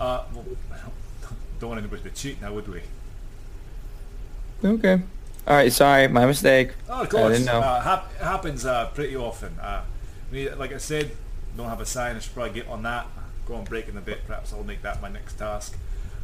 uh, 0.00 0.22
well, 0.34 0.44
don't 1.60 1.70
want 1.70 1.80
anybody 1.80 2.02
to 2.02 2.10
cheat 2.10 2.40
now, 2.40 2.52
would 2.52 2.66
we? 2.68 2.82
Okay. 4.64 5.02
All 5.46 5.56
right. 5.56 5.72
Sorry, 5.72 6.08
my 6.08 6.26
mistake. 6.26 6.72
Oh, 6.88 7.02
of 7.02 7.08
course. 7.08 7.24
I 7.24 7.28
didn't 7.32 7.46
know. 7.46 7.60
Uh, 7.60 7.80
hap- 7.80 8.12
it 8.20 8.24
happens 8.24 8.64
uh, 8.64 8.86
pretty 8.94 9.16
often. 9.16 9.58
Uh, 9.60 9.82
we, 10.30 10.48
like 10.50 10.72
I 10.72 10.78
said, 10.78 11.10
don't 11.56 11.68
have 11.68 11.80
a 11.80 11.86
sign. 11.86 12.16
I 12.16 12.20
should 12.20 12.34
probably 12.34 12.52
get 12.52 12.68
on 12.68 12.82
that. 12.84 13.06
Go 13.46 13.54
on 13.54 13.64
breaking 13.64 13.96
a 13.96 14.00
bit. 14.00 14.26
Perhaps 14.26 14.52
I'll 14.52 14.64
make 14.64 14.82
that 14.82 15.02
my 15.02 15.08
next 15.08 15.34
task. 15.34 15.76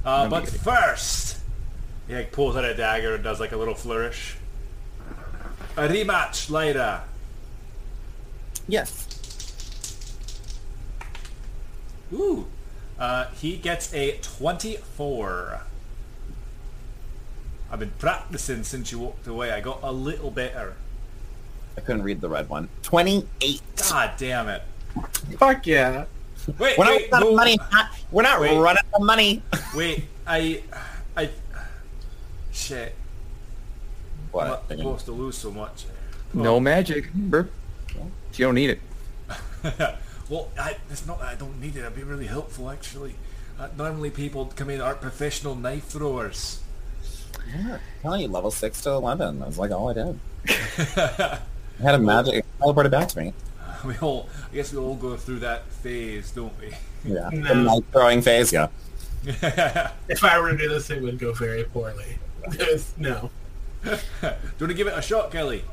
Uh, 0.05 0.29
but 0.29 0.45
be 0.45 0.51
first, 0.51 1.39
he 2.07 2.15
like, 2.15 2.33
pulls 2.33 2.57
out 2.57 2.65
a 2.65 2.75
dagger 2.75 3.15
and 3.17 3.25
does 3.25 3.41
like 3.41 3.53
a 3.53 3.57
little 3.57 3.75
flourish. 3.75 4.37
A 5.77 5.89
rematch, 5.89 6.51
later. 6.51 7.03
Yes. 8.69 9.07
Ooh. 12.13 12.47
Uh, 12.99 13.27
he 13.31 13.57
gets 13.57 13.93
a 13.95 14.19
24. 14.19 15.63
I've 17.71 17.79
been 17.79 17.93
practicing 17.99 18.65
since 18.65 18.93
you 18.93 18.99
walked 18.99 19.27
away. 19.27 19.51
I 19.51 19.61
got 19.61 19.81
a 19.83 19.93
little 19.93 20.31
better. 20.31 20.75
I 21.77 21.81
couldn't 21.81 22.03
read 22.03 22.21
the 22.21 22.29
red 22.29 22.49
one. 22.49 22.69
Twenty-eight. 22.83 23.63
God 23.91 24.13
damn 24.17 24.49
it. 24.49 24.63
Fuck 25.39 25.67
yeah. 25.67 26.07
Wait, 26.59 26.79
We're 26.79 26.85
not 26.85 26.97
wait, 26.97 27.13
running 27.13 27.31
no, 27.31 27.37
money. 27.37 27.59
We're 28.11 28.23
not 28.23 28.41
Wait. 28.41 28.57
running 28.59 28.83
of 28.95 29.03
money. 29.03 29.43
wait, 29.77 30.05
I, 30.27 30.63
I, 31.15 31.29
shit. 32.53 32.95
I'm 34.09 34.31
What? 34.33 34.47
not 34.49 34.69
supposed 34.79 35.05
to 35.07 35.13
lose 35.13 35.37
so 35.37 35.51
much. 35.51 35.85
No 36.33 36.59
magic. 36.59 37.11
Remember? 37.13 37.51
You 38.35 38.45
don't 38.45 38.55
need 38.55 38.71
it. 38.71 38.81
well, 40.31 40.49
I, 40.59 40.77
it's 40.91 41.07
not 41.07 41.19
that 41.19 41.29
I 41.29 41.35
don't 41.35 41.61
need 41.61 41.77
it. 41.77 41.81
It'd 41.81 41.97
be 41.97 42.03
really 42.03 42.27
helpful, 42.27 42.71
actually. 42.71 43.15
Uh, 43.59 43.69
normally 43.77 44.11
people 44.11 44.47
come 44.55 44.71
in 44.71 44.81
aren't 44.81 45.01
professional 45.01 45.55
knife 45.57 45.85
throwers. 45.85 46.61
Yeah, 47.57 47.79
telling 48.03 48.21
you, 48.23 48.29
level 48.29 48.51
six 48.51 48.81
to 48.83 48.91
eleven. 48.91 49.39
That 49.41 49.47
was 49.49 49.59
like 49.59 49.71
all 49.71 49.89
I 49.91 49.95
did. 49.95 50.19
I 50.49 51.39
had 51.83 51.95
a 51.95 51.99
magic 51.99 52.35
it 52.35 52.45
teleported 52.61 52.91
back 52.91 53.09
to 53.09 53.19
me. 53.19 53.33
we 53.85 53.97
all, 53.99 54.29
I 54.51 54.55
guess 54.55 54.73
we 54.73 54.79
all 54.79 54.95
go 54.97 55.17
through 55.17 55.39
that 55.41 55.67
phase, 55.71 56.31
don't 56.33 56.53
we? 56.61 56.73
Yeah, 57.05 57.31
No. 57.33 57.49
the 57.49 57.55
knife 57.55 57.85
throwing 57.93 58.23
phase. 58.23 58.53
Yeah. 58.53 58.69
If 60.09 60.25
I 60.25 60.39
were 60.41 60.51
to 60.53 60.57
do 60.57 60.69
this, 60.69 60.91
it 60.91 61.03
would 61.03 61.19
go 61.19 61.33
very 61.33 61.65
poorly. 61.65 62.19
There's- 62.51 62.93
no. 62.97 63.31
Do 63.85 63.91
you 63.91 63.97
want 64.23 64.71
to 64.71 64.75
give 64.75 64.87
it 64.87 64.95
a 64.97 65.03
shot, 65.03 65.31
Kelly? 65.31 65.65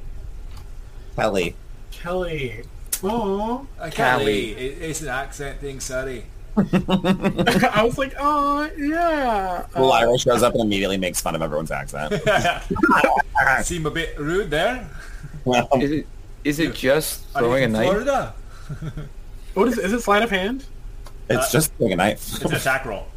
Kelly. 1.15 1.55
Kelly. 1.91 2.63
Aww. 2.91 3.65
Uh, 3.79 3.89
Kelly. 3.89 3.91
Kelly. 3.91 4.51
It, 4.53 4.81
it's 4.81 5.01
an 5.01 5.07
accent 5.07 5.59
thing, 5.59 5.79
sorry. 5.79 6.25
I 6.57 7.81
was 7.83 7.97
like, 7.97 8.13
oh, 8.19 8.69
yeah. 8.77 9.65
Uh, 9.75 9.85
Lyra 9.85 10.17
shows 10.17 10.41
up 10.43 10.53
and 10.53 10.61
immediately 10.63 10.97
makes 10.97 11.19
fun 11.21 11.35
of 11.35 11.41
everyone's 11.41 11.71
accent. 11.71 12.13
Seem 13.63 13.85
a 13.85 13.91
bit 13.91 14.17
rude 14.17 14.49
there. 14.49 14.89
well, 15.43 15.67
Is 15.81 15.91
it? 15.91 16.07
Is 16.45 16.59
it 16.59 16.75
just 16.75 17.25
throwing 17.29 17.63
a 17.63 17.67
knife? 17.67 17.87
Florida? 17.89 18.33
what 19.55 19.67
is, 19.67 19.77
is 19.79 19.91
it 19.93 20.01
sleight 20.01 20.23
of 20.23 20.29
hand? 20.29 20.65
it's 21.29 21.51
just 21.51 21.73
throwing 21.73 21.93
a 21.93 21.95
knife, 21.95 22.35
It's 22.35 22.45
an 22.45 22.53
attack 22.53 22.85
roll. 22.85 23.07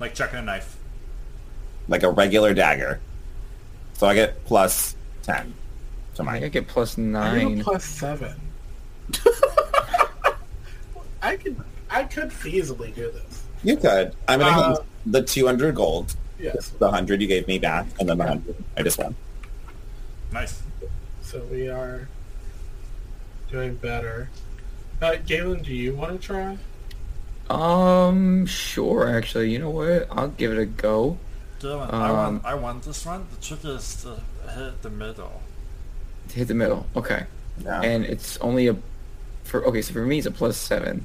Like 0.00 0.14
chucking 0.14 0.38
a 0.38 0.42
knife. 0.42 0.76
like 1.88 2.02
a 2.02 2.10
regular 2.10 2.54
dagger. 2.54 3.00
So 3.94 4.06
I 4.06 4.14
get 4.14 4.42
plus 4.46 4.96
ten 5.22 5.52
to 6.14 6.22
I 6.22 6.24
think 6.24 6.28
I 6.28 6.40
mine. 6.40 6.50
get 6.50 6.66
plus 6.68 6.98
I 6.98 7.00
have 7.02 7.08
a 7.08 7.44
nine. 7.44 7.60
plus 7.62 7.84
seven. 7.84 8.34
I 11.22 11.36
could, 11.36 11.54
I 11.90 12.04
could 12.04 12.28
feasibly 12.30 12.94
do 12.94 13.10
this. 13.10 13.42
You 13.64 13.76
could. 13.76 14.14
I'm 14.28 14.38
gonna 14.40 14.60
Uh, 14.60 14.68
use 14.70 14.78
the 15.06 15.22
200 15.22 15.74
gold, 15.74 16.14
Yes. 16.38 16.70
the 16.78 16.86
100 16.86 17.20
you 17.20 17.26
gave 17.28 17.46
me 17.48 17.58
back, 17.58 17.86
and 17.98 18.08
then 18.08 18.18
the 18.18 18.24
100 18.24 18.54
I 18.76 18.82
just 18.82 18.98
won. 18.98 19.14
Nice. 20.32 20.62
So 21.22 21.42
we 21.50 21.68
are 21.68 22.08
doing 23.50 23.74
better. 23.76 24.28
Uh, 25.02 25.16
Galen, 25.26 25.62
do 25.62 25.74
you 25.74 25.94
want 25.94 26.20
to 26.20 26.26
try? 26.26 26.58
Um, 27.48 28.46
sure. 28.46 29.08
Actually, 29.14 29.50
you 29.50 29.58
know 29.58 29.70
what? 29.70 30.06
I'll 30.10 30.28
give 30.28 30.52
it 30.52 30.58
a 30.58 30.66
go. 30.66 31.18
Dylan, 31.60 31.92
I 31.92 32.10
want- 32.12 32.44
I 32.44 32.54
want 32.54 32.82
this 32.84 33.04
one. 33.04 33.26
The 33.30 33.36
trick 33.44 33.64
is 33.64 33.96
to 34.02 34.20
hit 34.50 34.82
the 34.82 34.90
middle. 34.90 35.42
To 36.28 36.34
Hit 36.36 36.48
the 36.48 36.54
middle. 36.54 36.86
Okay. 36.96 37.24
Yeah. 37.64 37.80
And 37.82 38.04
it's 38.04 38.36
only 38.38 38.68
a 38.68 38.76
for 39.44 39.64
okay. 39.66 39.82
So 39.82 39.92
for 39.92 40.06
me, 40.06 40.18
it's 40.18 40.26
a 40.26 40.30
plus 40.30 40.56
seven. 40.56 41.04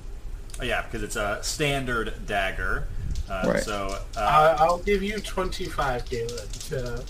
Oh, 0.60 0.64
yeah, 0.64 0.84
because 0.84 1.03
it's 1.03 1.16
a 1.16 1.39
standard 1.41 2.14
dagger. 2.26 2.88
Uh, 3.30 3.43
Right. 3.47 3.64
So, 3.64 3.97
uh, 4.16 4.56
I'll 4.60 4.78
give 4.80 5.01
you 5.03 5.20
25, 5.20 6.10
Galen, 6.10 6.30
to, 6.70 7.03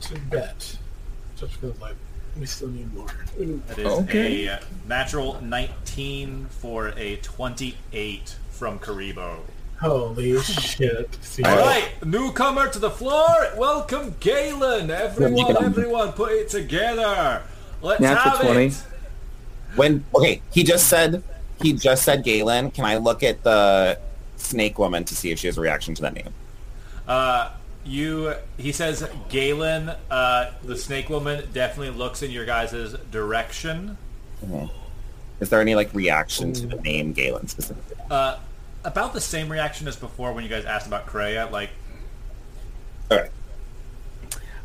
to 0.00 0.18
bet. 0.30 0.76
Just 1.36 1.60
because, 1.60 1.80
like, 1.80 1.96
we 2.38 2.46
still 2.46 2.68
need 2.68 2.92
more. 2.94 3.08
it 3.38 3.78
is 3.78 3.86
okay. 3.86 4.46
a 4.46 4.60
natural 4.86 5.40
19 5.40 6.46
for 6.50 6.88
a 6.96 7.16
28 7.16 8.36
from 8.50 8.78
Karibo. 8.78 9.38
Holy 9.80 10.40
shit. 10.42 11.16
See, 11.22 11.42
All 11.44 11.56
right, 11.56 11.88
newcomer 12.04 12.68
to 12.68 12.78
the 12.78 12.90
floor. 12.90 13.34
Welcome, 13.56 14.16
Galen. 14.20 14.90
Everyone, 14.90 15.64
everyone, 15.64 16.12
put 16.12 16.32
it 16.32 16.48
together. 16.48 17.42
Let's 17.80 18.00
Natural 18.00 18.36
have 18.36 18.40
20. 18.40 18.66
it. 18.66 18.84
When 19.76 20.04
okay, 20.14 20.42
he 20.50 20.64
just 20.64 20.88
said 20.88 21.22
he 21.60 21.72
just 21.72 22.04
said 22.04 22.24
Galen. 22.24 22.70
Can 22.70 22.84
I 22.84 22.96
look 22.96 23.22
at 23.22 23.42
the 23.42 23.98
snake 24.36 24.78
woman 24.78 25.04
to 25.04 25.14
see 25.14 25.30
if 25.30 25.38
she 25.38 25.46
has 25.48 25.58
a 25.58 25.60
reaction 25.60 25.94
to 25.94 26.02
that 26.02 26.14
name? 26.14 26.32
Uh, 27.06 27.50
you, 27.84 28.34
he 28.56 28.72
says, 28.72 29.08
Galen, 29.28 29.90
uh, 30.10 30.52
the 30.62 30.76
snake 30.76 31.08
woman, 31.08 31.48
definitely 31.52 31.96
looks 31.96 32.22
in 32.22 32.30
your 32.30 32.44
guys' 32.44 32.94
direction. 33.10 33.96
Is 35.40 35.48
there 35.48 35.60
any 35.60 35.74
like 35.74 35.92
reaction 35.94 36.52
to 36.52 36.66
the 36.66 36.76
name 36.76 37.12
Galen 37.12 37.48
specifically? 37.48 37.96
Uh, 38.10 38.38
about 38.84 39.12
the 39.12 39.20
same 39.20 39.50
reaction 39.50 39.88
as 39.88 39.96
before 39.96 40.32
when 40.32 40.44
you 40.44 40.50
guys 40.50 40.64
asked 40.64 40.86
about 40.86 41.06
Kreia. 41.06 41.50
Like, 41.50 41.70
All 43.10 43.18
right. 43.18 43.30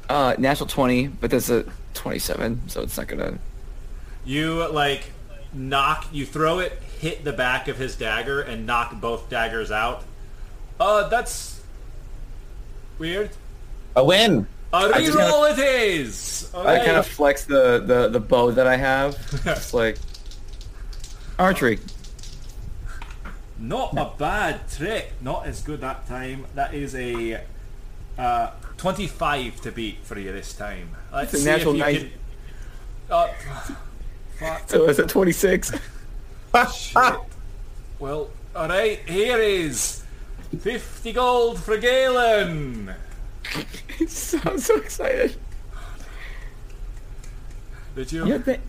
Uh, 0.10 0.36
natural 0.38 0.68
20, 0.68 1.08
but 1.08 1.32
that's 1.32 1.50
a 1.50 1.66
27, 1.94 2.68
so 2.68 2.82
it's 2.82 2.98
not 2.98 3.08
gonna... 3.08 3.40
you 4.26 4.68
like 4.68 5.12
knock, 5.54 6.08
you 6.12 6.26
throw 6.26 6.60
it, 6.60 6.80
hit 7.00 7.24
the 7.24 7.34
back 7.34 7.68
of 7.68 7.78
his 7.78 7.96
dagger, 7.96 8.42
and 8.42 8.66
knock 8.66 9.00
both 9.00 9.30
daggers 9.30 9.72
out. 9.72 10.04
Uh, 10.80 11.08
that's 11.10 11.62
weird. 12.98 13.30
A 13.96 14.04
win. 14.04 14.48
A 14.74 14.78
I 14.78 15.04
just 15.06 15.18
reroll 15.18 15.52
it 15.52 15.60
is. 15.60 16.52
I 16.56 16.78
Okay. 16.78 16.86
kind 16.86 16.98
of 16.98 17.06
flex 17.06 17.46
the, 17.46 17.80
the, 17.86 18.10
the 18.10 18.20
bow 18.20 18.52
that 18.52 18.66
I 18.68 18.76
have. 18.78 19.16
It's 19.46 19.74
like... 19.74 19.98
Archery. 21.38 21.80
Not 23.60 23.94
a 23.98 24.12
bad 24.18 24.68
trick. 24.70 25.14
Not 25.22 25.46
as 25.46 25.62
good 25.62 25.82
that 25.82 26.08
time. 26.08 26.46
That 26.56 26.74
is 26.74 26.96
a 26.96 27.44
uh, 28.18 28.52
25 28.78 29.62
to 29.62 29.72
beat 29.72 30.00
for 30.04 30.18
you 30.20 30.32
this 30.32 30.54
time. 30.54 30.90
Let's 31.12 31.34
It's 31.34 31.42
a 31.42 31.46
see 31.46 31.52
natural 31.52 31.74
if 31.74 31.78
you 31.78 31.84
nice- 31.84 32.00
can... 32.00 32.12
Uh, 33.10 33.28
fuck. 34.44 34.70
So 34.70 34.90
it's 34.90 35.00
a 35.00 35.08
26. 35.08 35.72
Shit. 36.72 36.98
Well, 38.00 38.30
alright, 38.56 39.00
here 39.08 39.40
is 39.40 40.04
50 40.60 41.14
gold 41.14 41.60
for 41.60 41.78
Galen. 41.78 42.94
so, 44.08 44.40
I'm 44.46 44.60
so 44.60 44.78
excited. 44.78 45.36
Did 47.96 48.12
you? 48.12 48.26
Yeah, 48.26 48.38
th- 48.40 48.60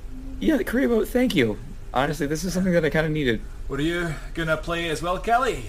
yeah, 0.40 0.56
the 0.56 0.64
career 0.64 0.88
boat, 0.88 1.08
thank 1.08 1.34
you. 1.34 1.58
Honestly, 1.92 2.26
this 2.26 2.44
is 2.44 2.52
something 2.52 2.72
that 2.72 2.84
I 2.84 2.90
kind 2.90 3.06
of 3.06 3.12
needed. 3.12 3.40
Were 3.68 3.80
you 3.80 4.14
gonna 4.34 4.56
play 4.56 4.90
as 4.90 5.00
well, 5.02 5.18
Kelly? 5.18 5.64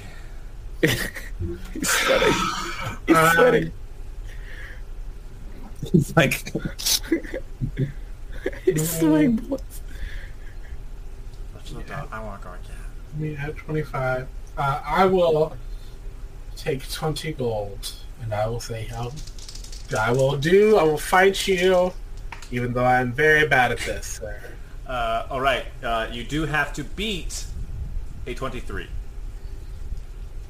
He's 0.81 1.89
sweating. 1.89 2.33
He's 3.07 3.31
sweating. 3.33 3.71
He's 5.91 6.15
like 6.15 6.53
He's 8.65 8.99
sweating. 8.99 9.57
Bullets. 11.83 12.11
I 12.11 12.23
want 12.23 12.41
to 12.41 12.47
go 12.47 12.53
again. 12.53 12.75
me 13.17 13.35
at 13.35 13.55
25. 13.57 14.27
Uh, 14.57 14.81
I 14.85 15.05
will 15.05 15.55
take 16.55 16.89
20 16.89 17.33
gold, 17.33 17.93
and 18.21 18.33
I 18.33 18.47
will 18.47 18.59
say, 18.59 18.87
um, 18.89 19.11
I 19.97 20.11
will 20.11 20.37
do, 20.37 20.77
I 20.77 20.83
will 20.83 20.97
fight 20.97 21.47
you, 21.47 21.91
even 22.51 22.73
though 22.73 22.85
I'm 22.85 23.11
very 23.11 23.47
bad 23.47 23.71
at 23.71 23.79
this, 23.79 24.05
sir. 24.05 24.41
Uh, 24.87 25.27
all 25.29 25.41
right, 25.41 25.65
uh, 25.83 26.07
you 26.11 26.23
do 26.23 26.45
have 26.45 26.71
to 26.73 26.83
beat 26.83 27.45
a 28.27 28.33
23. 28.33 28.87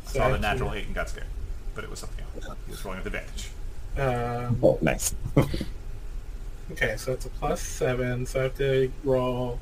I 0.08 0.12
saw 0.12 0.30
the 0.30 0.38
natural 0.38 0.74
8 0.74 0.86
and 0.86 0.96
got 0.96 1.10
scared, 1.10 1.28
but 1.74 1.84
it 1.84 1.90
was 1.90 2.00
something 2.00 2.24
else. 2.36 2.58
He 2.66 2.72
was 2.72 2.86
rolling 2.86 3.04
with 3.04 3.14
advantage. 3.14 3.50
Um, 3.98 4.60
oh, 4.62 4.78
nice. 4.82 5.16
okay, 6.72 6.96
so 6.98 7.14
it's 7.14 7.26
a 7.26 7.30
plus 7.30 7.62
7, 7.62 8.26
so 8.26 8.40
I 8.40 8.44
have 8.44 8.58
to 8.58 8.92
roll 9.04 9.60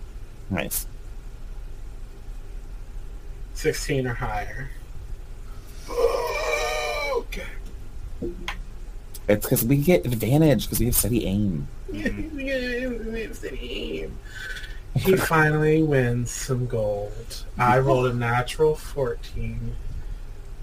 nice. 0.50 0.88
16 3.54 4.08
or 4.08 4.14
higher. 4.14 4.70
Okay. 7.16 7.44
It's 9.28 9.46
because 9.46 9.64
we 9.64 9.78
get 9.78 10.06
advantage 10.06 10.66
because 10.66 10.80
we 10.80 10.86
have 10.88 10.96
steady 10.96 11.26
aim. 11.26 11.68
we 11.92 12.02
have 13.22 13.36
steady 13.36 14.02
aim. 14.04 14.18
he 14.96 15.16
finally 15.16 15.84
wins 15.84 16.32
some 16.32 16.68
gold. 16.68 17.46
I 17.58 17.80
rolled 17.80 18.08
a 18.08 18.14
natural 18.14 18.76
14. 18.76 19.76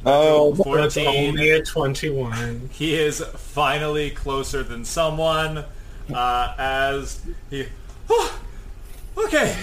Oh, 0.04 0.54
So 0.54 0.74
it's 0.74 0.94
14. 0.94 1.28
only 1.28 1.50
a 1.50 1.62
21. 1.62 2.70
He 2.72 2.94
is 2.94 3.20
finally 3.36 4.10
closer 4.10 4.62
than 4.62 4.84
someone 4.84 5.64
uh, 6.12 6.54
as 6.58 7.22
he... 7.50 7.66
okay. 9.16 9.56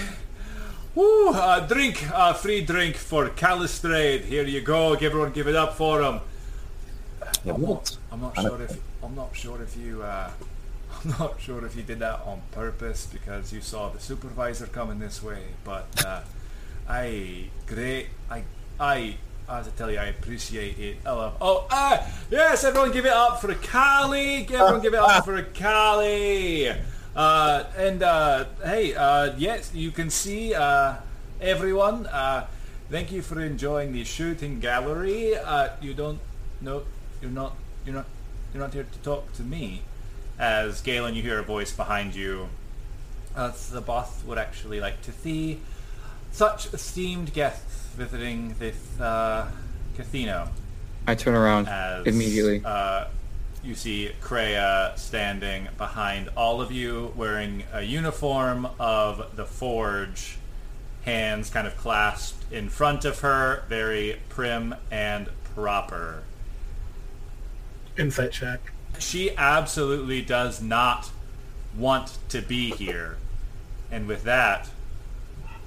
Woo, 0.94 1.28
uh, 1.28 1.60
drink, 1.66 2.08
uh, 2.12 2.32
free 2.32 2.60
drink 2.62 2.96
for 2.96 3.28
Calistrade. 3.28 4.22
Here 4.22 4.44
you 4.44 4.60
go. 4.60 4.94
Everyone 4.94 5.32
give 5.32 5.46
it 5.46 5.54
up 5.54 5.74
for 5.74 6.02
him. 6.02 6.20
yeah, 7.44 7.54
I'm 7.54 7.62
not, 7.62 7.96
I'm 8.10 8.20
not 8.20 8.36
sure 8.36 8.62
if 8.62 8.80
I'm 9.02 9.14
not 9.14 9.36
sure 9.36 9.62
if 9.62 9.76
you 9.76 10.02
uh, 10.02 10.30
I'm 11.04 11.10
not 11.18 11.40
sure 11.40 11.64
if 11.64 11.76
you 11.76 11.82
did 11.82 12.00
that 12.00 12.20
on 12.24 12.42
purpose 12.52 13.06
because 13.06 13.52
you 13.52 13.60
saw 13.60 13.88
the 13.90 14.00
supervisor 14.00 14.66
coming 14.66 14.98
this 14.98 15.22
way, 15.22 15.42
but 15.64 15.86
uh, 16.04 16.22
I 16.88 17.50
great 17.66 18.08
I 18.30 18.42
I 18.80 19.16
as 19.48 19.68
I 19.68 19.70
tell 19.72 19.90
you 19.90 19.98
I 19.98 20.06
appreciate 20.06 20.78
it. 20.78 20.96
I 21.06 21.12
love 21.12 21.36
oh 21.40 21.66
uh, 21.70 22.04
yes 22.30 22.64
everyone 22.64 22.92
give 22.92 23.06
it 23.06 23.12
up 23.12 23.40
for 23.40 23.54
Kali 23.54 24.42
everyone 24.42 24.80
give 24.80 24.94
it 24.94 25.00
up 25.00 25.24
for 25.26 25.40
Kali 25.42 26.72
uh, 27.18 27.64
and 27.76 28.02
uh, 28.02 28.44
hey 28.64 28.94
uh, 28.94 29.34
yes 29.36 29.72
you 29.74 29.90
can 29.90 30.08
see 30.08 30.54
uh, 30.54 30.94
everyone 31.40 32.06
uh, 32.06 32.46
thank 32.90 33.10
you 33.10 33.22
for 33.22 33.40
enjoying 33.40 33.92
the 33.92 34.04
shooting 34.04 34.60
gallery. 34.60 35.34
Uh, 35.36 35.70
you 35.80 35.94
don't 35.94 36.20
know 36.60 36.84
you're 37.20 37.30
not 37.30 37.54
you're 37.84 37.94
not 37.94 38.06
you're 38.54 38.62
not 38.62 38.72
here 38.72 38.86
to 38.90 38.98
talk 39.00 39.32
to 39.34 39.42
me. 39.42 39.82
As 40.38 40.80
Galen 40.80 41.16
you 41.16 41.22
hear 41.22 41.40
a 41.40 41.42
voice 41.42 41.72
behind 41.72 42.14
you. 42.14 42.48
Uh, 43.34 43.52
the 43.72 43.80
boss 43.80 44.22
would 44.24 44.38
actually 44.38 44.80
like 44.80 45.02
to 45.02 45.12
see 45.12 45.60
such 46.30 46.72
esteemed 46.72 47.32
guests 47.32 47.86
visiting 47.96 48.54
this 48.58 49.00
uh, 49.00 49.50
casino. 49.96 50.48
I 51.06 51.16
turn 51.16 51.34
around 51.34 51.66
as 51.66 52.06
immediately. 52.06 52.64
You 53.68 53.74
see 53.74 54.12
Kreia 54.22 54.98
standing 54.98 55.68
behind 55.76 56.30
all 56.34 56.62
of 56.62 56.72
you, 56.72 57.12
wearing 57.14 57.64
a 57.70 57.82
uniform 57.82 58.66
of 58.80 59.36
the 59.36 59.44
Forge, 59.44 60.38
hands 61.02 61.50
kind 61.50 61.66
of 61.66 61.76
clasped 61.76 62.50
in 62.50 62.70
front 62.70 63.04
of 63.04 63.20
her, 63.20 63.64
very 63.68 64.20
prim 64.30 64.74
and 64.90 65.28
proper. 65.54 66.22
Insight 67.98 68.32
check. 68.32 68.72
She 68.98 69.36
absolutely 69.36 70.22
does 70.22 70.62
not 70.62 71.10
want 71.76 72.16
to 72.30 72.40
be 72.40 72.70
here, 72.70 73.18
and 73.90 74.08
with 74.08 74.22
that, 74.22 74.70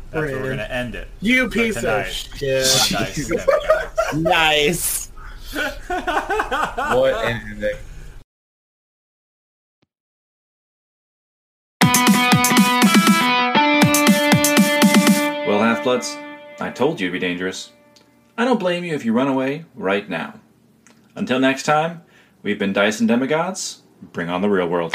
that's 0.10 0.26
where 0.26 0.38
we're 0.38 0.46
going 0.46 0.58
to 0.58 0.74
end 0.74 0.96
it. 0.96 1.08
You 1.20 1.44
for 1.44 1.54
piece 1.54 1.76
tonight. 1.76 2.08
of 2.08 2.08
shit. 2.08 2.92
Nice. 2.92 3.32
Nice. 4.14 5.08
what 5.88 7.26
an 7.26 7.42
ending. 7.52 7.78
Well, 15.48 15.60
Half-Bloods, 15.60 16.18
I 16.60 16.70
told 16.70 17.02
you 17.02 17.08
to 17.08 17.12
be 17.12 17.20
dangerous. 17.20 17.72
I 18.38 18.46
don't 18.46 18.60
blame 18.60 18.84
you 18.84 18.94
if 18.96 19.04
you 19.04 19.14
run 19.14 19.28
away 19.28 19.66
right 19.76 20.10
now. 20.10 20.40
Until 21.16 21.40
next 21.40 21.64
time, 21.64 22.04
we've 22.42 22.60
been 22.60 22.74
Dyson 22.74 23.08
Demigods. 23.08 23.82
Bring 24.14 24.30
on 24.30 24.42
the 24.42 24.50
real 24.50 24.68
world. 24.68 24.94